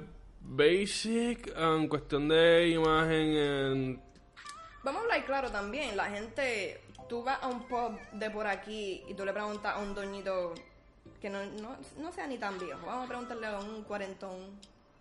basic 0.40 1.52
en 1.56 1.88
cuestión 1.88 2.28
de 2.28 2.68
imagen. 2.68 3.36
En... 3.36 4.02
Vamos 4.82 5.00
a 5.00 5.04
hablar 5.04 5.26
claro 5.26 5.50
también. 5.50 5.96
La 5.96 6.06
gente, 6.06 6.80
tú 7.08 7.22
vas 7.22 7.38
a 7.42 7.48
un 7.48 7.68
pub 7.68 7.98
de 8.12 8.30
por 8.30 8.46
aquí 8.46 9.04
y 9.08 9.14
tú 9.14 9.24
le 9.24 9.32
preguntas 9.32 9.76
a 9.76 9.78
un 9.78 9.94
doñito 9.94 10.54
que 11.20 11.30
no, 11.30 11.44
no, 11.44 11.76
no 11.98 12.12
sea 12.12 12.26
ni 12.26 12.38
tan 12.38 12.58
viejo. 12.58 12.84
Vamos 12.84 13.04
a 13.04 13.08
preguntarle 13.08 13.46
a 13.46 13.60
un 13.60 13.84
cuarentón 13.84 14.58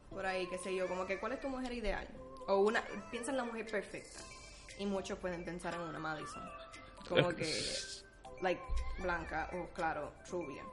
por 0.10 0.26
ahí, 0.26 0.48
qué 0.48 0.58
sé 0.58 0.76
yo, 0.76 0.88
como 0.88 1.06
que 1.06 1.20
¿cuál 1.20 1.34
es 1.34 1.40
tu 1.40 1.50
mujer 1.50 1.72
ideal? 1.72 2.08
O 2.48 2.58
una, 2.58 2.84
piensa 3.12 3.32
en 3.32 3.38
la 3.38 3.44
mujer 3.44 3.66
perfecta. 3.68 4.20
Y 4.80 4.86
muchos 4.86 5.20
pueden 5.20 5.46
pensar 5.46 5.76
en 5.76 5.82
una 5.82 6.00
Madison. 6.00 6.44
Como 7.08 7.30
que, 7.30 7.46
like, 8.42 8.62
blanca 9.00 9.50
o 9.54 9.74
claro, 9.74 10.14
rubia. 10.32 10.64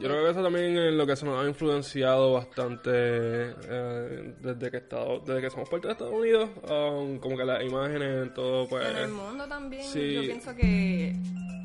Yo 0.00 0.08
creo 0.08 0.24
que 0.24 0.30
eso 0.30 0.42
también 0.42 0.76
es 0.78 0.94
lo 0.94 1.06
que 1.06 1.14
se 1.14 1.26
nos 1.26 1.44
ha 1.44 1.46
influenciado 1.48 2.32
bastante 2.32 2.90
eh, 2.90 4.34
desde 4.40 4.70
que 4.70 4.78
estado, 4.78 5.20
desde 5.20 5.42
que 5.42 5.50
somos 5.50 5.68
parte 5.68 5.88
de 5.88 5.92
Estados 5.92 6.14
Unidos. 6.14 6.48
um, 6.62 7.18
como 7.18 7.36
que 7.36 7.44
las 7.44 7.62
imágenes, 7.62 8.32
todo, 8.32 8.66
pues. 8.66 8.88
En 8.88 8.96
el 8.96 9.08
mundo 9.10 9.46
también 9.46 9.84
sí. 9.84 10.14
yo 10.14 10.22
pienso 10.22 10.54
que 10.54 11.14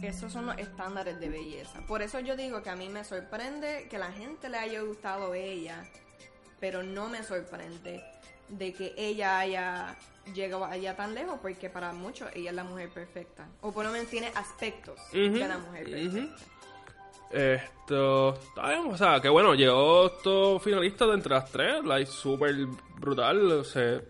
esos 0.03 0.31
son 0.31 0.47
los 0.47 0.57
estándares 0.57 1.19
de 1.19 1.29
belleza. 1.29 1.79
Por 1.87 2.01
eso 2.01 2.19
yo 2.19 2.35
digo 2.35 2.61
que 2.61 2.69
a 2.69 2.75
mí 2.75 2.89
me 2.89 3.03
sorprende 3.03 3.87
que 3.89 3.97
la 3.97 4.11
gente 4.11 4.49
le 4.49 4.57
haya 4.57 4.81
gustado 4.81 5.33
ella, 5.33 5.85
pero 6.59 6.83
no 6.83 7.07
me 7.07 7.23
sorprende 7.23 8.03
de 8.49 8.73
que 8.73 8.93
ella 8.97 9.39
haya 9.39 9.95
llegado 10.33 10.65
allá 10.65 10.95
tan 10.95 11.13
lejos, 11.15 11.39
porque 11.41 11.69
para 11.69 11.91
muchos 11.93 12.29
ella 12.35 12.49
es 12.51 12.55
la 12.55 12.63
mujer 12.63 12.89
perfecta. 12.89 13.47
O 13.61 13.71
por 13.71 13.85
lo 13.85 13.91
menos 13.91 14.07
tiene 14.09 14.31
aspectos 14.35 14.99
Ujú, 15.11 15.33
de 15.33 15.47
la 15.47 15.57
mujer 15.57 15.89
perfecta. 15.89 16.45
Esto, 17.31 18.33
está 18.33 18.69
bien, 18.69 18.91
o 18.91 18.97
sea, 18.97 19.19
que 19.21 19.29
bueno, 19.29 19.53
llegó 19.53 20.07
estos 20.07 20.63
finalistas 20.63 21.07
de 21.09 21.13
entre 21.13 21.33
las 21.35 21.51
tres, 21.51 21.83
like, 21.85 22.09
súper 22.09 22.55
brutal, 22.97 23.51
o 23.51 23.63
sea, 23.63 24.01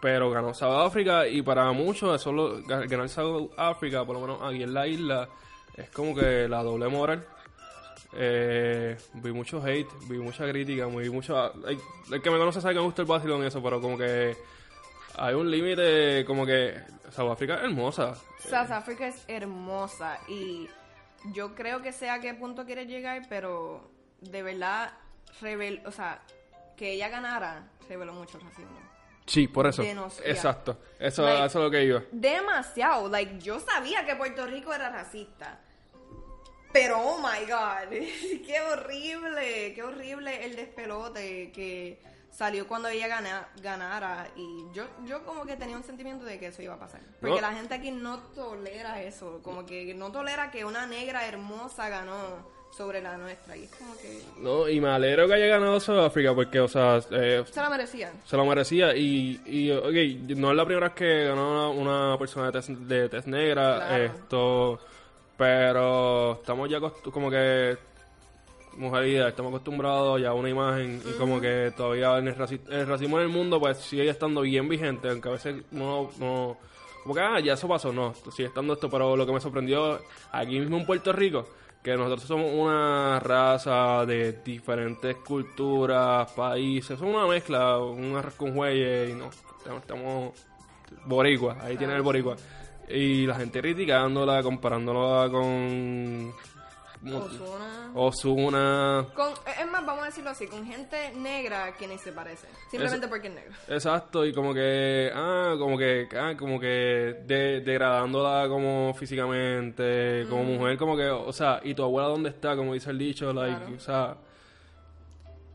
pero 0.00 0.30
ganó 0.30 0.54
South 0.54 0.86
África 0.86 1.26
y 1.26 1.42
para 1.42 1.72
muchos 1.72 2.14
eso 2.20 2.32
lo, 2.32 2.58
ga- 2.62 2.88
ganar 2.88 3.08
South 3.08 3.50
África, 3.56 4.04
por 4.04 4.14
lo 4.14 4.20
menos 4.20 4.42
aquí 4.42 4.62
en 4.62 4.74
la 4.74 4.86
isla, 4.86 5.28
es 5.76 5.90
como 5.90 6.14
que 6.14 6.46
la 6.48 6.62
doble 6.62 6.86
moral. 6.88 7.26
Eh, 8.14 8.96
vi 9.14 9.32
mucho 9.32 9.62
hate, 9.64 9.88
vi 10.08 10.18
mucha 10.18 10.46
crítica, 10.48 10.86
vi 10.86 11.08
mucho... 11.10 11.52
like, 11.64 11.82
el 12.12 12.20
que 12.20 12.30
me 12.30 12.38
conoce 12.38 12.60
sabe 12.60 12.74
que 12.74 12.80
me 12.80 12.86
gusta 12.86 13.02
el 13.02 13.08
vacilón 13.08 13.42
y 13.42 13.46
eso, 13.46 13.62
pero 13.62 13.80
como 13.80 13.96
que 13.96 14.36
hay 15.16 15.34
un 15.34 15.50
límite, 15.50 16.24
como 16.26 16.44
que 16.44 16.74
South 17.10 17.30
África 17.32 17.56
es 17.56 17.62
hermosa. 17.64 18.14
South 18.38 18.70
Africa 18.70 19.06
es 19.08 19.24
hermosa 19.28 20.18
y 20.28 20.68
yo 21.32 21.54
creo 21.54 21.80
que 21.80 21.92
sé 21.92 22.10
a 22.10 22.20
qué 22.20 22.34
punto 22.34 22.64
quiere 22.66 22.86
llegar, 22.86 23.22
pero 23.28 23.90
de 24.20 24.42
verdad, 24.42 24.92
revel 25.40 25.82
o 25.86 25.90
sea, 25.90 26.20
que 26.76 26.92
ella 26.92 27.08
ganara, 27.08 27.68
reveló 27.88 28.12
mucho 28.12 28.38
el 28.38 28.44
racismo. 28.44 28.78
Sí, 29.24 29.46
por 29.48 29.66
eso. 29.68 29.82
Exacto. 30.24 30.78
Eso, 30.98 31.22
Like- 31.24 31.46
eso 31.46 31.58
es 31.60 31.64
lo 31.64 31.70
que 31.70 31.84
iba. 31.84 32.02
Demasiado, 32.10 33.08
like, 33.08 33.38
yo 33.38 33.60
sabía 33.60 34.04
que 34.04 34.16
Puerto 34.16 34.46
Rico 34.46 34.74
era 34.74 34.90
racista. 34.90 35.60
Pero, 36.72 36.98
oh 37.00 37.18
my 37.18 37.46
god, 37.50 37.90
qué 38.46 38.60
horrible, 38.60 39.72
qué 39.74 39.82
horrible 39.82 40.44
el 40.44 40.56
despelote 40.56 41.52
que 41.52 42.00
salió 42.30 42.66
cuando 42.66 42.88
ella 42.88 43.08
gana- 43.08 43.48
ganara. 43.60 44.28
Y 44.36 44.64
yo, 44.74 44.84
yo 45.04 45.22
como 45.24 45.44
que 45.44 45.56
tenía 45.56 45.76
un 45.76 45.84
sentimiento 45.84 46.24
de 46.24 46.38
que 46.38 46.46
eso 46.46 46.62
iba 46.62 46.74
a 46.74 46.78
pasar. 46.78 47.00
Porque 47.20 47.36
No. 47.36 47.40
la 47.42 47.52
gente 47.52 47.74
aquí 47.74 47.90
no 47.90 48.18
tolera 48.34 49.02
eso, 49.02 49.40
como 49.42 49.66
que 49.66 49.92
no 49.94 50.10
tolera 50.10 50.50
que 50.50 50.64
una 50.64 50.86
negra 50.86 51.26
hermosa 51.26 51.88
ganó 51.90 52.50
sobre 52.74 53.02
la 53.02 53.18
nuestra. 53.18 53.54
Y 53.54 53.64
es 53.64 53.70
como 53.76 53.94
que 53.98 54.22
No, 54.38 54.66
y 54.66 54.80
me 54.80 54.88
alegro 54.88 55.28
que 55.28 55.34
haya 55.34 55.46
ganado 55.46 55.78
Sudáfrica 55.78 56.34
porque, 56.34 56.58
o 56.58 56.68
sea, 56.68 57.02
eh, 57.10 57.44
se 57.52 57.60
la 57.60 57.68
merecían. 57.68 58.12
se 58.24 58.34
lo 58.34 58.46
merecía. 58.46 58.96
Y, 58.96 59.42
y, 59.44 59.70
ok, 59.70 60.34
no 60.38 60.52
es 60.52 60.56
la 60.56 60.64
primera 60.64 60.86
vez 60.88 60.96
que 60.96 61.24
ganó 61.24 61.70
una, 61.70 62.08
una 62.08 62.18
persona 62.18 62.46
de 62.50 62.52
tez, 62.52 62.88
de 62.88 63.08
tez 63.10 63.26
negra. 63.26 63.76
Claro. 63.76 64.04
Esto, 64.04 64.80
pero 65.42 66.34
estamos 66.34 66.70
ya 66.70 66.78
como 66.78 67.28
que, 67.28 67.76
mujeres, 68.76 69.26
estamos 69.26 69.50
acostumbrados 69.50 70.20
ya 70.20 70.28
a 70.28 70.34
una 70.34 70.48
imagen 70.48 71.02
y 71.04 71.18
como 71.18 71.40
que 71.40 71.72
todavía 71.76 72.16
el, 72.16 72.36
raci- 72.36 72.60
el 72.70 72.86
racismo 72.86 73.18
en 73.18 73.24
el 73.24 73.28
mundo 73.28 73.58
pues 73.58 73.78
sigue 73.78 74.08
estando 74.08 74.42
bien 74.42 74.68
vigente, 74.68 75.10
aunque 75.10 75.28
a 75.28 75.32
veces 75.32 75.64
no, 75.72 76.10
no 76.20 76.56
como 77.02 77.12
que, 77.14 77.20
ah, 77.20 77.40
ya 77.40 77.54
eso 77.54 77.66
pasó, 77.66 77.92
no, 77.92 78.14
sigue 78.30 78.46
estando 78.46 78.74
esto, 78.74 78.88
pero 78.88 79.16
lo 79.16 79.26
que 79.26 79.32
me 79.32 79.40
sorprendió 79.40 79.98
aquí 80.30 80.60
mismo 80.60 80.76
en 80.76 80.86
Puerto 80.86 81.12
Rico, 81.12 81.44
que 81.82 81.96
nosotros 81.96 82.22
somos 82.22 82.48
una 82.54 83.18
raza 83.18 84.06
de 84.06 84.34
diferentes 84.44 85.16
culturas, 85.16 86.30
países, 86.30 86.96
somos 87.00 87.16
una 87.16 87.26
mezcla, 87.26 87.78
un 87.78 88.14
arroz 88.14 88.34
con 88.34 88.54
jueyes 88.54 89.10
y 89.10 89.14
no, 89.14 89.28
estamos, 89.58 89.80
estamos 89.80 90.32
boricua, 91.06 91.56
ahí 91.60 91.76
tiene 91.76 91.96
el 91.96 92.02
boricua. 92.02 92.36
Y 92.88 93.26
la 93.26 93.34
gente 93.36 93.60
criticándola, 93.60 94.42
comparándola 94.42 95.30
con 95.30 96.32
Ozuna. 97.04 97.90
Ozuna. 97.94 99.06
Con, 99.14 99.32
es 99.32 99.70
más, 99.70 99.84
vamos 99.84 100.02
a 100.04 100.06
decirlo 100.06 100.30
así, 100.30 100.46
con 100.46 100.64
gente 100.64 101.12
negra 101.16 101.72
que 101.76 101.88
ni 101.88 101.98
se 101.98 102.12
parece. 102.12 102.46
Simplemente 102.70 103.08
porque 103.08 103.28
es 103.28 103.34
negro. 103.34 103.52
Exacto, 103.68 104.24
y 104.24 104.32
como 104.32 104.54
que, 104.54 105.10
ah, 105.14 105.54
como 105.58 105.76
que, 105.76 106.06
ah, 106.16 106.34
como 106.38 106.60
que 106.60 106.66
de- 107.26 107.60
degradándola 107.60 108.46
como 108.48 108.94
físicamente, 108.94 110.26
como 110.28 110.44
mujer, 110.44 110.76
como 110.78 110.96
que, 110.96 111.08
o 111.08 111.32
sea, 111.32 111.60
y 111.64 111.74
tu 111.74 111.82
abuela 111.82 112.08
dónde 112.08 112.30
está, 112.30 112.54
como 112.56 112.74
dice 112.74 112.90
el 112.90 112.98
dicho, 112.98 113.32
like, 113.32 113.56
Claro. 113.58 113.76
o 113.76 113.80
sea, 113.80 114.16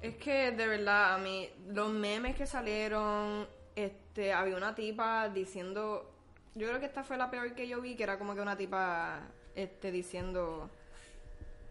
Es 0.02 0.16
que 0.18 0.52
de 0.52 0.68
verdad, 0.68 1.16
a 1.16 1.18
mí, 1.18 1.50
los 1.70 1.90
memes 1.92 2.36
que 2.36 2.46
salieron, 2.46 3.48
este, 3.76 4.32
había 4.34 4.56
una 4.56 4.76
tipa 4.76 5.28
diciendo, 5.30 6.12
yo 6.58 6.68
creo 6.68 6.80
que 6.80 6.86
esta 6.86 7.04
fue 7.04 7.18
la 7.18 7.30
peor 7.30 7.54
que 7.54 7.68
yo 7.68 7.82
vi, 7.82 7.96
que 7.96 8.04
era 8.04 8.18
como 8.18 8.36
que 8.36 8.42
una 8.42 8.58
tipa, 8.58 9.22
este, 9.56 9.92
diciendo, 9.92 10.70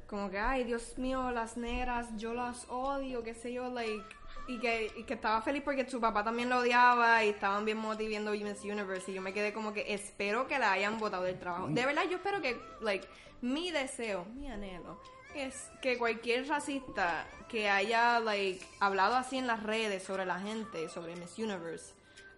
como 0.06 0.30
que, 0.30 0.38
ay, 0.38 0.64
Dios 0.64 0.98
mío, 0.98 1.30
las 1.30 1.56
negras, 1.56 2.08
yo 2.16 2.34
las 2.34 2.66
odio, 2.68 3.22
qué 3.22 3.34
sé 3.34 3.52
yo, 3.52 3.68
like, 3.70 4.04
y 4.46 4.58
que, 4.58 4.92
y 4.96 5.02
que 5.02 5.14
estaba 5.14 5.42
feliz 5.42 5.62
porque 5.64 5.88
su 5.88 6.00
papá 6.00 6.22
también 6.22 6.48
lo 6.48 6.58
odiaba 6.58 7.24
y 7.24 7.30
estaban 7.30 7.64
bien 7.64 7.78
motivando 7.78 8.30
Miss 8.30 8.62
Universe 8.62 9.10
y 9.10 9.14
yo 9.14 9.22
me 9.22 9.32
quedé 9.32 9.52
como 9.52 9.72
que 9.72 9.92
espero 9.92 10.46
que 10.46 10.58
la 10.58 10.72
hayan 10.72 10.98
votado 10.98 11.24
del 11.24 11.38
trabajo. 11.38 11.66
De 11.68 11.84
verdad, 11.84 12.04
yo 12.08 12.16
espero 12.16 12.40
que, 12.40 12.60
like, 12.80 13.06
mi 13.40 13.70
deseo, 13.70 14.24
mi 14.36 14.48
anhelo, 14.48 15.00
es 15.34 15.70
que 15.82 15.98
cualquier 15.98 16.46
racista 16.46 17.26
que 17.48 17.68
haya, 17.68 18.20
like, 18.20 18.64
hablado 18.80 19.16
así 19.16 19.38
en 19.38 19.46
las 19.46 19.62
redes 19.62 20.04
sobre 20.04 20.24
la 20.24 20.38
gente, 20.38 20.88
sobre 20.88 21.16
Miss 21.16 21.38
Universe, 21.38 21.92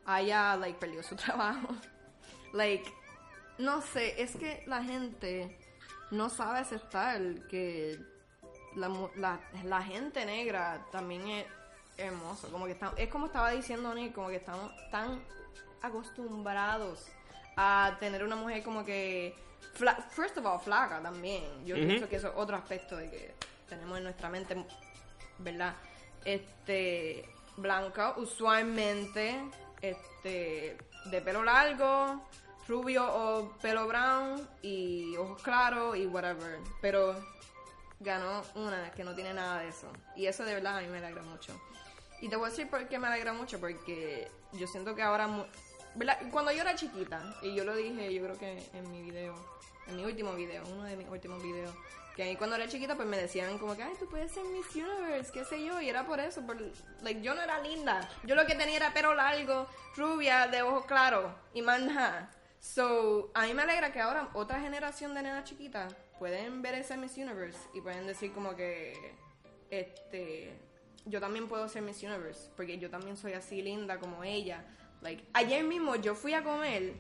haya, 0.07 0.57
like, 0.57 0.79
perdido 0.79 1.03
su 1.03 1.17
trabajo. 1.17 1.69
Like, 2.53 2.93
no 3.59 3.81
sé, 3.83 4.21
es 4.23 4.37
que 4.37 4.63
la 4.67 4.83
gente 4.83 5.59
no 6.11 6.29
sabe 6.31 6.61
aceptar 6.61 7.21
que 7.49 7.99
la, 8.77 8.89
la, 9.17 9.41
la 9.65 9.83
gente 9.83 10.25
negra 10.25 10.87
también 10.93 11.27
es 11.29 11.47
hermoso. 11.97 12.49
Como 12.51 12.67
que 12.67 12.73
está- 12.73 12.93
es 12.97 13.09
como 13.09 13.27
estaba 13.27 13.51
diciendo 13.51 13.93
Nick, 13.95 14.15
como 14.15 14.29
que 14.29 14.37
estamos 14.37 14.71
tan 14.91 15.21
acostumbrados 15.83 17.07
a 17.57 17.97
tener 17.99 18.23
una 18.25 18.37
mujer 18.37 18.63
como 18.63 18.85
que, 18.85 19.35
fla- 19.75 19.97
first 20.11 20.37
of 20.39 20.47
all, 20.47 20.61
flaca 20.61 21.01
también. 21.03 21.45
Yo 21.67 21.75
pienso 21.89 22.09
que 22.09 22.17
eso 22.17 22.29
es 22.29 22.35
otro 22.37 22.57
aspecto 22.57 22.97
de 22.97 23.11
que 23.11 23.35
tenemos 23.69 23.99
en 23.99 24.05
nuestra 24.05 24.29
mente, 24.29 24.57
¿verdad? 25.39 25.75
Este, 26.25 27.29
blanca, 27.57 28.15
usualmente, 28.17 29.41
este, 29.81 30.77
de 31.11 31.21
pelo 31.21 31.43
largo, 31.43 32.23
rubio 32.67 33.05
o 33.07 33.53
pelo 33.59 33.87
brown 33.87 34.47
y 34.63 35.17
ojos 35.17 35.43
claros 35.43 35.97
y 35.97 36.07
whatever. 36.07 36.59
Pero 36.81 37.15
ganó 38.01 38.43
una 38.55 38.91
que 38.93 39.05
no 39.05 39.15
tiene 39.15 39.35
nada 39.35 39.61
de 39.61 39.69
eso. 39.69 39.91
Y 40.17 40.27
eso 40.27 40.45
de 40.45 40.55
verdad 40.55 40.79
a 40.79 40.81
mí 40.81 40.89
me 40.89 40.99
alegra 40.99 41.23
mucho. 41.23 41.59
Y 42.21 42.29
te 42.29 42.37
voy 42.37 42.47
a 42.47 42.51
decir 42.51 42.69
por 42.69 42.87
qué 42.89 42.99
me 42.99 43.07
alegra 43.07 43.33
mucho, 43.33 43.61
porque 43.61 44.31
yo 44.53 44.67
siento 44.67 44.95
que 44.95 45.03
ahora... 45.03 45.29
¿verdad? 45.95 46.19
Cuando 46.31 46.53
yo 46.53 46.61
era 46.61 46.75
chiquita, 46.75 47.37
y 47.43 47.55
yo 47.55 47.65
lo 47.65 47.75
dije, 47.75 48.13
yo 48.13 48.23
creo 48.23 48.39
que 48.39 48.63
en 48.73 48.91
mi 48.91 49.03
video, 49.03 49.35
en 49.87 49.97
mi 49.97 50.05
último 50.05 50.35
video, 50.35 50.63
uno 50.73 50.85
de 50.85 50.97
mis 50.97 51.09
últimos 51.09 51.43
videos, 51.43 51.75
que 52.19 52.25
ahí 52.25 52.35
cuando 52.35 52.57
era 52.57 52.67
chiquita 52.67 52.97
pues 52.97 53.07
me 53.07 53.17
decían 53.17 53.59
como 53.59 53.77
que, 53.77 53.85
ay, 53.85 53.95
tú 53.97 54.09
puedes 54.09 54.33
ser 54.33 54.43
Miss 54.47 54.75
Universe, 54.75 55.31
qué 55.33 55.45
sé 55.45 55.65
yo, 55.65 55.81
y 55.81 55.89
era 55.89 56.05
por 56.05 56.19
eso, 56.19 56.45
por, 56.45 56.61
like, 57.01 57.23
yo 57.23 57.33
no 57.33 57.41
era 57.41 57.61
linda. 57.61 58.11
Yo 58.25 58.35
lo 58.35 58.45
que 58.45 58.57
tenía 58.57 58.75
era 58.75 58.93
pelo 58.93 59.15
largo, 59.15 59.69
rubia, 59.97 60.49
de 60.49 60.63
ojos 60.63 60.85
claros, 60.87 61.33
y 61.55 61.63
más 61.63 61.81
nada. 61.81 62.29
So, 62.59 63.31
a 63.35 63.47
mí 63.47 63.55
me 63.55 63.63
alegra 63.63 63.93
que 63.93 64.01
ahora 64.01 64.31
otra 64.33 64.59
generación 64.59 65.15
de 65.15 65.23
nenas 65.23 65.45
chiquitas 65.45 65.95
pueden 66.19 66.61
ver 66.61 66.75
ese 66.75 66.97
Miss 66.97 67.17
Universe 67.17 67.61
y 67.73 67.83
pueden 67.83 68.09
decir 68.09 68.33
como 68.33 68.57
que, 68.57 69.15
este, 69.71 70.59
yo 71.05 71.21
también 71.21 71.47
puedo 71.47 71.69
ser 71.69 71.83
Miss 71.83 72.03
Universe, 72.03 72.51
porque 72.57 72.79
yo 72.79 72.91
también 72.91 73.17
soy 73.17 73.35
así 73.35 73.63
linda 73.63 74.01
como 74.01 74.25
ella. 74.25 74.65
Like, 75.03 75.25
ayer 75.35 75.63
mismo 75.63 75.95
yo 75.95 76.17
fui 76.17 76.35
a 76.35 76.43
comer 76.43 76.95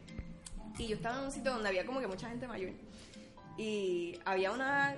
y 0.78 0.86
yo 0.86 0.94
estaba 0.94 1.18
en 1.18 1.24
un 1.24 1.32
sitio 1.32 1.50
donde 1.50 1.70
había 1.70 1.84
como 1.84 1.98
que 1.98 2.06
mucha 2.06 2.28
gente 2.28 2.46
mayor. 2.46 2.70
Y 3.58 4.18
había 4.24 4.52
una, 4.52 4.96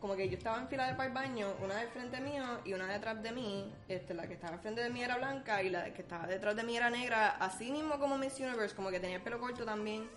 como 0.00 0.14
que 0.14 0.28
yo 0.28 0.36
estaba 0.36 0.58
en 0.58 0.68
fila 0.68 0.94
para 0.96 1.08
el 1.08 1.14
baño, 1.14 1.48
una 1.62 1.76
del 1.76 1.88
frente 1.88 2.20
mío 2.20 2.44
y 2.64 2.74
una 2.74 2.86
detrás 2.92 3.20
de 3.22 3.32
mí. 3.32 3.72
Este, 3.88 4.14
la 4.14 4.28
que 4.28 4.34
estaba 4.34 4.54
al 4.54 4.60
frente 4.60 4.82
de 4.82 4.90
mí 4.90 5.02
era 5.02 5.16
blanca 5.16 5.62
y 5.62 5.70
la 5.70 5.92
que 5.92 6.02
estaba 6.02 6.26
detrás 6.26 6.54
de 6.54 6.62
mí 6.62 6.76
era 6.76 6.90
negra, 6.90 7.30
así 7.40 7.70
mismo 7.72 7.98
como 7.98 8.18
Miss 8.18 8.38
Universe, 8.38 8.76
como 8.76 8.90
que 8.90 9.00
tenía 9.00 9.16
el 9.16 9.22
pelo 9.22 9.40
corto 9.40 9.64
también. 9.64 10.08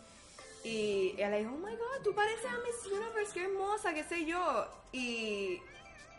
Y 0.65 1.13
ella 1.15 1.29
le 1.29 1.39
dijo, 1.39 1.51
oh 1.53 1.57
my 1.57 1.75
god, 1.75 2.03
tú 2.03 2.13
pareces 2.13 2.45
a 2.45 2.57
Miss 2.65 2.85
Universe, 2.85 3.33
qué 3.33 3.45
hermosa, 3.45 3.93
qué 3.93 4.03
sé 4.03 4.25
yo. 4.25 4.67
Y 4.91 5.59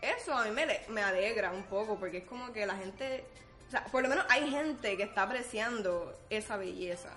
eso 0.02 0.34
a 0.34 0.44
mí 0.44 0.50
me, 0.50 0.66
me 0.88 1.02
alegra 1.02 1.52
un 1.52 1.62
poco, 1.64 1.98
porque 1.98 2.18
es 2.18 2.24
como 2.24 2.52
que 2.52 2.66
la 2.66 2.74
gente, 2.76 3.24
o 3.68 3.70
sea, 3.70 3.84
por 3.86 4.02
lo 4.02 4.08
menos 4.08 4.24
hay 4.30 4.50
gente 4.50 4.96
que 4.96 5.02
está 5.02 5.22
apreciando 5.22 6.18
esa 6.30 6.56
belleza. 6.56 7.10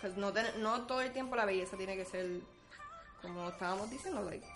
Pues 0.00 0.16
no, 0.16 0.32
ten- 0.32 0.60
no 0.62 0.86
todo 0.86 1.00
el 1.00 1.12
tiempo 1.12 1.34
la 1.36 1.44
belleza 1.44 1.76
tiene 1.76 1.96
que 1.96 2.04
ser, 2.04 2.26
como 3.24 3.48
estábamos 3.48 3.90
diciendo, 3.90 4.22
like, 4.22 4.46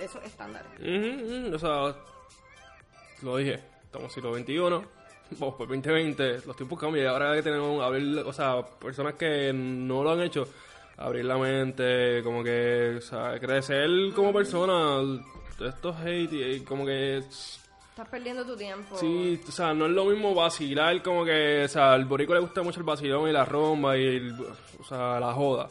esos 0.00 0.22
estándares. 0.24 0.70
Ujú, 0.80 1.46
ujú, 1.48 1.54
O 1.54 1.58
sea, 1.58 1.96
lo 3.22 3.36
dije, 3.36 3.62
estamos 3.84 4.04
en 4.04 4.10
siglo 4.10 4.34
XXI, 4.34 4.86
vamos 5.38 5.54
por 5.56 5.68
2020, 5.68 6.40
los 6.46 6.56
tiempos 6.56 6.78
cambian 6.78 7.04
y 7.04 7.08
ahora 7.08 7.34
que 7.34 7.42
tenemos, 7.42 7.82
abrir, 7.84 8.18
o 8.20 8.32
sea, 8.32 8.62
personas 8.64 9.14
que 9.14 9.52
no 9.52 10.02
lo 10.02 10.12
han 10.12 10.20
hecho, 10.22 10.46
abrir 10.96 11.24
la 11.24 11.36
mente, 11.36 12.22
como 12.22 12.42
que, 12.44 12.96
o 12.98 13.00
sea, 13.00 13.38
crecer 13.40 13.88
como 14.14 14.32
persona, 14.32 15.00
estos 15.60 15.96
hate 16.00 16.32
y 16.32 16.42
y 16.42 16.60
como 16.60 16.86
que... 16.86 17.18
Estás 17.18 18.08
perdiendo 18.10 18.46
tu 18.46 18.56
tiempo. 18.56 18.96
Sí, 18.96 19.40
o 19.48 19.50
sea, 19.50 19.74
no 19.74 19.86
es 19.86 19.90
lo 19.90 20.04
mismo 20.04 20.32
vacilar 20.32 21.02
como 21.02 21.24
que, 21.24 21.64
o 21.64 21.68
sea, 21.68 21.94
al 21.94 22.04
borico 22.04 22.32
le 22.32 22.38
gusta 22.38 22.62
mucho 22.62 22.78
el 22.78 22.86
vacilón 22.86 23.28
y 23.28 23.32
la 23.32 23.44
rumba 23.44 23.96
y, 23.98 24.04
el- 24.06 24.36
o 24.78 24.84
sea, 24.84 25.18
la 25.18 25.32
joda. 25.32 25.68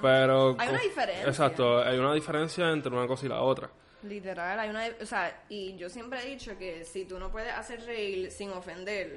Pero... 0.00 0.56
Hay 0.58 0.68
una 0.68 0.78
diferencia. 0.80 1.26
Exacto, 1.26 1.78
hay 1.82 1.98
una 1.98 2.14
diferencia 2.14 2.70
entre 2.70 2.92
una 2.92 3.06
cosa 3.06 3.26
y 3.26 3.28
la 3.28 3.40
otra. 3.40 3.70
Literal, 4.02 4.58
hay 4.58 4.68
una, 4.70 4.84
o 5.00 5.06
sea, 5.06 5.44
y 5.48 5.76
yo 5.76 5.88
siempre 5.88 6.20
he 6.22 6.26
dicho 6.30 6.58
que 6.58 6.84
si 6.84 7.04
tú 7.04 7.20
no 7.20 7.30
puedes 7.30 7.52
hacer 7.52 7.84
reír 7.84 8.32
sin 8.32 8.50
ofender, 8.50 9.14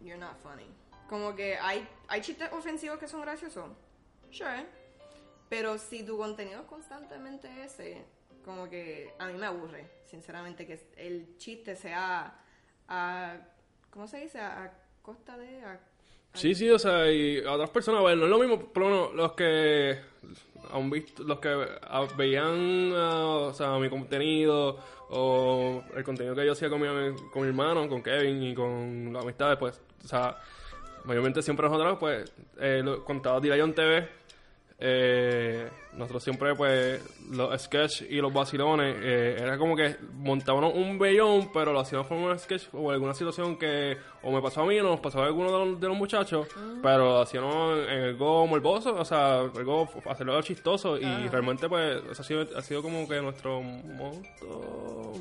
you're 0.00 0.16
not 0.16 0.36
funny. 0.38 0.66
Como 1.08 1.34
que 1.34 1.56
hay, 1.56 1.88
hay 2.06 2.20
chistes 2.20 2.48
ofensivos 2.52 2.98
que 2.98 3.08
son 3.08 3.22
graciosos, 3.22 3.70
sure, 4.30 4.64
pero 5.48 5.76
si 5.78 6.04
tu 6.04 6.16
contenido 6.16 6.60
es 6.60 6.66
constantemente 6.66 7.48
ese, 7.64 8.04
como 8.44 8.68
que 8.68 9.12
a 9.18 9.26
mí 9.26 9.32
me 9.32 9.46
aburre, 9.46 9.90
sinceramente, 10.04 10.66
que 10.66 10.78
el 10.98 11.36
chiste 11.38 11.74
sea 11.74 12.38
a, 12.86 13.36
¿cómo 13.90 14.06
se 14.06 14.18
dice? 14.18 14.38
A, 14.38 14.64
a 14.64 14.72
costa 15.02 15.36
de, 15.36 15.64
a- 15.64 15.80
Sí, 16.34 16.54
sí, 16.54 16.70
o 16.70 16.78
sea, 16.78 17.10
y 17.10 17.42
a 17.44 17.52
otras 17.52 17.70
personas, 17.70 18.00
bueno, 18.00 18.18
no 18.18 18.24
es 18.26 18.30
lo 18.30 18.38
mismo, 18.38 18.72
por 18.72 18.82
lo 18.84 19.12
los 19.12 19.32
que 19.32 19.98
han 20.72 20.90
visto, 20.90 21.22
los 21.24 21.40
que 21.40 21.48
veían, 22.16 22.92
o 22.92 23.52
sea, 23.52 23.78
mi 23.78 23.88
contenido 23.88 24.78
o 25.10 25.82
el 25.96 26.04
contenido 26.04 26.34
que 26.34 26.44
yo 26.44 26.52
hacía 26.52 26.68
con 26.68 26.80
mi, 26.80 26.88
con 27.32 27.42
mi 27.42 27.48
hermano, 27.48 27.88
con 27.88 28.02
Kevin 28.02 28.42
y 28.42 28.54
con 28.54 29.12
las 29.12 29.24
amistades, 29.24 29.58
pues, 29.58 29.80
o 30.04 30.08
sea, 30.08 30.38
mayormente 31.04 31.42
siempre 31.42 31.68
nosotros, 31.68 31.96
pues, 31.98 32.32
eh, 32.60 32.82
lo, 32.84 33.04
contaba 33.04 33.40
Dirayon 33.40 33.74
TV, 33.74 34.08
eh, 34.80 35.68
nosotros 35.94 36.22
siempre, 36.22 36.54
pues, 36.54 37.02
los 37.30 37.60
sketches 37.60 38.06
y 38.08 38.20
los 38.20 38.32
vacilones, 38.32 38.96
eh, 39.00 39.36
era 39.36 39.58
como 39.58 39.74
que 39.74 39.96
montábamos 40.14 40.72
un 40.74 40.96
bellón, 40.98 41.50
pero 41.52 41.72
lo 41.72 41.80
hacíamos 41.80 42.06
como 42.06 42.26
un 42.26 42.38
sketch 42.38 42.68
o 42.72 42.92
alguna 42.92 43.12
situación 43.12 43.56
que 43.58 43.96
o 44.22 44.30
me 44.30 44.40
pasó 44.40 44.62
a 44.62 44.66
mí 44.66 44.78
o 44.78 44.84
nos 44.84 45.00
pasó 45.00 45.20
a 45.20 45.26
alguno 45.26 45.50
de 45.50 45.66
los, 45.66 45.80
de 45.80 45.88
los 45.88 45.96
muchachos, 45.96 46.46
pero 46.80 46.98
lo 47.06 47.20
hacíamos 47.22 47.88
en 47.88 48.04
algo 48.04 48.46
morboso, 48.46 48.94
o 48.94 49.04
sea, 49.04 49.40
algo, 49.40 49.88
hacerlo 50.08 50.40
chistoso 50.42 50.96
y 50.96 51.28
realmente, 51.28 51.68
pues, 51.68 52.00
eso 52.12 52.22
ha 52.22 52.24
sido, 52.24 52.46
ha 52.56 52.62
sido 52.62 52.80
como 52.80 53.08
que 53.08 53.20
nuestro 53.20 53.60
moto, 53.60 55.14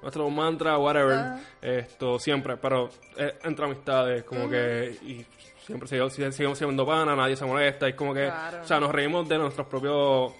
nuestro, 0.00 0.30
mantra, 0.30 0.78
whatever, 0.78 1.38
esto 1.60 2.18
siempre, 2.18 2.56
pero 2.56 2.88
eh, 3.18 3.34
entre 3.44 3.66
amistades, 3.66 4.24
como 4.24 4.48
que, 4.48 4.96
y 5.02 5.26
siempre 5.68 5.86
seguimos, 5.88 6.12
seguimos 6.34 6.58
siendo 6.58 6.86
pana, 6.86 7.14
nadie 7.14 7.36
se 7.36 7.44
molesta, 7.44 7.86
es 7.88 7.94
como 7.94 8.12
que, 8.14 8.24
Claro. 8.26 8.62
o 8.62 8.66
sea, 8.66 8.80
nos 8.80 8.90
reímos 8.90 9.28
de 9.28 9.38
nuestros 9.38 9.66
propios 9.66 10.32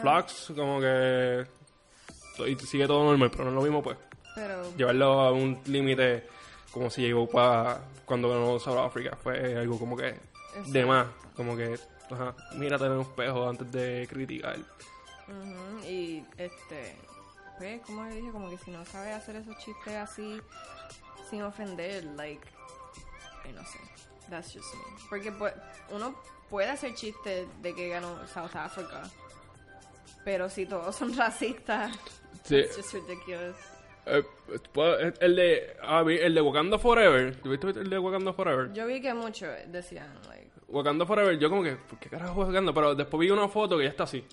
flags, 0.00 0.52
como 0.56 0.80
que, 0.80 1.44
y 2.46 2.54
sigue 2.66 2.86
todo 2.86 3.04
normal, 3.04 3.30
pero 3.30 3.44
no 3.44 3.50
es 3.50 3.54
lo 3.56 3.62
mismo, 3.62 3.82
pues, 3.82 3.96
pero 4.34 4.62
llevarlo 4.76 5.20
a 5.20 5.32
un 5.32 5.60
límite 5.66 6.26
como 6.70 6.88
si 6.88 7.02
llegó 7.02 7.28
para 7.28 7.80
cuando 8.04 8.28
ganó 8.30 8.58
South 8.60 8.78
Africa, 8.78 9.16
fue 9.22 9.56
algo 9.58 9.78
como 9.78 9.96
que 9.96 10.14
de 10.66 10.86
más, 10.86 11.06
como 11.36 11.56
que, 11.56 11.78
ajá, 12.10 12.34
mírate 12.54 12.84
en 12.86 12.92
un 12.92 13.00
espejo 13.00 13.48
antes 13.48 13.70
de 13.72 14.06
criticar. 14.08 14.56
Y 15.88 16.24
este, 16.38 16.96
pues, 17.58 17.80
como 17.82 18.04
le 18.04 18.14
dije, 18.16 18.30
como 18.30 18.48
que 18.50 18.58
si 18.58 18.70
no 18.70 18.84
sabes 18.84 19.14
hacer 19.16 19.36
esos 19.36 19.56
chistes 19.58 19.94
así 19.94 20.40
sin 21.28 21.42
ofender, 21.42 22.04
like, 22.16 22.46
no 23.54 23.64
sé, 23.64 23.78
that's 24.30 24.52
just 24.54 24.72
me. 24.74 24.80
Porque 25.08 25.32
pues, 25.32 25.52
uno 25.90 26.14
puede 26.48 26.68
hacer 26.68 26.94
chistes 26.94 27.46
de 27.60 27.74
que 27.74 27.88
ganó 27.88 28.26
South 28.28 28.54
Africa, 28.54 29.02
pero 30.24 30.48
si 30.48 30.66
todos 30.66 30.94
son 30.96 31.12
racistas, 31.16 31.92
Sí, 32.44 32.56
it's 32.56 32.76
just 32.76 32.94
ridiculous. 32.94 33.54
eh, 34.06 34.22
pues, 34.72 35.14
el 35.20 35.36
de, 35.36 35.76
ah, 35.82 36.02
el 36.06 36.34
de 36.34 36.40
Wakanda 36.40 36.78
Forever, 36.78 37.36
¿tuviste 37.40 37.68
el 37.68 37.90
de 37.90 37.98
Wakanda 37.98 38.32
Forever? 38.32 38.72
Yo 38.72 38.86
vi 38.86 39.00
que 39.00 39.12
muchos 39.14 39.48
decían, 39.66 40.08
like, 40.28 40.50
Wakanda 40.68 41.04
Forever, 41.04 41.38
yo 41.38 41.50
como 41.50 41.62
que, 41.62 41.76
¿por 41.76 41.98
qué 41.98 42.08
carajo 42.08 42.40
Wakanda? 42.40 42.72
Pero 42.72 42.94
después 42.94 43.20
vi 43.20 43.30
una 43.30 43.48
foto 43.48 43.76
que 43.76 43.84
ya 43.84 43.90
está 43.90 44.04
así. 44.04 44.24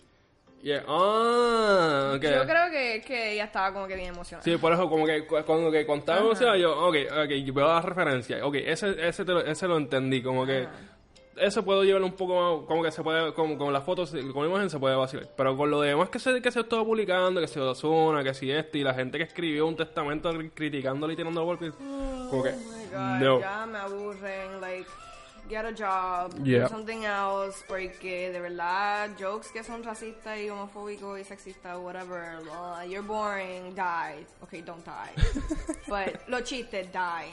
Yeah. 0.64 0.84
Ah. 0.88 2.14
Yo 2.14 2.20
creo 2.46 2.70
que, 2.72 3.02
que 3.06 3.34
ella 3.34 3.46
estaba 3.46 3.72
como 3.74 3.88
que 3.88 3.96
bien 3.96 4.10
emocionada. 4.10 4.44
Sí, 4.44 4.58
por 4.58 4.74
eso 4.74 4.90
como 4.90 5.06
que 5.06 5.26
cu- 5.26 5.38
cuando 5.46 5.72
que 5.72 5.86
contaba 5.86 6.20
emocionado 6.20 6.58
yo, 6.58 6.88
ok, 6.88 6.96
ok, 7.26 7.30
yo 7.46 7.54
veo 7.54 7.68
la 7.68 7.82
referencia. 7.82 8.46
Ok, 8.46 8.56
ese, 8.56 9.08
ese, 9.08 9.24
te 9.24 9.32
lo, 9.34 9.42
ese 9.42 9.68
lo 9.68 9.78
entendí, 9.78 10.22
como 10.22 10.46
que 10.46 10.64
Ajá. 10.64 10.72
eso 11.38 11.64
puedo 11.64 11.84
llevarlo 11.84 12.08
un 12.08 12.14
poco 12.16 12.34
más, 12.58 12.68
como 12.68 12.84
que 12.84 12.92
se 12.92 13.04
puede, 13.04 13.34
como 13.34 13.58
con 13.58 13.72
las 13.72 13.84
fotos, 13.84 14.12
con 14.34 14.44
la 14.44 14.50
imagen 14.50 14.70
se 14.70 14.80
puede 14.80 14.96
vacilar. 14.96 15.28
Pero 15.38 15.56
con 15.56 15.70
lo 15.70 15.80
demás 15.82 16.10
que 16.10 16.20
se, 16.20 16.42
que 16.42 16.52
se 16.52 16.62
estuvo 16.62 16.84
publicando, 16.86 17.40
que 17.40 17.48
se 17.48 17.62
Ozuna, 17.62 18.24
que 18.24 18.34
si 18.34 18.52
este, 18.52 18.80
y 18.80 18.84
la 18.84 18.94
gente 18.96 19.18
que 19.20 19.26
escribió 19.26 19.68
un 19.68 19.76
testamento 19.76 20.34
cri- 20.34 20.52
criticándole 20.54 21.14
y 21.14 21.16
tirando 21.16 21.46
golpes, 21.46 21.72
como 22.30 22.44
que, 22.44 22.50
Oh 22.50 22.54
my 22.56 22.86
god, 22.92 23.20
no. 23.26 23.40
ya 23.40 23.66
me 23.68 23.78
aburren, 23.78 24.60
like, 24.60 24.90
get 25.48 25.66
a 25.66 25.72
job, 25.72 26.34
Yeah. 26.44 26.64
do 26.64 26.70
something 26.70 27.04
else, 27.06 27.64
porque 27.68 28.32
de 28.32 28.40
verdad, 28.40 29.10
jokes 29.20 29.50
que 29.52 29.64
son 29.64 29.84
racistas 29.84 30.38
y 30.40 30.50
homofóbicos 30.50 31.20
y 31.20 31.24
sexistas, 31.24 31.78
whatever, 31.80 32.40
well, 32.44 32.84
you're 32.88 33.02
boring, 33.02 33.74
die. 33.76 34.26
Okay, 34.44 34.62
don't 34.62 34.84
die. 34.86 35.14
But 35.88 36.28
los 36.28 36.44
chistes, 36.44 36.92
die. 36.92 37.32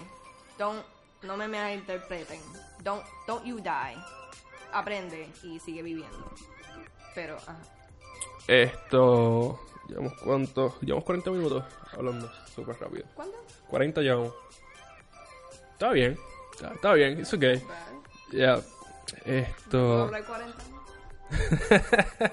Don't, 0.58 0.84
no 1.22 1.36
me 1.36 1.48
me 1.48 1.74
interpreten. 1.74 2.38
Don't, 2.82 3.02
don't 3.26 3.44
you 3.44 3.60
die. 3.60 3.96
Aprende 4.72 5.28
y 5.42 5.58
sigue 5.60 5.82
viviendo. 5.82 6.30
Pero, 7.14 7.36
ajá. 7.36 7.56
Esto, 8.46 9.58
llevamos 9.88 10.12
cuánto, 10.22 10.78
llevamos 10.80 11.04
40 11.04 11.30
minutos 11.30 11.64
hablando, 11.96 12.30
súper 12.54 12.78
rápido. 12.80 13.06
¿Cuándo? 13.14 13.36
40 13.68 14.00
llevamos. 14.02 14.34
Está 15.72 15.90
bien, 15.92 16.18
está, 16.52 16.72
está 16.74 16.92
bien, 16.94 17.18
it's 17.20 17.32
okay. 17.34 17.62
Ya, 18.32 18.56
¿Puedo 19.24 19.36
esto... 19.38 20.02
hablar 20.04 20.24
40? 20.24 20.56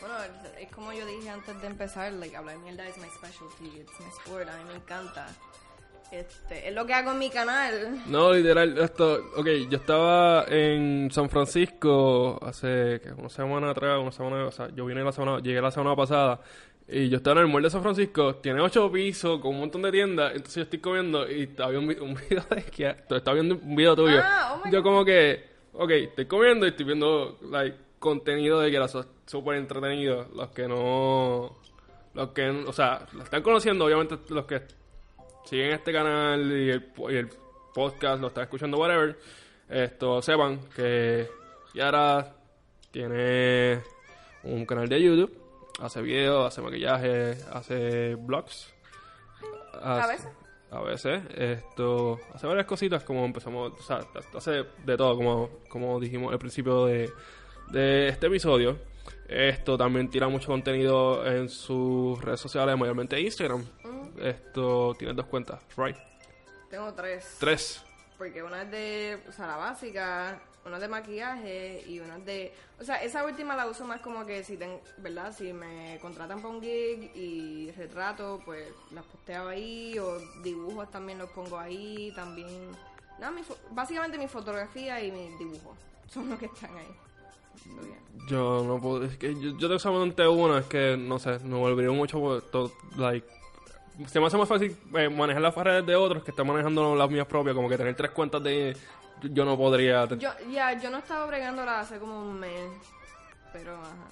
bueno, 0.00 0.14
es- 0.24 0.62
es 0.62 0.72
como 0.72 0.92
yo 0.92 1.06
dije 1.06 1.28
antes 1.30 1.60
de 1.60 1.66
empezar, 1.66 2.12
like, 2.12 2.36
hablar 2.36 2.56
mierda 2.58 2.86
es 2.86 2.96
my 2.98 3.08
specialty, 3.08 3.80
it's 3.80 4.00
my 4.00 4.06
sport, 4.24 4.48
a 4.48 4.56
mí 4.56 4.64
me 4.68 4.74
encanta. 4.76 5.26
Este, 6.10 6.66
es 6.68 6.74
lo 6.74 6.86
que 6.86 6.94
hago 6.94 7.10
en 7.12 7.18
mi 7.18 7.28
canal. 7.28 8.02
No, 8.06 8.32
literal, 8.32 8.78
esto, 8.78 9.30
ok, 9.36 9.46
yo 9.68 9.76
estaba 9.76 10.44
en 10.48 11.10
San 11.12 11.28
Francisco 11.28 12.38
hace 12.42 13.00
¿qué? 13.02 13.12
una 13.14 13.28
semana 13.28 13.70
atrás, 13.72 13.98
una 14.00 14.10
semana, 14.12 14.46
o 14.46 14.50
sea, 14.50 14.70
yo 14.74 14.86
vine 14.86 15.04
la 15.04 15.12
semana, 15.12 15.40
llegué 15.40 15.60
la 15.60 15.70
semana 15.70 15.94
pasada 15.94 16.40
y 16.88 17.08
yo 17.10 17.18
estaba 17.18 17.40
en 17.40 17.46
el 17.46 17.52
mall 17.52 17.62
de 17.62 17.70
San 17.70 17.82
Francisco, 17.82 18.36
tiene 18.36 18.60
ocho 18.60 18.90
pisos 18.90 19.40
con 19.40 19.52
un 19.54 19.60
montón 19.60 19.82
de 19.82 19.92
tiendas, 19.92 20.30
entonces 20.32 20.54
yo 20.56 20.62
estoy 20.62 20.78
comiendo 20.78 21.30
y 21.30 21.42
estaba 21.42 21.70
viendo 21.70 21.92
un, 21.92 21.96
vi- 21.98 22.02
un 22.02 22.14
video 22.28 22.42
de 22.50 22.62
que 22.64 22.86
estaba 22.88 23.34
viendo 23.34 23.56
un 23.56 23.76
video 23.76 23.94
tuyo. 23.94 24.20
Ah, 24.22 24.62
oh 24.64 24.70
yo 24.70 24.82
como 24.82 25.04
que, 25.04 25.44
ok, 25.74 25.90
estoy 25.90 26.24
comiendo 26.26 26.64
y 26.66 26.70
estoy 26.70 26.86
viendo 26.86 27.38
like 27.50 27.76
contenido 27.98 28.60
de 28.60 28.70
que 28.70 28.76
era 28.76 28.88
súper 28.88 29.56
entretenido, 29.56 30.28
los 30.34 30.48
que 30.50 30.66
no, 30.68 31.58
los 32.14 32.28
que, 32.30 32.48
o 32.48 32.72
sea, 32.72 33.06
lo 33.12 33.22
están 33.24 33.42
conociendo, 33.42 33.84
obviamente 33.84 34.16
los 34.30 34.46
que 34.46 34.62
siguen 35.44 35.72
este 35.72 35.92
canal 35.92 36.40
y 36.50 36.70
el, 36.70 36.92
y 37.10 37.16
el 37.16 37.28
podcast, 37.74 38.20
lo 38.20 38.28
están 38.28 38.44
escuchando, 38.44 38.78
whatever, 38.78 39.18
esto 39.68 40.22
sepan 40.22 40.60
que 40.74 41.28
Yara 41.74 42.34
tiene 42.90 43.80
un 44.44 44.64
canal 44.64 44.88
de 44.88 45.02
YouTube, 45.02 45.32
hace 45.80 46.02
videos, 46.02 46.46
hace 46.46 46.60
maquillaje, 46.62 47.38
hace 47.52 48.14
vlogs. 48.16 48.72
A 49.80 49.98
hace- 49.98 50.12
veces. 50.12 50.28
A 50.70 50.80
veces, 50.82 51.22
esto, 51.34 52.20
hace 52.34 52.46
varias 52.46 52.66
cositas 52.66 53.02
como 53.02 53.24
empezamos, 53.24 53.72
o 53.72 53.82
sea, 53.82 54.00
hace 54.36 54.66
de 54.84 54.96
todo, 54.98 55.16
como, 55.16 55.48
como 55.70 55.98
dijimos 55.98 56.30
al 56.30 56.38
principio 56.38 56.84
de, 56.84 57.10
de 57.70 58.08
este 58.08 58.26
episodio. 58.26 58.76
Esto 59.26 59.78
también 59.78 60.10
tira 60.10 60.28
mucho 60.28 60.48
contenido 60.48 61.24
en 61.26 61.48
sus 61.48 62.22
redes 62.22 62.40
sociales, 62.40 62.76
mayormente 62.76 63.18
Instagram. 63.18 63.64
Esto 64.20 64.94
tiene 64.98 65.14
dos 65.14 65.24
cuentas, 65.26 65.62
right? 65.78 65.96
Tengo 66.68 66.92
tres. 66.92 67.36
Tres. 67.40 67.82
Porque 68.18 68.42
una 68.42 68.62
es 68.62 68.70
de, 68.70 69.18
o 69.26 69.32
sea, 69.32 69.46
la 69.46 69.56
básica, 69.56 70.38
una 70.68 70.76
es 70.76 70.82
de 70.82 70.88
maquillaje 70.88 71.84
y 71.86 72.00
una 72.00 72.16
es 72.18 72.24
de... 72.24 72.54
O 72.80 72.84
sea, 72.84 73.02
esa 73.02 73.24
última 73.24 73.56
la 73.56 73.66
uso 73.66 73.84
más 73.84 74.00
como 74.00 74.24
que 74.24 74.44
si, 74.44 74.56
ten, 74.56 74.78
¿verdad? 74.98 75.34
Si 75.36 75.52
me 75.52 75.98
contratan 76.00 76.40
para 76.40 76.54
un 76.54 76.60
gig 76.60 77.10
y 77.14 77.70
retrato, 77.72 78.40
pues 78.44 78.68
las 78.92 79.04
posteo 79.04 79.48
ahí 79.48 79.98
o 79.98 80.18
dibujos 80.42 80.90
también 80.90 81.18
los 81.18 81.30
pongo 81.30 81.58
ahí, 81.58 82.12
también... 82.14 82.70
Nada, 83.18 83.32
mi 83.32 83.42
básicamente 83.72 84.16
mi 84.16 84.28
fotografía 84.28 85.02
y 85.02 85.10
mi 85.10 85.28
dibujo 85.38 85.74
son 86.08 86.30
los 86.30 86.38
que 86.38 86.46
están 86.46 86.76
ahí. 86.76 86.94
Yo 88.28 88.62
no 88.64 88.80
puedo, 88.80 89.04
es 89.04 89.16
que 89.16 89.34
yo, 89.34 89.50
yo 89.58 89.68
tengo 89.68 89.78
solamente 89.78 90.26
una, 90.26 90.58
es 90.58 90.66
que 90.66 90.96
no 90.96 91.18
sé, 91.18 91.38
me 91.40 91.56
volvería 91.56 91.90
mucho 91.90 92.20
por 92.20 92.42
todo, 92.42 92.72
like, 92.96 93.26
se 94.06 94.20
me 94.20 94.26
hace 94.26 94.36
más 94.36 94.48
fácil 94.48 94.76
eh, 94.94 95.08
manejar 95.08 95.42
las 95.42 95.54
redes 95.54 95.84
de 95.84 95.96
otros 95.96 96.22
que 96.22 96.30
estar 96.30 96.44
manejando 96.46 96.94
las 96.94 97.10
mías 97.10 97.26
propias, 97.26 97.56
como 97.56 97.68
que 97.68 97.76
tener 97.76 97.96
tres 97.96 98.12
cuentas 98.12 98.42
de, 98.42 98.76
yo, 99.22 99.44
no 99.44 99.56
podría, 99.56 100.06
Yo, 100.06 100.30
ya, 100.50 100.78
yo 100.78 100.90
no 100.90 100.98
estaba 100.98 101.26
bregándola 101.26 101.80
hace 101.80 101.98
como 101.98 102.22
un 102.22 102.38
mes, 102.38 102.70
pero 103.52 103.74
ajá. 103.74 104.08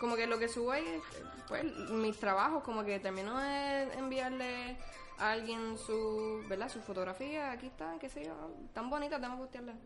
Como 0.00 0.16
que 0.16 0.26
lo 0.26 0.38
que 0.38 0.48
subo 0.48 0.72
ahí 0.72 0.84
es, 0.84 1.02
pues, 1.46 1.64
mis 1.90 2.18
trabajos, 2.18 2.64
como 2.64 2.84
que 2.84 2.98
termino 2.98 3.38
de 3.38 3.84
enviarle 3.94 4.76
a 5.18 5.30
alguien 5.32 5.78
su, 5.78 6.42
¿verdad? 6.48 6.68
Su 6.68 6.80
fotografía, 6.80 7.52
aquí 7.52 7.68
está, 7.68 7.94
qué 8.00 8.08
sé 8.08 8.24
yo, 8.24 8.32
tan 8.72 8.90
bonitas, 8.90 9.20
tengo 9.20 9.34
que 9.36 9.42
postearlas. 9.42 9.76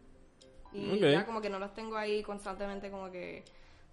Y 0.72 0.98
ya 0.98 1.24
como 1.24 1.40
que 1.40 1.50
no 1.50 1.58
las 1.58 1.74
tengo 1.74 1.96
ahí 1.96 2.22
constantemente, 2.22 2.90
como 2.90 3.10
que, 3.10 3.44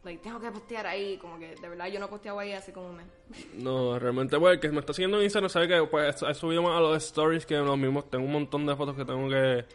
like, 0.04 0.22
tengo 0.24 0.40
que 0.40 0.52
postear 0.52 0.88
ahí, 0.88 1.18
como 1.18 1.38
que 1.40 1.56
de 1.56 1.70
verdad 1.70 1.88
yo 1.88 2.00
no 2.00 2.10
posteo 2.10 2.40
ahí 2.40 2.54
hace 2.54 2.74
como 2.74 2.90
un 2.90 2.98
mes. 2.98 3.08
No, 3.56 3.98
realmente, 4.00 4.40
pues, 4.40 4.56
el 4.56 4.60
que 4.60 4.70
me 4.70 4.80
está 4.80 4.94
siguiendo 4.94 5.18
en 5.18 5.24
Instagram 5.24 5.50
sabe 5.50 5.68
que 5.68 5.84
pues, 5.84 6.22
he 6.22 6.34
subido 6.34 6.62
más 6.62 6.78
a 6.78 6.82
los 6.82 7.04
stories 7.04 7.46
que 7.46 7.56
los 7.56 7.78
mismos. 7.78 8.10
Tengo 8.10 8.26
un 8.26 8.32
montón 8.32 8.66
de 8.66 8.76
fotos 8.76 8.96
que 8.96 9.06
tengo 9.06 9.30
que, 9.30 9.66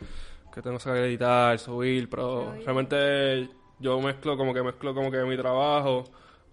que 0.59 0.63
tengo 0.63 0.79
que 0.79 0.91
editar, 0.91 1.59
subir, 1.59 2.11
pero 2.11 2.53
yeah. 2.55 2.65
realmente 2.65 3.49
yo 3.79 4.01
mezclo 4.01 4.37
como 4.37 4.53
que 4.53 4.63
mezclo 4.63 4.95
como 4.95 5.11
que 5.11 5.23
mi 5.23 5.37
trabajo 5.37 6.05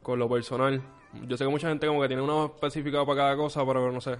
con 0.02 0.20
lo 0.20 0.30
personal. 0.30 0.82
Yo 1.28 1.38
sé 1.38 1.46
que 1.46 1.50
mucha 1.50 1.70
gente 1.70 1.88
como 1.88 2.02
que 2.02 2.08
tiene 2.08 2.22
uno 2.22 2.54
específico 2.54 3.06
para 3.06 3.18
cada 3.18 3.38
cosa, 3.38 3.66
pero 3.66 3.92
no 3.92 4.02
sé. 4.02 4.18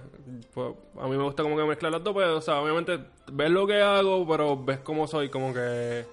Pues, 0.54 0.72
a 0.98 1.06
mí 1.06 1.16
me 1.16 1.22
gusta 1.22 1.42
como 1.42 1.56
que 1.56 1.64
mezclar 1.64 1.92
las 1.92 2.02
dos, 2.02 2.14
pues, 2.14 2.26
o 2.26 2.40
sea, 2.40 2.60
obviamente 2.60 2.98
ves 3.30 3.50
lo 3.50 3.66
que 3.66 3.80
hago, 3.82 4.26
pero 4.26 4.56
ves 4.56 4.78
cómo 4.80 5.06
soy, 5.06 5.28
como 5.28 5.52
que 5.52 6.06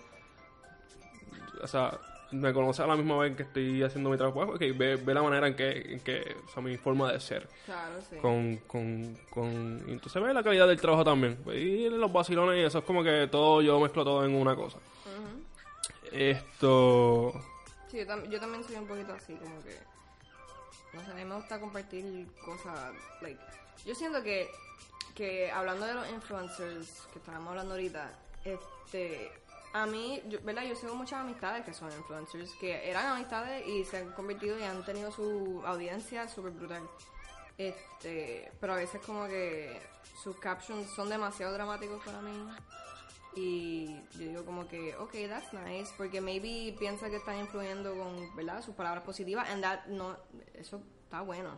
o 1.63 1.67
sea, 1.67 1.97
me 2.34 2.51
conoce 2.53 2.81
a 2.84 2.88
la 2.88 2.95
misma 2.95 3.17
vez 3.17 3.36
que 3.36 3.43
estoy 3.43 3.81
haciendo 3.84 4.09
mi 4.09 4.17
trabajo, 4.17 4.53
ok, 4.53 4.59
ve, 4.75 4.95
ve 4.97 5.13
la 5.13 5.21
manera 5.23 5.47
en 5.47 5.55
que, 5.55 5.71
en 5.93 5.99
que, 6.01 6.36
o 6.45 6.49
sea, 6.51 6.61
mi 6.63 6.75
forma 6.77 7.11
de 7.11 7.19
ser, 7.19 7.47
Claro, 7.65 7.95
sí. 8.09 8.17
con, 8.17 8.57
con, 8.67 9.15
con, 9.29 9.84
y 9.88 9.91
entonces 9.93 10.21
ve 10.21 10.34
la 10.34 10.43
calidad 10.43 10.67
del 10.67 10.79
trabajo 10.81 11.03
también, 11.03 11.38
y 11.53 11.89
los 11.89 12.11
vacilones 12.11 12.57
y 12.61 12.65
eso 12.65 12.79
es 12.79 12.84
como 12.86 13.03
que 13.03 13.27
todo, 13.31 13.61
yo 13.61 13.79
mezclo 13.79 14.03
todo 14.03 14.25
en 14.25 14.36
una 14.36 14.55
cosa. 14.55 14.77
Esto, 16.11 17.34
Sí, 17.89 17.97
yo, 17.97 18.05
tam- 18.05 18.27
yo 18.29 18.39
también 18.39 18.63
soy 18.63 18.75
un 18.75 18.88
poquito 18.88 19.13
así, 19.13 19.34
como 19.36 19.61
que. 19.63 19.77
No 20.93 21.03
sé, 21.03 21.11
a 21.11 21.13
mí 21.15 21.25
me 21.25 21.36
gusta 21.36 21.59
compartir 21.59 22.27
cosas. 22.45 22.91
Like, 23.21 23.39
yo 23.86 23.95
siento 23.95 24.21
que, 24.21 24.47
que 25.15 25.51
hablando 25.51 25.86
de 25.86 25.93
los 25.95 26.09
influencers 26.11 27.07
que 27.11 27.19
estábamos 27.19 27.49
hablando 27.49 27.73
ahorita, 27.73 28.11
este. 28.45 29.31
A 29.74 29.88
mí, 29.88 30.21
yo, 30.28 30.39
¿verdad? 30.43 30.63
Yo 30.63 30.76
tengo 30.76 30.95
muchas 30.95 31.19
amistades 31.21 31.65
que 31.65 31.74
son 31.74 31.91
influencers, 31.91 32.51
que 32.59 32.88
eran 32.89 33.07
amistades 33.07 33.67
y 33.67 33.84
se 33.86 33.97
han 33.97 34.11
convertido 34.11 34.57
y 34.59 34.63
han 34.63 34.86
tenido 34.86 35.11
su 35.11 35.63
audiencia 35.65 36.28
súper 36.28 36.51
brutal. 36.51 36.88
Este, 37.57 38.51
pero 38.59 38.74
a 38.74 38.76
veces 38.78 39.01
como 39.03 39.26
que 39.28 39.82
sus 40.21 40.38
captions 40.38 40.89
son 40.91 41.09
demasiado 41.09 41.53
dramáticos 41.53 42.03
para 42.05 42.21
mí. 42.21 42.32
Y 43.36 43.88
yo 44.11 44.28
digo 44.28 44.45
como 44.45 44.67
que, 44.67 44.95
ok, 44.95 45.11
that's 45.28 45.51
nice, 45.53 45.91
porque 45.97 46.21
maybe 46.21 46.76
piensa 46.78 47.09
que 47.09 47.15
están 47.15 47.39
influyendo 47.39 47.97
con, 47.97 48.36
¿verdad? 48.36 48.61
Sus 48.61 48.76
palabras 48.76 49.03
positivas, 49.03 49.49
and 49.49 49.63
that 49.63 49.86
no, 49.88 50.15
eso 50.53 50.84
está 51.03 51.21
bueno. 51.21 51.57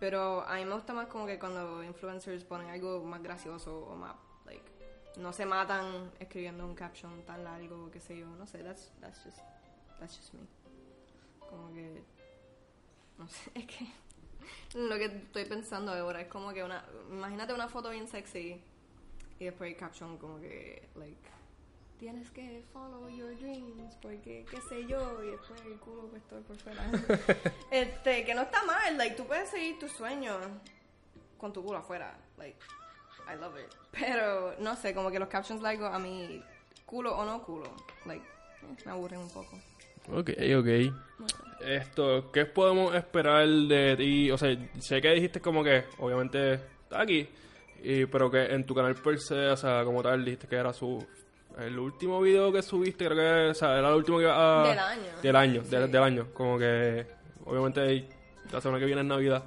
Pero 0.00 0.42
a 0.42 0.56
mí 0.56 0.64
me 0.64 0.74
gusta 0.74 0.92
más 0.92 1.06
como 1.06 1.26
que 1.26 1.38
cuando 1.38 1.82
influencers 1.84 2.42
ponen 2.44 2.70
algo 2.70 3.04
más 3.04 3.22
gracioso 3.22 3.86
o 3.86 3.94
más, 3.94 4.16
like, 4.46 4.68
no 5.16 5.32
se 5.32 5.46
matan 5.46 6.10
escribiendo 6.20 6.66
un 6.66 6.74
caption 6.74 7.22
tan 7.24 7.42
largo, 7.44 7.90
qué 7.90 8.00
sé 8.00 8.18
yo, 8.18 8.26
no 8.26 8.46
sé, 8.46 8.62
that's, 8.62 8.92
that's 9.00 9.22
just, 9.24 9.38
that's 9.98 10.16
just 10.16 10.34
me. 10.34 10.46
Como 11.40 11.72
que, 11.72 12.02
no 13.18 13.28
sé, 13.28 13.50
es 13.54 13.66
que 13.66 13.86
lo 14.74 14.96
que 14.96 15.06
estoy 15.06 15.44
pensando 15.46 15.92
ahora 15.92 16.20
es 16.20 16.28
como 16.28 16.52
que 16.52 16.62
una, 16.62 16.84
imagínate 17.10 17.54
una 17.54 17.68
foto 17.68 17.90
bien 17.90 18.06
sexy 18.06 18.60
y 19.38 19.44
después 19.44 19.70
el 19.70 19.76
caption 19.76 20.18
como 20.18 20.38
que, 20.38 20.88
like, 20.96 21.16
tienes 21.98 22.30
que 22.30 22.62
follow 22.74 23.08
your 23.08 23.34
dreams 23.38 23.94
porque 24.02 24.44
qué 24.50 24.60
sé 24.60 24.86
yo 24.86 25.24
y 25.24 25.30
después 25.30 25.60
el 25.62 25.78
culo 25.78 26.08
pues 26.08 26.22
todo 26.28 26.42
por 26.42 26.58
fuera. 26.58 26.90
este, 27.70 28.24
que 28.24 28.34
no 28.34 28.42
está 28.42 28.62
mal, 28.64 28.98
like, 28.98 29.16
tú 29.16 29.26
puedes 29.26 29.48
seguir 29.48 29.78
tus 29.78 29.92
sueños 29.92 30.36
con 31.38 31.54
tu 31.54 31.62
culo 31.62 31.78
afuera, 31.78 32.18
like, 32.36 32.58
I 33.32 33.36
love 33.40 33.56
it. 33.58 33.72
Pero, 33.92 34.54
no 34.60 34.76
sé, 34.76 34.94
como 34.94 35.10
que 35.10 35.18
los 35.18 35.28
captions 35.28 35.62
largos 35.62 35.92
a 35.92 35.98
mí, 35.98 36.42
culo 36.84 37.16
o 37.16 37.24
no 37.24 37.42
culo, 37.42 37.64
like, 38.06 38.24
eh, 38.24 38.76
me 38.84 38.92
aburren 38.92 39.20
un 39.20 39.30
poco. 39.30 39.58
Ok, 40.12 40.30
ok. 40.58 40.94
Esto, 41.60 42.30
¿qué 42.30 42.44
podemos 42.44 42.94
esperar 42.94 43.46
de 43.48 43.96
ti? 43.96 44.30
O 44.30 44.38
sea, 44.38 44.56
sé 44.78 45.00
que 45.00 45.10
dijiste 45.12 45.40
como 45.40 45.64
que, 45.64 45.84
obviamente, 45.98 46.54
está 46.54 47.00
aquí, 47.00 47.28
y, 47.82 48.06
pero 48.06 48.30
que 48.30 48.44
en 48.44 48.64
tu 48.64 48.74
canal 48.74 48.94
per 48.94 49.18
se, 49.18 49.48
o 49.48 49.56
sea, 49.56 49.82
como 49.84 50.02
tal, 50.02 50.24
dijiste 50.24 50.46
que 50.46 50.56
era 50.56 50.72
su... 50.72 51.04
El 51.58 51.78
último 51.78 52.20
video 52.20 52.52
que 52.52 52.60
subiste, 52.62 53.06
creo 53.06 53.16
que, 53.16 53.50
o 53.50 53.54
sea, 53.54 53.78
era 53.78 53.88
el 53.88 53.94
último 53.94 54.18
que 54.18 54.24
iba 54.24 54.62
a... 54.64 54.68
Del 54.68 54.78
año. 54.78 55.02
Del 55.22 55.36
año, 55.36 55.62
Sí. 55.64 55.70
del, 55.70 55.90
del 55.90 56.02
año. 56.02 56.26
Como 56.34 56.58
que, 56.58 57.06
obviamente, 57.46 58.06
la 58.52 58.60
semana 58.60 58.78
que 58.78 58.84
viene 58.84 59.00
es 59.00 59.06
Navidad, 59.06 59.42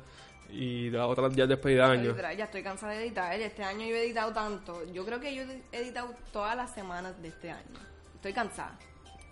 y 0.52 0.90
la 0.90 1.08
otra 1.08 1.30
ya 1.30 1.44
es 1.44 1.50
despedida 1.50 1.88
de 1.88 1.94
año. 1.94 2.10
Literal, 2.10 2.38
ya 2.38 2.46
estoy 2.46 2.64
cansada 2.64 2.94
de 2.94 3.06
editar. 3.06 3.40
Este 3.40 3.64
año 3.64 3.86
yo 3.86 3.96
he 3.96 4.04
editado 4.04 4.34
tanto. 4.34 4.82
Yo 4.92 5.06
creo 5.06 5.20
que 5.20 5.34
yo 5.34 5.44
he 5.72 5.78
editado 5.78 6.14
todas 6.32 6.56
las 6.56 6.74
semanas 6.74 7.22
de 7.22 7.30
este 7.30 7.52
año. 7.52 7.80
Estoy 8.16 8.34
cansada. 8.34 8.78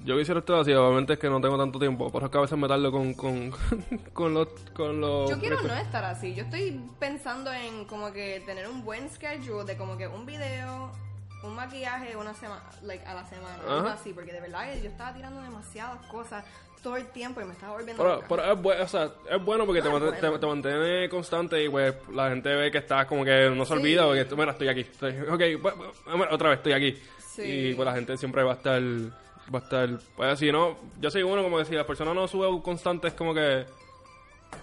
Yo 0.04 0.16
quisiera 0.18 0.42
estar 0.42 0.58
así, 0.58 0.72
obviamente 0.74 1.14
es 1.14 1.20
que 1.20 1.28
no 1.28 1.42
tengo 1.42 1.58
tanto 1.58 1.80
tiempo, 1.80 2.12
por 2.12 2.22
eso 2.22 2.28
es 2.28 2.32
que 2.32 2.38
a 2.38 2.42
veces 2.42 2.58
me 2.58 2.68
tardo 2.68 2.92
con, 2.92 3.16
con, 3.16 3.52
con 4.14 4.34
los... 4.34 4.48
Con 4.76 5.02
los 5.02 5.28
Yo 5.28 5.40
quiero 5.40 5.60
no 5.62 5.74
estar 5.74 6.06
así. 6.06 6.36
Yo 6.36 6.44
estoy 6.44 6.80
pensando 7.00 7.52
en 7.52 7.86
como 7.86 8.12
que 8.12 8.44
tener 8.46 8.68
un 8.68 8.86
buen 8.86 9.10
schedule 9.10 9.66
de 9.66 9.76
como 9.76 9.98
que 9.98 10.08
un 10.08 10.26
video, 10.28 10.92
un 11.44 11.56
maquillaje 11.56 12.16
una 12.16 12.36
semana, 12.36 12.62
like 12.84 13.04
a 13.08 13.16
la 13.16 13.26
semana, 13.26 13.58
algo 13.68 13.88
así, 13.88 14.14
porque 14.14 14.32
de 14.32 14.42
verdad 14.42 14.68
yo 14.82 14.88
estaba 14.88 15.14
tirando 15.14 15.42
demasiadas 15.42 16.06
cosas 16.06 16.46
todo 16.82 16.96
el 16.98 17.08
tiempo 17.08 17.42
y 17.42 17.46
me 17.46 17.54
estaba 17.54 17.74
volviendo 17.74 18.02
Pero, 18.02 18.16
loca. 18.16 18.28
pero 18.30 18.74
es, 18.74 18.82
o 18.82 18.88
sea, 18.88 19.12
es 19.30 19.44
bueno 19.44 19.66
porque 19.66 19.82
te, 19.82 19.90
No, 19.90 20.00
bueno. 20.00 20.12
te, 20.14 20.40
te 20.40 20.46
mantiene 20.46 21.10
constante 21.10 21.64
y 21.64 21.70
pues 21.70 21.96
la 22.14 22.30
gente 22.30 22.50
ve 22.56 22.72
que 22.72 22.78
estás 22.78 23.06
como 23.08 23.26
que 23.26 23.50
no 23.50 23.66
se 23.66 23.74
olvida 23.74 24.02
Sí. 24.04 24.08
porque 24.08 24.26
tú, 24.26 24.38
mira, 24.38 24.52
estoy 24.52 24.68
aquí. 24.70 24.82
Estoy, 24.82 25.12
ok, 25.22 25.62
pues, 25.62 25.76
otra 26.32 26.50
vez 26.50 26.58
estoy 26.60 26.74
aquí. 26.74 26.98
Sí. 27.20 27.42
Y 27.44 27.74
pues 27.74 27.86
la 27.86 27.94
gente 27.96 28.16
siempre 28.18 28.44
va 28.44 28.54
a 28.54 28.56
estar, 28.56 28.82
va 28.82 29.60
a 29.60 29.64
estar, 29.64 29.90
pues 30.16 30.40
si 30.40 30.52
no, 30.52 30.78
yo 31.00 31.12
soy 31.12 31.24
uno 31.24 31.44
como 31.44 31.58
que 31.58 31.66
si 31.66 31.76
la 31.76 31.86
persona 31.86 32.14
no 32.14 32.28
sube 32.28 32.62
constante 32.62 33.08
es 33.10 33.14
como 33.14 33.34
que... 33.34 33.66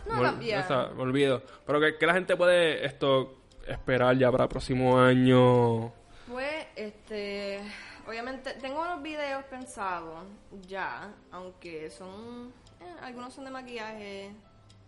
No, 0.07 0.33
me, 0.33 0.59
o 0.59 0.67
sea, 0.67 0.91
me 0.97 1.03
olvido. 1.03 1.43
Pero 1.67 1.79
que, 1.81 1.97
que 1.99 2.07
la 2.07 2.15
gente 2.15 2.37
puede 2.37 2.85
esto 2.87 3.35
esperar 3.67 4.17
ya 4.17 4.31
para 4.31 4.45
el 4.45 4.49
próximo 4.51 4.99
año. 4.99 5.93
Pues, 6.29 6.67
este, 6.75 7.61
obviamente 8.07 8.55
tengo 8.55 8.81
unos 8.83 9.03
videos 9.03 9.45
pensados 9.45 10.25
ya, 10.67 11.15
aunque 11.31 11.91
son, 11.91 12.53
eh, 12.81 12.95
algunos 13.03 13.35
son 13.35 13.45
de 13.45 13.51
maquillaje, 13.51 14.33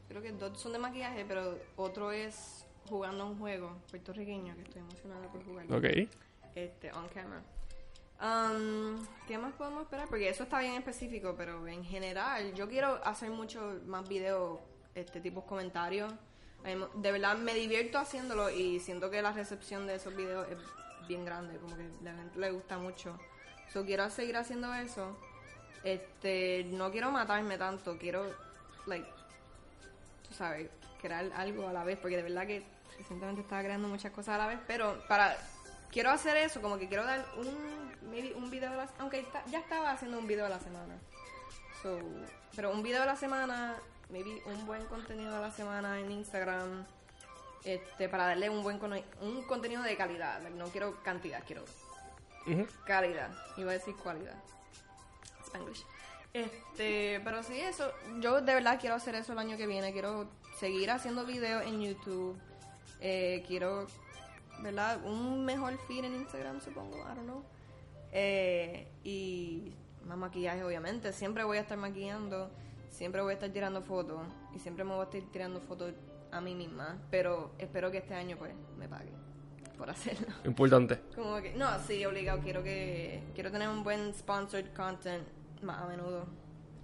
creo 0.09 0.23
que 0.23 0.33
dos 0.33 0.61
son 0.61 0.73
de 0.73 0.79
maquillaje, 0.79 1.25
pero 1.27 1.59
otro 1.77 2.13
es 2.13 2.65
jugando 2.89 3.27
un 3.27 3.39
juego 3.39 3.77
puertorriqueño 3.91 4.55
que 4.55 4.63
estoy 4.63 4.83
emocionada 4.83 5.29
por 5.29 5.45
jugar. 5.45 5.73
Ok. 5.73 6.09
Este, 6.55 6.93
on 6.93 7.09
camera. 7.09 7.43
Um, 8.19 8.97
¿Qué 9.27 9.37
más 9.37 9.53
podemos 9.55 9.83
esperar? 9.83 10.09
Porque 10.09 10.29
eso 10.29 10.45
está 10.45 10.61
bien 10.61 10.75
específico, 10.75 11.35
pero 11.37 11.67
en 11.67 11.85
general 11.85 12.55
yo 12.55 12.69
quiero 12.69 12.99
hacer 13.05 13.31
mucho 13.31 13.81
más 13.87 14.09
videos, 14.09 14.61
este 14.95 15.21
tipos 15.21 15.45
comentarios. 15.45 16.13
A 16.65 16.75
mí 16.75 16.85
De 16.95 17.13
verdad 17.13 17.37
me 17.37 17.55
divierto 17.55 17.99
haciéndolo 17.99 18.51
y 18.51 18.81
siento 18.81 19.11
que 19.11 19.21
la 19.21 19.33
recepción 19.33 19.87
de 19.87 19.97
esos 19.97 20.17
videos 20.17 20.49
es 20.49 20.57
bien 21.07 21.25
grande, 21.25 21.59
como 21.59 21.77
que 21.77 21.89
la 22.03 22.13
gente 22.15 22.39
le 22.39 22.51
gusta 22.51 22.79
mucho. 22.79 23.19
So 23.73 23.85
quiero 23.85 24.09
seguir 24.11 24.37
haciendo 24.37 24.73
eso. 24.75 25.17
Este, 25.85 26.65
no 26.71 26.91
quiero 26.91 27.11
matarme 27.11 27.59
tanto, 27.59 27.97
quiero 27.99 28.25
like 28.87 29.07
tú 30.29 30.35
sabes, 30.35 30.69
crear 31.01 31.31
algo 31.37 31.69
a 31.69 31.73
la 31.73 31.85
vez, 31.85 31.99
porque 31.99 32.17
de 32.17 32.23
verdad 32.23 32.47
que 32.47 32.65
recientemente 32.99 33.43
estaba 33.43 33.63
creando 33.63 33.89
muchas 33.89 34.11
cosas 34.13 34.35
a 34.35 34.39
la 34.39 34.47
vez, 34.49 34.59
pero 34.67 35.01
para 35.09 35.37
quiero 35.93 36.11
hacer 36.11 36.37
eso, 36.37 36.61
como 36.61 36.79
que 36.79 36.89
quiero 36.89 37.05
dar 37.05 37.25
un 37.37 37.87
maybe 38.11 38.35
un 38.35 38.51
video 38.51 38.71
a 38.71 38.77
la 38.77 38.89
aunque 38.99 39.21
está- 39.21 39.45
ya 39.47 39.59
estaba 39.59 39.91
haciendo 39.91 40.19
un 40.19 40.27
video 40.27 40.47
a 40.47 40.49
la 40.49 40.59
semana. 40.61 40.95
So, 41.83 41.99
pero 42.55 42.71
un 42.73 42.83
video 42.83 43.03
a 43.03 43.07
la 43.07 43.17
semana, 43.17 43.77
maybe 44.11 44.43
un 44.47 44.67
buen 44.67 44.85
contenido 44.87 45.37
a 45.37 45.41
la 45.41 45.51
semana 45.51 46.01
en 46.01 46.11
Instagram 46.11 46.85
este 47.67 48.09
para 48.09 48.27
darle 48.27 48.49
un 48.49 48.63
buen 48.63 48.81
un 49.21 49.43
contenido 49.43 49.83
de 49.83 49.97
calidad, 49.97 50.41
no 50.51 50.67
quiero 50.67 51.03
cantidad, 51.03 51.43
quiero 51.47 51.65
calidad. 52.87 53.31
Iba 53.57 53.73
a 53.73 53.75
decir 53.75 53.95
cualidad. 53.97 54.37
Spanglish. 55.45 55.85
Este, 56.33 57.21
pero 57.25 57.43
sí, 57.43 57.59
eso. 57.59 57.91
Yo 58.21 58.41
de 58.41 58.55
verdad 58.55 58.79
quiero 58.81 58.95
hacer 58.95 59.15
eso 59.15 59.33
el 59.33 59.39
año 59.39 59.57
que 59.57 59.67
viene. 59.67 59.93
Quiero 59.93 60.29
seguir 60.59 60.91
haciendo 60.91 61.25
videos 61.25 61.65
en 61.65 61.81
YouTube. 61.81 62.39
Eh, 63.01 63.45
quiero, 63.47 63.87
¿verdad? 64.61 65.03
Un 65.05 65.45
mejor 65.45 65.77
feed 65.87 66.05
en 66.05 66.15
Instagram, 66.15 66.61
supongo. 66.61 66.99
I 66.99 67.15
don't 67.15 67.25
know. 67.25 67.43
Eh, 68.13 68.87
y 69.03 69.73
más 70.05 70.19
maquillaje, 70.19 70.63
obviamente. 70.63 71.13
Siempre 71.13 71.43
voy 71.45 71.59
a 71.59 71.63
estar 71.63 71.79
maquillando. 71.79 72.51
Siempre 72.91 73.23
voy 73.23 73.33
a 73.33 73.35
estar 73.35 73.51
tirando 73.51 73.83
fotos. 73.83 74.21
Y 74.55 74.59
siempre 74.59 74.85
me 74.85 74.91
voy 74.91 75.01
a 75.01 75.05
estar 75.05 75.21
tirando 75.33 75.61
fotos 75.61 75.95
a 76.37 76.41
mí 76.41 76.55
misma. 76.55 76.99
Pero 77.11 77.53
espero 77.59 77.91
que 77.91 77.99
este 77.99 78.15
año, 78.15 78.37
pues, 78.37 78.53
me 78.79 78.89
paguen 78.89 79.15
por 79.77 79.91
hacerlo. 79.91 80.29
Importante. 80.45 81.01
Como 81.15 81.41
que, 81.41 81.55
no, 81.55 81.67
sí, 81.87 82.05
obligado. 82.05 82.41
Quiero 82.41 82.63
que 82.63 83.23
quiero 83.35 83.51
tener 83.51 83.69
un 83.69 83.85
buen 83.85 84.15
sponsored 84.15 84.73
content 84.75 85.27
más 85.63 85.83
a 85.83 85.87
menudo. 85.87 86.27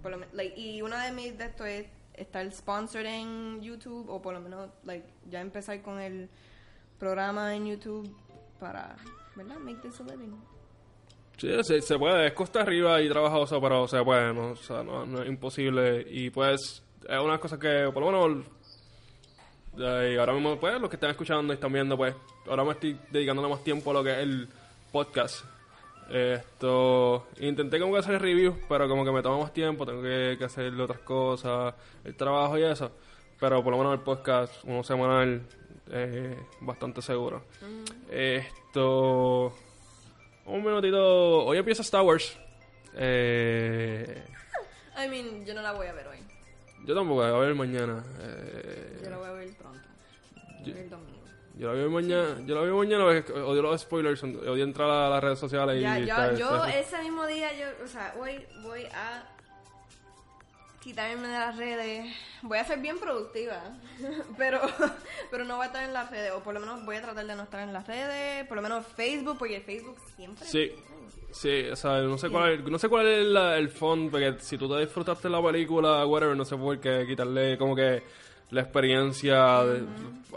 Por 0.01 0.11
lo 0.11 0.25
like, 0.33 0.59
y 0.59 0.81
una 0.81 1.05
de 1.05 1.11
mis 1.11 1.37
de 1.37 1.45
esto 1.45 1.65
es 1.65 1.87
estar 2.13 2.49
sponsored 2.51 3.05
en 3.05 3.61
YouTube 3.61 4.07
o 4.09 4.21
por 4.21 4.33
lo 4.33 4.39
menos 4.39 4.69
like 4.83 5.07
ya 5.29 5.41
empezar 5.41 5.81
con 5.81 5.99
el 5.99 6.29
programa 6.99 7.55
en 7.55 7.65
YouTube 7.65 8.15
para, 8.59 8.95
¿verdad? 9.35 9.57
Make 9.57 9.81
this 9.81 9.99
a 9.99 10.03
living. 10.03 10.35
Sí, 11.37 11.49
se, 11.63 11.81
se 11.81 11.97
puede, 11.97 12.27
es 12.27 12.33
costa 12.33 12.61
arriba 12.61 13.01
y 13.01 13.09
trabajoso, 13.09 13.59
pero 13.59 13.87
se 13.87 14.03
puede, 14.03 14.33
¿no? 14.33 14.51
O 14.51 14.55
sea, 14.55 14.83
no, 14.83 15.05
no 15.05 15.21
es 15.21 15.27
imposible. 15.27 16.05
Y 16.07 16.29
pues, 16.29 16.83
es 17.09 17.19
una 17.19 17.39
cosa 17.39 17.57
que, 17.57 17.89
por 17.91 18.03
lo 18.03 18.11
menos, 18.11 18.45
eh, 19.77 20.13
y 20.13 20.17
ahora 20.17 20.33
mismo, 20.33 20.59
pues, 20.59 20.79
los 20.79 20.89
que 20.89 20.95
están 20.95 21.11
escuchando 21.11 21.53
y 21.53 21.55
están 21.55 21.71
viendo, 21.71 21.97
pues, 21.97 22.15
ahora 22.47 22.63
me 22.63 22.71
estoy 22.71 22.97
dedicándole 23.11 23.49
más 23.49 23.63
tiempo 23.63 23.91
a 23.91 23.93
lo 23.93 24.03
que 24.03 24.11
es 24.11 24.17
el 24.19 24.47
podcast. 24.91 25.45
Esto, 26.09 27.27
intenté 27.39 27.79
como 27.79 27.93
que 27.93 27.99
hacer 27.99 28.21
reviews, 28.21 28.55
pero 28.67 28.87
como 28.87 29.05
que 29.05 29.11
me 29.11 29.21
toma 29.21 29.39
más 29.43 29.53
tiempo, 29.53 29.85
tengo 29.85 30.01
que, 30.01 30.35
que 30.37 30.43
hacer 30.43 30.73
otras 30.79 30.99
cosas, 30.99 31.73
el 32.03 32.15
trabajo 32.15 32.57
y 32.57 32.63
eso. 32.63 32.91
Pero 33.39 33.63
por 33.63 33.71
lo 33.71 33.77
menos 33.77 33.93
el 33.93 34.01
podcast, 34.01 34.63
uno 34.65 34.83
semanal, 34.83 35.41
eh, 35.91 36.37
bastante 36.61 37.01
seguro. 37.01 37.43
Esto, 38.09 39.53
un 40.45 40.63
minutito. 40.63 41.45
Hoy 41.45 41.57
empieza 41.57 41.81
Star 41.81 42.01
Wars. 42.01 42.37
Eh, 42.95 44.23
I 44.97 45.07
mean, 45.09 45.45
yo 45.45 45.53
no 45.53 45.61
la 45.61 45.73
voy 45.73 45.87
a 45.87 45.93
ver 45.93 46.07
hoy. 46.07 46.19
Yo 46.85 46.95
tampoco 46.95 47.23
la 47.23 47.31
voy 47.31 47.43
a 47.43 47.47
ver 47.47 47.55
mañana. 47.55 48.03
Eh, 48.19 48.99
Yo 49.03 49.09
la 49.09 49.17
voy 49.17 49.27
a 49.27 49.31
ver 49.33 49.49
pronto. 49.57 49.79
Yo- 50.65 50.75
el 50.75 50.89
domingo. 50.89 51.19
yo 51.57 51.67
la 51.67 51.73
veo 51.73 51.89
mañana. 51.89 52.37
Yo 52.45 52.55
la 52.55 52.61
veo 52.61 52.77
mañana. 52.77 53.05
Odio 53.05 53.61
los 53.61 53.81
spoilers. 53.81 54.23
Odio 54.23 54.63
entrar 54.63 54.89
a 54.89 55.09
las 55.09 55.23
redes 55.23 55.39
sociales 55.39 55.81
Ya, 55.81 55.99
y. 55.99 56.05
ya, 56.05 56.15
estar- 56.31 56.37
yo 56.37 56.55
estar- 56.65 56.75
ese 56.75 57.01
mismo 57.03 57.25
día, 57.27 57.49
yo, 57.57 57.83
o 57.83 57.87
sea, 57.87 58.15
hoy 58.19 58.45
voy 58.63 58.83
a 58.85 59.23
quitarme 60.81 61.27
de 61.27 61.33
las 61.39 61.55
redes. 61.57 62.13
Voy 62.41 62.57
a 62.57 62.65
ser 62.65 62.79
bien 62.79 62.99
productiva, 62.99 63.61
pero, 64.37 64.59
pero 65.31 65.45
no 65.45 65.55
voy 65.55 65.63
a 65.63 65.67
estar 65.67 65.83
en 65.83 65.93
las 65.93 66.11
redes, 66.11 66.31
o 66.33 66.41
por 66.43 66.53
lo 66.53 66.59
menos 66.59 66.83
voy 66.85 66.97
a 66.97 67.01
tratar 67.01 67.25
de 67.25 67.35
no 67.35 67.43
estar 67.43 67.61
en 67.61 67.71
las 67.71 67.87
redes, 67.87 68.45
por 68.47 68.57
lo 68.57 68.61
menos 68.63 68.85
Facebook, 68.87 69.37
porque 69.37 69.61
Facebook 69.61 69.95
siempre... 70.17 70.45
Sí. 70.45 70.73
Sí, 71.33 71.65
o 71.71 71.75
sea, 71.75 71.99
no 72.01 72.17
sé 72.17 72.29
cuál 72.29 72.63
no 72.71 72.77
sé 72.77 72.87
cuál 72.89 73.07
es 73.07 73.25
la- 73.25 73.57
el 73.57 73.69
fondo, 73.69 74.11
porque 74.11 74.35
si 74.39 74.55
tú 74.57 74.69
te 74.69 74.79
disfrutaste 74.79 75.27
la 75.29 75.41
película, 75.41 76.05
whatever, 76.05 76.37
no 76.37 76.45
sé 76.45 76.55
por 76.55 76.79
qué 76.79 77.05
quitarle 77.07 77.57
como 77.57 77.75
que 77.75 78.03
la 78.51 78.61
experiencia. 78.61 79.63
de- 79.63 79.83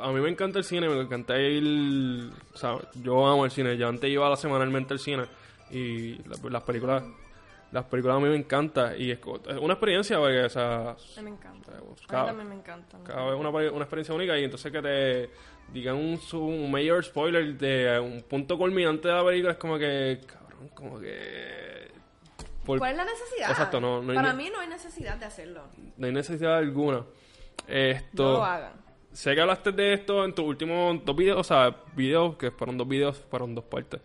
a 0.01 0.11
mí 0.11 0.21
me 0.21 0.31
encanta 0.31 0.59
el 0.59 0.65
cine, 0.65 0.89
me 0.89 0.99
encanta 1.01 1.39
ir. 1.39 2.31
O 2.55 2.57
sea, 2.57 2.77
yo 3.03 3.27
amo 3.27 3.45
el 3.45 3.51
cine. 3.51 3.77
Yo 3.77 3.89
antes 3.89 4.09
iba 4.11 4.27
a 4.27 4.31
la 4.31 4.37
semanalmente 4.37 4.95
al 4.95 4.99
cine 5.01 5.25
y 5.71 6.15
la- 6.29 6.51
las 6.51 6.63
películas. 6.63 7.03
Las 7.73 7.85
películas 7.87 8.17
a 8.17 8.21
mí 8.21 8.29
me 8.31 8.37
encantan 8.37 8.95
y 8.99 9.11
es, 9.11 9.19
una 9.61 9.75
experiencia, 9.75 10.19
porque, 10.19 10.45
o 10.45 10.49
sea, 10.49 10.97
me 11.23 11.31
encanta. 11.31 11.73
Eh, 11.73 11.77
A 11.77 11.81
mí 11.83 11.95
cada- 12.07 12.27
también 12.27 12.49
me 12.49 12.55
encanta. 12.55 12.97
cada 13.05 13.27
vez 13.31 13.39
una, 13.39 13.51
una 13.51 13.85
experiencia 13.85 14.15
única 14.15 14.39
y 14.39 14.45
entonces 14.45 14.73
que 14.73 14.81
te 14.81 15.31
digan 15.75 15.97
un, 15.97 16.19
un 16.41 16.71
mayor 16.71 17.05
spoiler 17.05 17.59
de 17.59 17.99
un 18.01 18.23
punto 18.23 18.57
culminante 18.57 19.09
de 19.09 19.15
la 19.15 19.25
película 19.25 19.53
es 19.53 19.59
como 19.59 19.77
que, 19.79 20.21
como 20.75 20.99
que... 21.01 21.91
por- 22.65 22.79
¿Cuál 22.79 22.93
es 22.93 22.97
la 22.99 23.05
necesidad? 23.05 23.51
Exacto, 23.51 23.81
no- 23.81 24.03
no 24.03 24.11
hay 24.13 24.17
Para 24.17 24.33
ne- 24.33 24.43
mí 24.45 24.51
no 24.51 24.61
hay 24.61 24.69
necesidad 24.69 25.17
de 25.17 25.25
hacerlo. 25.27 25.63
no 25.97 26.07
hay 26.07 26.13
necesidad 26.13 26.57
alguna. 26.59 27.05
Esto... 27.67 28.23
No 28.25 28.33
lo 28.39 28.45
hagan. 28.45 28.73
Sé 29.13 29.35
que 29.35 29.41
hablaste 29.41 29.73
de 29.73 29.95
esto 29.95 30.25
en 30.27 30.35
tus 30.35 30.45
últimos 30.45 31.03
dos 31.05 31.17
videos, 31.17 31.39
o 31.41 31.45
sea, 31.45 31.75
videos 31.95 32.37
que 32.37 32.51
fueron 32.51 32.77
dos 32.77 32.87
videos, 32.87 33.19
fueron 33.31 33.55
dos 33.55 33.65
partes. 33.65 34.01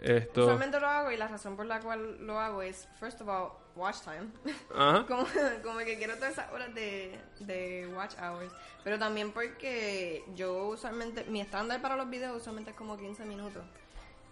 Esto... 0.00 0.42
Usualmente 0.42 0.80
lo 0.80 0.86
hago 0.86 1.10
y 1.10 1.16
la 1.16 1.28
razón 1.28 1.54
por 1.56 1.66
la 1.66 1.80
cual 1.80 2.24
lo 2.26 2.38
hago 2.38 2.62
es, 2.62 2.88
first 2.98 3.20
of 3.20 3.28
all, 3.28 3.50
watch 3.76 3.96
time. 4.04 4.28
Ajá. 4.74 5.04
como, 5.08 5.26
como 5.62 5.78
que 5.80 5.98
quiero 5.98 6.14
todas 6.14 6.32
esas 6.32 6.50
horas 6.52 6.74
de, 6.74 7.18
de 7.40 7.88
watch 7.94 8.14
hours. 8.22 8.50
Pero 8.84 8.98
también 8.98 9.32
porque 9.32 10.24
yo 10.34 10.68
usualmente, 10.68 11.24
mi 11.24 11.40
estándar 11.42 11.82
para 11.82 11.96
los 11.96 12.08
videos 12.08 12.36
usualmente 12.40 12.70
es 12.70 12.76
como 12.76 12.96
15 12.96 13.26
minutos. 13.26 13.62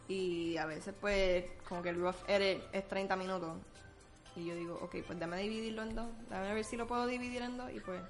Y 0.08 0.56
a 0.56 0.66
veces 0.66 0.94
pues 1.00 1.44
como 1.68 1.82
que 1.82 1.90
el 1.90 2.00
rough 2.00 2.16
edit 2.28 2.62
es 2.72 2.86
30 2.88 3.16
minutos. 3.16 3.56
Y 4.36 4.46
yo 4.46 4.54
digo, 4.54 4.78
ok, 4.82 4.96
pues 5.06 5.18
dame 5.18 5.38
dividirlo 5.38 5.82
en 5.82 5.94
dos. 5.94 6.08
Dame 6.28 6.54
ver 6.54 6.64
si 6.64 6.76
lo 6.76 6.86
puedo 6.86 7.06
dividir 7.06 7.42
en 7.42 7.56
dos 7.56 7.70
y 7.72 7.80
pues... 7.80 8.00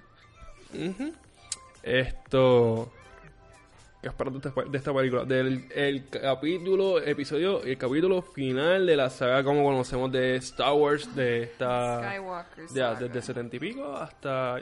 Esto. 1.82 2.90
¿Qué 4.02 4.08
esperas 4.08 4.34
de 4.34 4.48
esta, 4.48 4.62
de 4.62 4.78
esta 4.78 4.94
película? 4.94 5.24
Del 5.24 5.68
el 5.72 6.08
capítulo, 6.08 7.00
episodio, 7.00 7.62
el 7.62 7.78
capítulo 7.78 8.22
final 8.22 8.86
de 8.86 8.96
la 8.96 9.10
saga 9.10 9.42
como 9.42 9.64
conocemos 9.64 10.12
de 10.12 10.36
Star 10.36 10.74
Wars, 10.74 11.14
de 11.14 11.44
esta. 11.44 12.02
Skywalker 12.02 12.66
Ya, 12.74 12.94
desde 12.94 13.22
setenta 13.22 13.56
y 13.56 13.58
pico 13.58 13.96
hasta. 13.96 14.58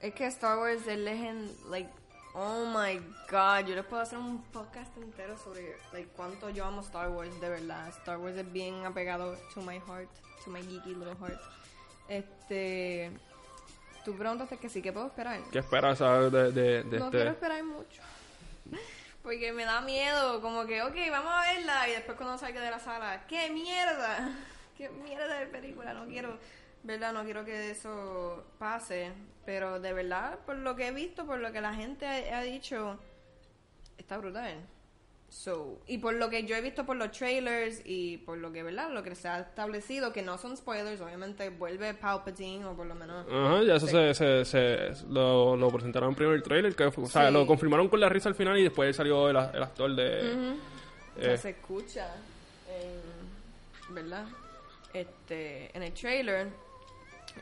Es 0.00 0.14
que 0.14 0.26
Star 0.26 0.58
Wars 0.58 0.86
es 0.86 0.98
legend, 0.98 1.50
like, 1.70 1.90
oh 2.34 2.64
my 2.66 2.98
god, 3.30 3.66
yo 3.66 3.74
les 3.74 3.84
puedo 3.84 4.02
hacer 4.02 4.18
un 4.18 4.42
podcast 4.44 4.96
entero 4.96 5.36
sobre, 5.36 5.76
like, 5.92 6.08
cuánto 6.16 6.50
yo 6.50 6.64
amo 6.64 6.80
Star 6.80 7.10
Wars, 7.10 7.38
de 7.40 7.48
verdad. 7.48 7.88
Star 7.88 8.18
Wars 8.18 8.36
es 8.36 8.50
bien 8.52 8.84
apegado 8.86 9.36
to 9.54 9.60
my 9.60 9.78
heart, 9.78 10.08
to 10.44 10.50
my 10.50 10.62
geeky 10.62 10.94
little 10.94 11.16
heart. 11.20 11.40
Este, 12.08 13.10
tú 14.04 14.16
preguntaste 14.16 14.56
que 14.56 14.68
sí, 14.68 14.82
¿qué 14.82 14.92
puedo 14.92 15.06
esperar? 15.06 15.40
¿Qué 15.50 15.58
esperas 15.58 15.98
de, 15.98 16.52
de 16.52 16.84
no 16.84 17.06
este? 17.06 17.16
quiero 17.16 17.30
esperar 17.30 17.62
mucho. 17.64 18.02
Porque 19.22 19.52
me 19.52 19.64
da 19.64 19.80
miedo, 19.82 20.40
como 20.40 20.66
que, 20.66 20.82
ok, 20.82 20.96
vamos 21.10 21.32
a 21.32 21.52
verla 21.52 21.88
y 21.88 21.92
después 21.92 22.16
cuando 22.16 22.38
salga 22.38 22.60
de 22.60 22.70
la 22.70 22.80
sala, 22.80 23.24
¡qué 23.28 23.50
mierda! 23.50 24.36
¡Qué 24.76 24.88
mierda 24.88 25.38
de 25.38 25.46
película! 25.46 25.94
No 25.94 26.06
quiero, 26.06 26.38
¿verdad? 26.82 27.12
No 27.12 27.22
quiero 27.22 27.44
que 27.44 27.70
eso 27.70 28.44
pase. 28.58 29.12
Pero 29.44 29.80
de 29.80 29.92
verdad, 29.92 30.38
por 30.46 30.56
lo 30.56 30.76
que 30.76 30.88
he 30.88 30.92
visto, 30.92 31.26
por 31.26 31.38
lo 31.40 31.50
que 31.52 31.60
la 31.60 31.74
gente 31.74 32.06
ha, 32.06 32.38
ha 32.38 32.42
dicho, 32.42 32.98
está 33.98 34.18
brutal. 34.18 34.54
So, 35.28 35.80
y 35.86 35.96
por 35.96 36.12
lo 36.14 36.28
que 36.28 36.44
yo 36.44 36.54
he 36.56 36.60
visto 36.60 36.84
por 36.84 36.94
los 36.96 37.10
trailers 37.10 37.80
y 37.86 38.18
por 38.18 38.36
lo 38.36 38.52
que, 38.52 38.62
¿verdad? 38.62 38.90
Lo 38.90 39.02
que 39.02 39.14
se 39.14 39.28
ha 39.28 39.40
establecido, 39.40 40.12
que 40.12 40.20
no 40.20 40.36
son 40.36 40.54
spoilers, 40.58 41.00
obviamente 41.00 41.48
vuelve 41.48 41.94
Palpatine 41.94 42.66
o 42.66 42.76
por 42.76 42.84
lo 42.84 42.94
menos... 42.94 43.26
Ajá, 43.32 43.62
ya 43.62 43.76
eso 43.76 43.86
se, 43.86 44.12
se, 44.14 44.44
se- 44.44 45.06
lo, 45.08 45.56
lo 45.56 45.70
presentaron 45.70 46.10
en 46.10 46.14
primer 46.16 46.42
trailer, 46.42 46.76
que 46.76 46.84
o 46.84 47.06
sea, 47.06 47.28
Sí. 47.28 47.32
lo 47.32 47.46
confirmaron 47.46 47.88
con 47.88 47.98
la 48.00 48.10
risa 48.10 48.28
al 48.28 48.34
final 48.34 48.58
y 48.58 48.64
después 48.64 48.94
salió 48.94 49.30
el, 49.30 49.36
el 49.36 49.62
actor 49.62 49.96
de... 49.96 50.54
Eh, 51.16 51.36
se 51.38 51.50
escucha 51.50 52.08
en, 52.68 53.94
¿verdad? 53.94 54.26
Este, 54.92 55.74
en 55.74 55.82
el 55.82 55.94
trailer. 55.94 56.48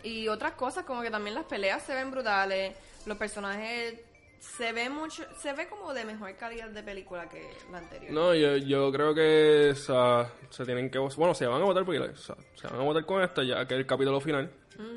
Y 0.03 0.29
otras 0.29 0.53
cosas, 0.53 0.85
como 0.85 1.03
que 1.03 1.11
también 1.11 1.35
las 1.35 1.45
peleas 1.45 1.83
se 1.83 1.95
ven 1.95 2.11
brutales, 2.11 2.75
los 3.07 3.17
personajes 3.19 4.01
se 4.39 4.73
ve 4.73 4.89
mucho, 4.89 5.23
se 5.39 5.53
ve 5.53 5.69
como 5.69 5.93
de 5.93 6.05
mejor 6.07 6.35
calidad 6.37 6.69
de 6.71 6.83
película 6.83 7.29
que 7.29 7.51
la 7.71 7.79
anterior. 7.79 8.11
No, 8.13 8.35
yo, 8.35 8.57
yo 8.57 8.91
creo 8.91 9.15
que 9.15 9.71
o 9.73 9.77
sea, 9.77 10.31
se 10.49 10.65
tienen 10.65 10.91
que... 10.91 10.99
Bueno, 10.99 11.35
se 11.35 11.47
van 11.47 11.61
a 11.61 11.65
votar 11.65 11.85
porque 11.85 12.01
o 12.01 12.17
sea, 12.17 12.37
se 12.55 12.67
van 12.67 12.81
a 12.81 12.85
votar 12.85 13.05
con 13.05 13.23
esto 13.23 13.43
ya 13.43 13.67
que 13.67 13.75
es 13.75 13.81
el 13.81 13.87
capítulo 13.87 14.19
final. 14.21 14.51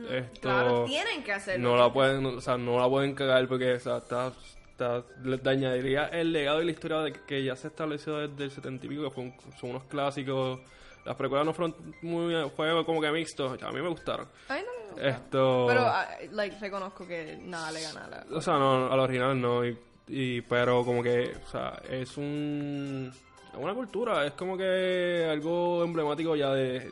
Esto, 0.10 0.40
claro, 0.40 0.86
tienen 0.86 1.24
que 1.26 1.34
hacerlo. 1.34 1.72
no 1.72 1.76
la 1.78 1.92
pueden, 1.92 2.26
o 2.26 2.40
sea, 2.40 2.58
no 2.58 2.80
la 2.80 2.88
pueden 2.88 3.14
cagar 3.16 3.46
porque 3.50 3.74
o 3.74 3.80
sea, 3.82 3.98
está, 3.98 4.32
está- 4.72 5.04
le 5.26 5.36
dañaría 5.40 6.08
el 6.08 6.32
legado 6.32 6.62
y 6.62 6.66
la 6.66 6.72
historia 6.72 7.00
de 7.00 7.12
que 7.12 7.44
ya 7.44 7.58
se 7.58 7.68
estableció 7.68 8.16
desde 8.30 8.46
el 8.46 8.52
70 8.52 8.86
y 8.86 8.90
pico, 8.90 9.04
que 9.04 9.10
fue 9.12 9.24
un- 9.26 9.36
son 9.60 9.72
unos 9.72 9.84
clásicos. 9.86 10.62
Las 11.04 11.18
precuelas 11.18 11.46
no 11.46 11.54
fueron 11.54 11.76
muy, 12.02 12.34
fue 12.56 12.86
como 12.86 13.02
que 13.02 13.12
mixtos, 13.12 13.62
a 13.62 13.72
mí 13.74 13.82
me 13.82 13.90
gustaron. 13.90 14.26
Ay, 14.48 14.64
no. 14.66 14.73
Esto... 15.02 15.66
Pero, 15.68 15.82
ah, 15.82 16.08
like, 16.32 16.58
reconozco 16.60 17.06
que 17.08 17.38
nada 17.42 17.72
le 17.72 17.82
gana 17.82 18.06
a 18.06 18.08
la... 18.10 18.26
O 18.32 18.42
sea, 18.42 18.58
no, 18.58 18.92
al 18.92 19.00
original 19.00 19.40
no, 19.40 19.66
y, 19.66 19.78
y- 20.08 20.42
pero 20.42 20.84
como 20.86 21.02
que, 21.04 21.36
o 21.46 21.50
sea, 21.50 21.82
es 21.90 22.16
un... 22.18 23.12
es 23.52 23.58
una 23.60 23.74
cultura, 23.74 24.26
es 24.26 24.34
como 24.34 24.56
que 24.58 25.28
algo 25.32 25.84
emblemático 25.84 26.36
ya 26.36 26.52
de 26.54 26.92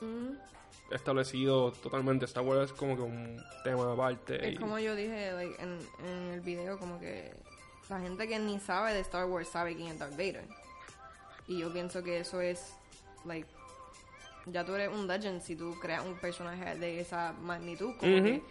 Mm. 0.00 0.36
establecido 0.90 1.70
totalmente. 1.72 2.24
Star 2.26 2.42
Wars 2.44 2.70
es 2.70 2.76
como 2.76 2.96
que 2.96 3.02
un 3.02 3.42
tema 3.62 3.92
aparte. 3.92 4.48
Es 4.48 4.54
y- 4.54 4.56
como 4.58 4.78
yo 4.78 4.94
dije 4.94 5.32
like, 5.32 5.62
en, 5.62 5.78
en 6.06 6.32
el 6.34 6.40
video, 6.40 6.78
como 6.78 6.98
que 7.00 7.32
la 7.88 8.00
gente 8.00 8.26
que 8.28 8.38
ni 8.38 8.58
sabe 8.60 8.92
de 8.94 9.00
Star 9.00 9.24
Wars 9.26 9.48
sabe 9.48 9.74
quién 9.76 9.88
es 9.88 9.98
Darth 9.98 10.12
Vader. 10.12 10.44
Y 11.46 11.58
yo 11.60 11.72
pienso 11.72 12.02
que 12.02 12.18
eso 12.20 12.40
es, 12.40 12.74
like, 13.24 13.48
ya 14.46 14.64
tú 14.64 14.74
eres 14.74 14.88
un 14.88 15.06
legend 15.06 15.40
si 15.40 15.56
tú 15.56 15.74
creas 15.80 16.04
un 16.04 16.16
personaje 16.16 16.76
de 16.76 17.00
esa 17.00 17.32
magnitud. 17.32 17.94
Como 17.98 18.22
que 18.22 18.42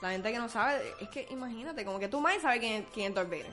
la 0.00 0.10
gente 0.10 0.32
que 0.32 0.38
no 0.38 0.48
sabe, 0.48 0.82
es 1.00 1.08
que 1.08 1.26
imagínate, 1.30 1.84
como 1.84 1.98
que 1.98 2.08
tú 2.08 2.20
más 2.20 2.40
sabes 2.42 2.60
quién, 2.60 2.86
quién 2.92 3.08
es 3.08 3.14
Darth 3.14 3.30
Vader. 3.30 3.52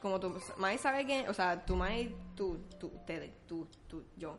Como 0.00 0.18
tú 0.20 0.40
más 0.56 0.80
sabe 0.80 1.04
quién, 1.04 1.28
o 1.28 1.34
sea, 1.34 1.64
tú 1.64 1.76
más, 1.76 1.92
tú, 2.34 2.58
tú, 2.78 2.88
ustedes, 2.94 3.30
tú, 3.46 3.66
tú, 3.88 4.04
yo. 4.16 4.38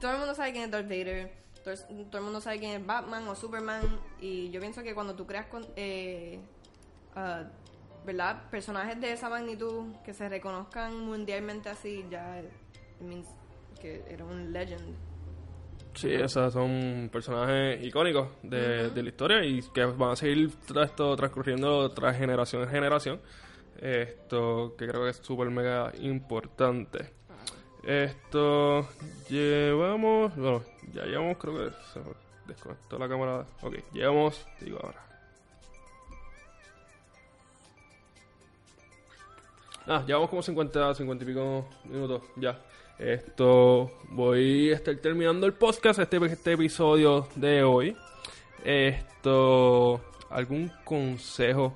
Todo 0.00 0.12
el 0.12 0.18
mundo 0.18 0.34
sabe 0.34 0.52
quién 0.52 0.64
es 0.64 0.70
Darth 0.70 0.88
Vader. 0.88 1.32
Todo, 1.64 1.74
todo 2.10 2.18
el 2.18 2.24
mundo 2.24 2.40
sabe 2.40 2.58
quién 2.58 2.80
es 2.80 2.86
Batman 2.86 3.26
o 3.28 3.34
Superman. 3.34 3.82
Y 4.20 4.50
yo 4.50 4.60
pienso 4.60 4.82
que 4.82 4.94
cuando 4.94 5.14
tú 5.14 5.26
creas 5.26 5.46
con, 5.46 5.66
eh, 5.76 6.40
ah, 7.14 7.44
¿verdad? 8.04 8.48
Personajes 8.50 9.00
de 9.00 9.12
esa 9.12 9.28
magnitud 9.28 9.94
que 10.04 10.14
se 10.14 10.28
reconozcan 10.28 10.98
mundialmente 11.00 11.68
así, 11.68 12.04
ya 12.10 12.42
means 13.00 13.26
que 13.80 14.04
era 14.08 14.24
un 14.24 14.52
legend. 14.52 15.07
Sí, 16.00 16.14
esos 16.14 16.52
son 16.52 17.08
personajes 17.12 17.84
icónicos 17.84 18.28
de, 18.42 18.90
de 18.90 19.02
la 19.02 19.08
historia 19.08 19.44
y 19.44 19.60
que 19.74 19.84
van 19.84 20.12
a 20.12 20.16
seguir 20.16 20.48
tra- 20.68 20.84
esto 20.84 21.16
transcurriendo 21.16 21.90
tras 21.90 22.16
generación 22.16 22.62
en 22.62 22.68
generación. 22.68 23.20
Esto 23.80 24.76
que 24.78 24.86
creo 24.86 25.02
que 25.02 25.10
es 25.10 25.16
súper 25.16 25.50
mega 25.50 25.92
importante. 26.00 27.10
Esto 27.82 28.88
llevamos, 29.28 30.36
bueno, 30.36 30.62
ya 30.92 31.04
llevamos, 31.04 31.36
creo 31.38 31.54
que 31.56 31.70
se 31.92 32.00
desconectó 32.46 32.96
la 32.96 33.08
cámara. 33.08 33.46
Ok, 33.62 33.76
llevamos, 33.92 34.46
digo 34.60 34.78
ahora. 34.80 35.04
Ah, 39.90 40.04
llevamos 40.06 40.28
como 40.28 40.42
50, 40.42 40.96
50 40.96 41.24
y 41.24 41.26
pico 41.26 41.64
minutos 41.84 42.22
ya. 42.36 42.60
Esto, 42.98 43.90
voy 44.10 44.70
a 44.70 44.74
estar 44.74 44.94
terminando 44.96 45.46
el 45.46 45.54
podcast, 45.54 45.98
este, 45.98 46.18
este 46.26 46.52
episodio 46.52 47.26
de 47.36 47.62
hoy. 47.62 47.96
Esto, 48.62 49.98
¿algún 50.28 50.70
consejo? 50.84 51.72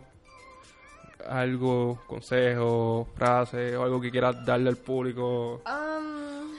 Algo, 1.26 2.02
consejo, 2.06 3.08
frase 3.14 3.78
o 3.78 3.84
algo 3.84 3.98
que 3.98 4.10
quieras 4.10 4.44
darle 4.44 4.68
al 4.68 4.76
público? 4.76 5.62
Um, 5.64 6.52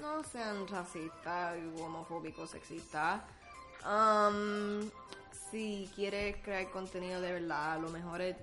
no 0.00 0.24
sean 0.24 0.66
racistas, 0.66 1.56
homofóbicos, 1.78 2.50
sexistas. 2.50 3.22
Um, 3.86 4.90
si 5.52 5.88
quieres 5.94 6.34
crear 6.42 6.68
contenido 6.70 7.20
de 7.20 7.30
verdad, 7.30 7.78
lo 7.78 7.90
mejor 7.90 8.22
es. 8.22 8.36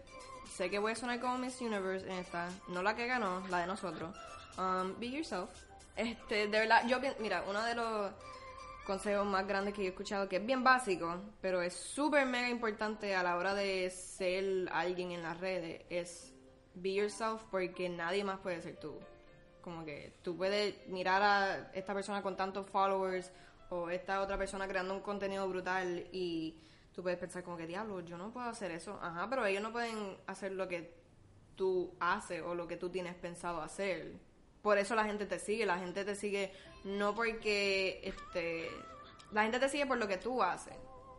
Sé 0.52 0.70
que 0.70 0.80
voy 0.80 0.94
a 0.94 0.96
sonar 0.96 1.20
como 1.20 1.38
Miss 1.38 1.62
Universe 1.62 2.06
en 2.08 2.14
esta, 2.14 2.50
no 2.70 2.82
la 2.82 2.96
que 2.96 3.08
ganó, 3.08 3.46
la 3.50 3.60
de 3.60 3.68
nosotros. 3.68 4.16
Um, 4.58 5.00
be 5.00 5.10
yourself. 5.10 5.50
Este, 5.96 6.48
de 6.48 6.60
verdad, 6.60 6.88
yo, 6.88 6.98
mira, 7.20 7.44
uno 7.48 7.64
de 7.64 7.76
los 7.76 8.12
consejos 8.86 9.26
más 9.26 9.46
grandes 9.46 9.74
que 9.74 9.82
yo 9.82 9.88
he 9.88 9.90
escuchado, 9.90 10.30
que 10.30 10.38
es 10.38 10.46
bien 10.46 10.64
básico, 10.64 11.16
pero 11.42 11.62
es 11.62 11.74
súper 11.74 12.26
mega 12.26 12.50
importante 12.50 13.16
a 13.16 13.22
la 13.22 13.36
hora 13.36 13.54
de 13.54 13.90
ser 13.90 14.70
alguien 14.72 15.12
en 15.12 15.24
las 15.24 15.40
redes, 15.40 15.82
es 15.90 16.34
be 16.74 16.94
yourself 16.94 17.44
porque 17.52 17.90
nadie 17.90 18.24
más 18.24 18.40
puede 18.40 18.62
ser 18.62 18.80
tú. 18.80 18.98
Como 19.62 19.84
que 19.84 20.14
tú 20.24 20.38
puedes 20.38 20.88
mirar 20.88 21.22
a 21.22 21.72
esta 21.74 21.94
persona 21.94 22.22
con 22.22 22.38
tantos 22.38 22.70
followers 22.70 23.32
o 23.70 23.90
esta 23.90 24.22
otra 24.22 24.38
persona 24.38 24.68
creando 24.68 24.94
un 24.94 25.02
contenido 25.02 25.48
brutal 25.50 26.08
y 26.12 26.56
tú 26.98 27.04
puedes 27.04 27.20
pensar 27.20 27.44
como 27.44 27.58
que 27.58 27.68
diablo, 27.68 28.00
yo 28.00 28.18
no 28.18 28.32
puedo 28.32 28.50
hacer 28.50 28.72
eso. 28.72 28.98
Ajá, 29.04 29.30
pero 29.30 29.46
ellos 29.46 29.62
no 29.62 29.72
pueden 29.72 30.18
hacer 30.26 30.54
lo 30.54 30.68
que 30.68 30.96
tú 31.56 31.94
haces 32.00 32.42
o 32.42 32.56
lo 32.56 32.68
que 32.68 32.76
tú 32.76 32.90
tienes 32.90 33.14
pensado 33.14 33.62
hacer. 33.62 34.14
Por 34.64 34.80
eso 34.80 34.96
la 34.96 35.06
gente 35.06 35.28
te 35.28 35.38
sigue, 35.38 35.68
la 35.68 35.78
gente 35.78 36.04
te 36.04 36.16
sigue 36.16 36.52
no 36.84 37.14
porque 37.14 38.02
este 38.04 38.72
la 39.32 39.44
gente 39.44 39.60
te 39.60 39.70
sigue 39.70 39.86
por 39.86 40.00
lo 40.00 40.08
que 40.08 40.18
tú 40.18 40.42
haces 40.42 40.74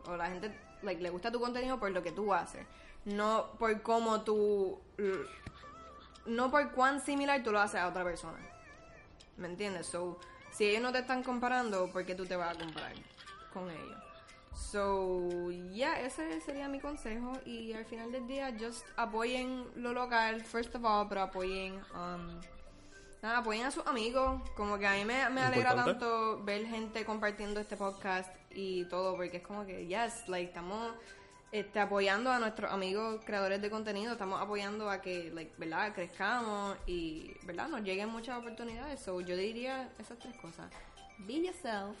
o 0.05 0.17
la 0.17 0.25
gente 0.27 0.53
like, 0.81 1.01
le 1.01 1.11
gusta 1.11 1.31
tu 1.31 1.39
contenido 1.39 1.79
por 1.79 1.91
lo 1.91 2.03
que 2.03 2.11
tú 2.11 2.33
haces, 2.33 2.67
no 3.05 3.53
por 3.57 3.81
cómo 3.81 4.23
tú 4.25 4.81
no 6.25 6.51
por 6.51 6.73
cuán 6.73 6.99
similar 6.99 7.41
tú 7.41 7.53
lo 7.53 7.61
haces 7.61 7.79
a 7.79 7.87
otra 7.87 8.03
persona. 8.03 8.39
¿Me 9.37 9.47
entiendes? 9.47 9.85
So, 9.85 10.19
si 10.51 10.65
ellos 10.65 10.81
no 10.81 10.91
te 10.91 10.99
están 10.99 11.23
comparando, 11.23 11.89
¿por 11.89 12.05
qué 12.05 12.15
tú 12.15 12.25
te 12.25 12.35
vas 12.35 12.53
a 12.53 12.59
comparar 12.59 12.95
con 13.53 13.71
ellos? 13.71 14.08
So, 14.59 15.49
yeah, 15.73 15.99
ese 16.01 16.41
sería 16.41 16.67
mi 16.67 16.79
consejo. 16.79 17.33
Y 17.45 17.73
al 17.73 17.85
final 17.85 18.11
del 18.11 18.27
día, 18.27 18.53
just 18.59 18.85
apoyen 18.97 19.65
lo 19.75 19.93
local, 19.93 20.43
first 20.43 20.75
of 20.75 20.85
all, 20.85 21.07
pero 21.07 21.21
apoyen, 21.21 21.75
um, 21.93 22.39
nada, 23.21 23.39
apoyen 23.39 23.65
a 23.65 23.71
sus 23.71 23.85
amigos. 23.87 24.41
Como 24.55 24.77
que 24.77 24.85
a 24.85 24.93
mí 24.93 25.05
me, 25.05 25.27
me 25.29 25.41
alegra 25.41 25.71
Importante. 25.71 25.91
tanto 25.91 26.43
ver 26.43 26.65
gente 26.67 27.03
compartiendo 27.03 27.59
este 27.59 27.77
podcast 27.77 28.29
y 28.51 28.85
todo, 28.85 29.15
porque 29.15 29.37
es 29.37 29.43
como 29.43 29.65
que, 29.65 29.87
yes, 29.87 30.27
like, 30.27 30.49
estamos 30.49 30.93
este, 31.51 31.79
apoyando 31.79 32.29
a 32.31 32.37
nuestros 32.37 32.71
amigos 32.71 33.21
creadores 33.25 33.61
de 33.61 33.71
contenido, 33.71 34.11
estamos 34.13 34.39
apoyando 34.39 34.89
a 34.89 35.01
que, 35.01 35.31
like, 35.33 35.53
¿verdad? 35.57 35.95
Crezcamos 35.95 36.77
y, 36.85 37.33
¿verdad? 37.43 37.69
Nos 37.69 37.81
lleguen 37.81 38.09
muchas 38.09 38.37
oportunidades. 38.37 38.99
So, 38.99 39.19
yo 39.21 39.35
diría 39.35 39.89
esas 39.97 40.19
tres 40.19 40.35
cosas. 40.35 40.69
Be 41.19 41.41
yourself. 41.41 41.97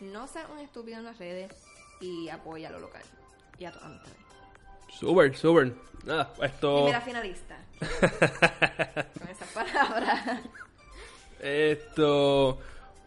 no 0.00 0.26
seas 0.26 0.48
un 0.50 0.58
estúpido 0.58 0.98
en 0.98 1.04
las 1.04 1.18
redes 1.18 1.52
y 2.02 2.28
apoya 2.28 2.70
lo 2.70 2.80
local 2.80 3.02
y 3.58 3.64
a 3.64 3.72
tu 3.72 3.78
amistades. 3.78 4.16
Súper, 4.88 5.36
súper. 5.36 5.72
Nada, 6.04 6.32
esto... 6.42 6.74
Primera 6.76 7.00
finalista. 7.00 7.56
Con 9.18 9.28
esas 9.28 9.48
palabras. 9.54 10.40
Esto, 11.40 12.58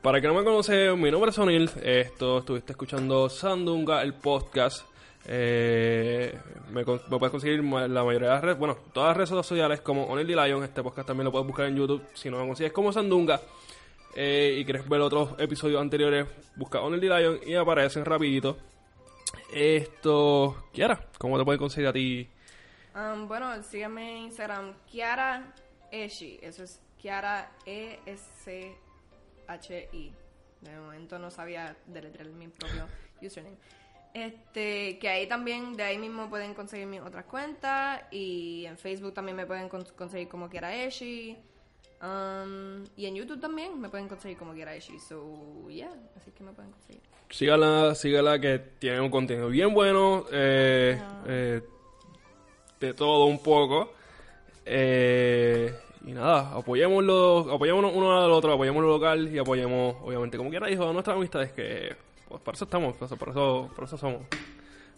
para 0.02 0.20
que 0.20 0.28
no 0.28 0.34
me 0.34 0.44
conoce, 0.44 0.92
mi 0.96 1.12
nombre 1.12 1.32
es 1.32 1.38
Onil. 1.38 1.70
Esto, 1.84 2.40
estuviste 2.40 2.74
escuchando 2.74 3.30
Sandunga, 3.30 4.02
el 4.02 4.14
podcast. 4.14 4.86
Eh, 5.28 6.38
me, 6.72 6.86
puedes 6.86 7.32
conseguir 7.32 7.64
la 7.64 8.04
mayoría 8.04 8.28
de 8.28 8.34
las 8.36 8.44
redes, 8.44 8.60
bueno, 8.60 8.78
todas 8.94 9.10
las 9.10 9.18
redes 9.18 9.30
sociales 9.30 9.82
como 9.82 10.06
Onil 10.06 10.28
D. 10.28 10.36
Lion. 10.36 10.64
Este 10.64 10.84
podcast 10.84 11.08
también 11.08 11.26
lo 11.26 11.32
puedes 11.32 11.48
buscar 11.48 11.66
en 11.66 11.76
YouTube. 11.76 12.04
Si 12.14 12.30
no 12.30 12.40
me 12.40 12.48
consigues 12.48 12.72
como 12.72 12.92
Sandunga 12.92 13.42
eh, 14.16 14.58
y 14.60 14.66
quieres 14.66 14.88
ver 14.88 15.02
otros 15.02 15.32
episodios 15.40 15.82
anteriores, 15.82 16.28
busca 16.56 16.82
Onil 16.82 17.02
D. 17.02 17.08
Lion 17.08 17.40
y 17.46 17.56
aparecen 17.56 18.06
rapidito. 18.06 18.58
Esto, 19.54 20.66
Kiara, 20.74 21.08
¿cómo 21.18 21.38
te 21.38 21.46
pueden 21.46 21.60
conseguir 21.60 21.88
a 21.88 21.94
ti? 21.94 22.30
Um, 22.96 23.28
bueno, 23.28 23.62
síganme 23.64 24.12
en 24.12 24.18
Instagram, 24.24 24.74
Kiara 24.90 25.54
Eshi. 25.92 26.40
Eso 26.42 26.64
es 26.64 26.82
Kiara 26.98 27.52
E-S-H-I. 27.66 28.76
De 30.62 30.80
momento 30.80 31.20
no 31.20 31.30
sabía 31.30 31.76
deletrear 31.86 32.30
mi 32.30 32.48
propio 32.48 32.88
username. 33.22 33.58
Este, 34.14 34.98
que 34.98 35.10
ahí 35.10 35.28
también, 35.28 35.74
de 35.74 35.84
ahí 35.84 35.98
mismo 35.98 36.30
pueden 36.30 36.54
conseguir 36.54 36.88
mis 36.88 37.02
otras 37.02 37.26
cuentas. 37.26 38.02
Y 38.12 38.66
en 38.66 38.78
Facebook 38.78 39.14
también 39.14 39.36
me 39.36 39.46
pueden 39.46 39.68
con- 39.70 39.84
conseguir 39.96 40.28
como 40.28 40.50
Kiara 40.50 40.74
Eshi. 40.76 41.38
Um, 42.02 42.84
y 42.98 43.06
en 43.06 43.16
YouTube 43.16 43.40
también 43.40 43.80
me 43.80 43.90
pueden 43.90 44.08
conseguir 44.08 44.38
como 44.38 44.54
Kiara 44.54 44.74
Eshi. 44.76 45.00
So, 45.00 45.68
yeah, 45.70 45.94
así 46.16 46.32
que 46.32 46.44
me 46.44 46.52
pueden 46.54 46.72
conseguir. 46.72 47.02
Sígala, 47.30 47.96
sígala 47.96 48.40
que 48.40 48.60
tiene 48.80 49.02
un 49.02 49.10
contenido 49.10 49.50
bien 49.50 49.74
bueno, 49.74 50.26
eh, 50.32 51.00
eh, 51.28 51.62
de 52.80 52.94
todo 52.94 53.26
un 53.26 53.42
poco. 53.42 53.92
Eh, 54.66 55.74
y 56.06 56.12
nada, 56.12 56.52
apoyémoslo, 56.56 57.52
apoyémonos 57.54 57.92
uno 57.94 58.16
al 58.24 58.32
otro, 58.32 58.54
apoyemos 58.54 58.84
lo 58.84 58.90
local 58.90 59.28
y 59.34 59.38
apoyemos, 59.40 59.96
obviamente, 60.04 60.38
como 60.38 60.50
quiera, 60.50 60.68
dijo, 60.68 60.88
a 60.88 60.94
nuestras 60.94 61.18
amistades 61.18 61.52
que 61.52 61.96
pues, 62.28 62.42
para 62.42 62.56
eso 62.56 62.66
estamos, 62.66 62.96
por 62.96 63.06
eso, 63.08 63.18
por 63.18 63.30
eso, 63.30 63.72
por 63.76 63.84
eso 63.86 63.98
somos. 63.98 64.22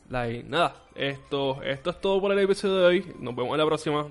Like, 0.09 0.43
nada, 0.47 0.75
esto, 0.95 1.61
esto 1.63 1.89
es 1.89 1.99
todo 2.01 2.21
por 2.21 2.31
el 2.31 2.39
episodio 2.39 2.77
de 2.77 2.85
hoy. 2.85 3.13
Nos 3.19 3.35
vemos 3.35 3.51
en 3.53 3.57
la 3.57 3.65
próxima. 3.65 4.07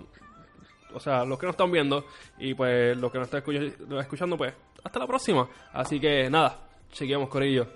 O 0.92 1.00
sea, 1.00 1.24
los 1.24 1.38
que 1.38 1.46
nos 1.46 1.54
están 1.54 1.70
viendo 1.70 2.04
y 2.38 2.54
pues 2.54 2.96
los 2.96 3.10
que 3.12 3.18
nos 3.18 3.28
están 3.28 3.42
escuch- 3.42 4.00
escuchando, 4.00 4.36
pues 4.36 4.52
hasta 4.84 4.98
la 4.98 5.06
próxima. 5.06 5.48
Así 5.72 5.98
que 6.00 6.28
nada, 6.30 6.58
chequeamos, 6.92 7.28
Corillo. 7.30 7.66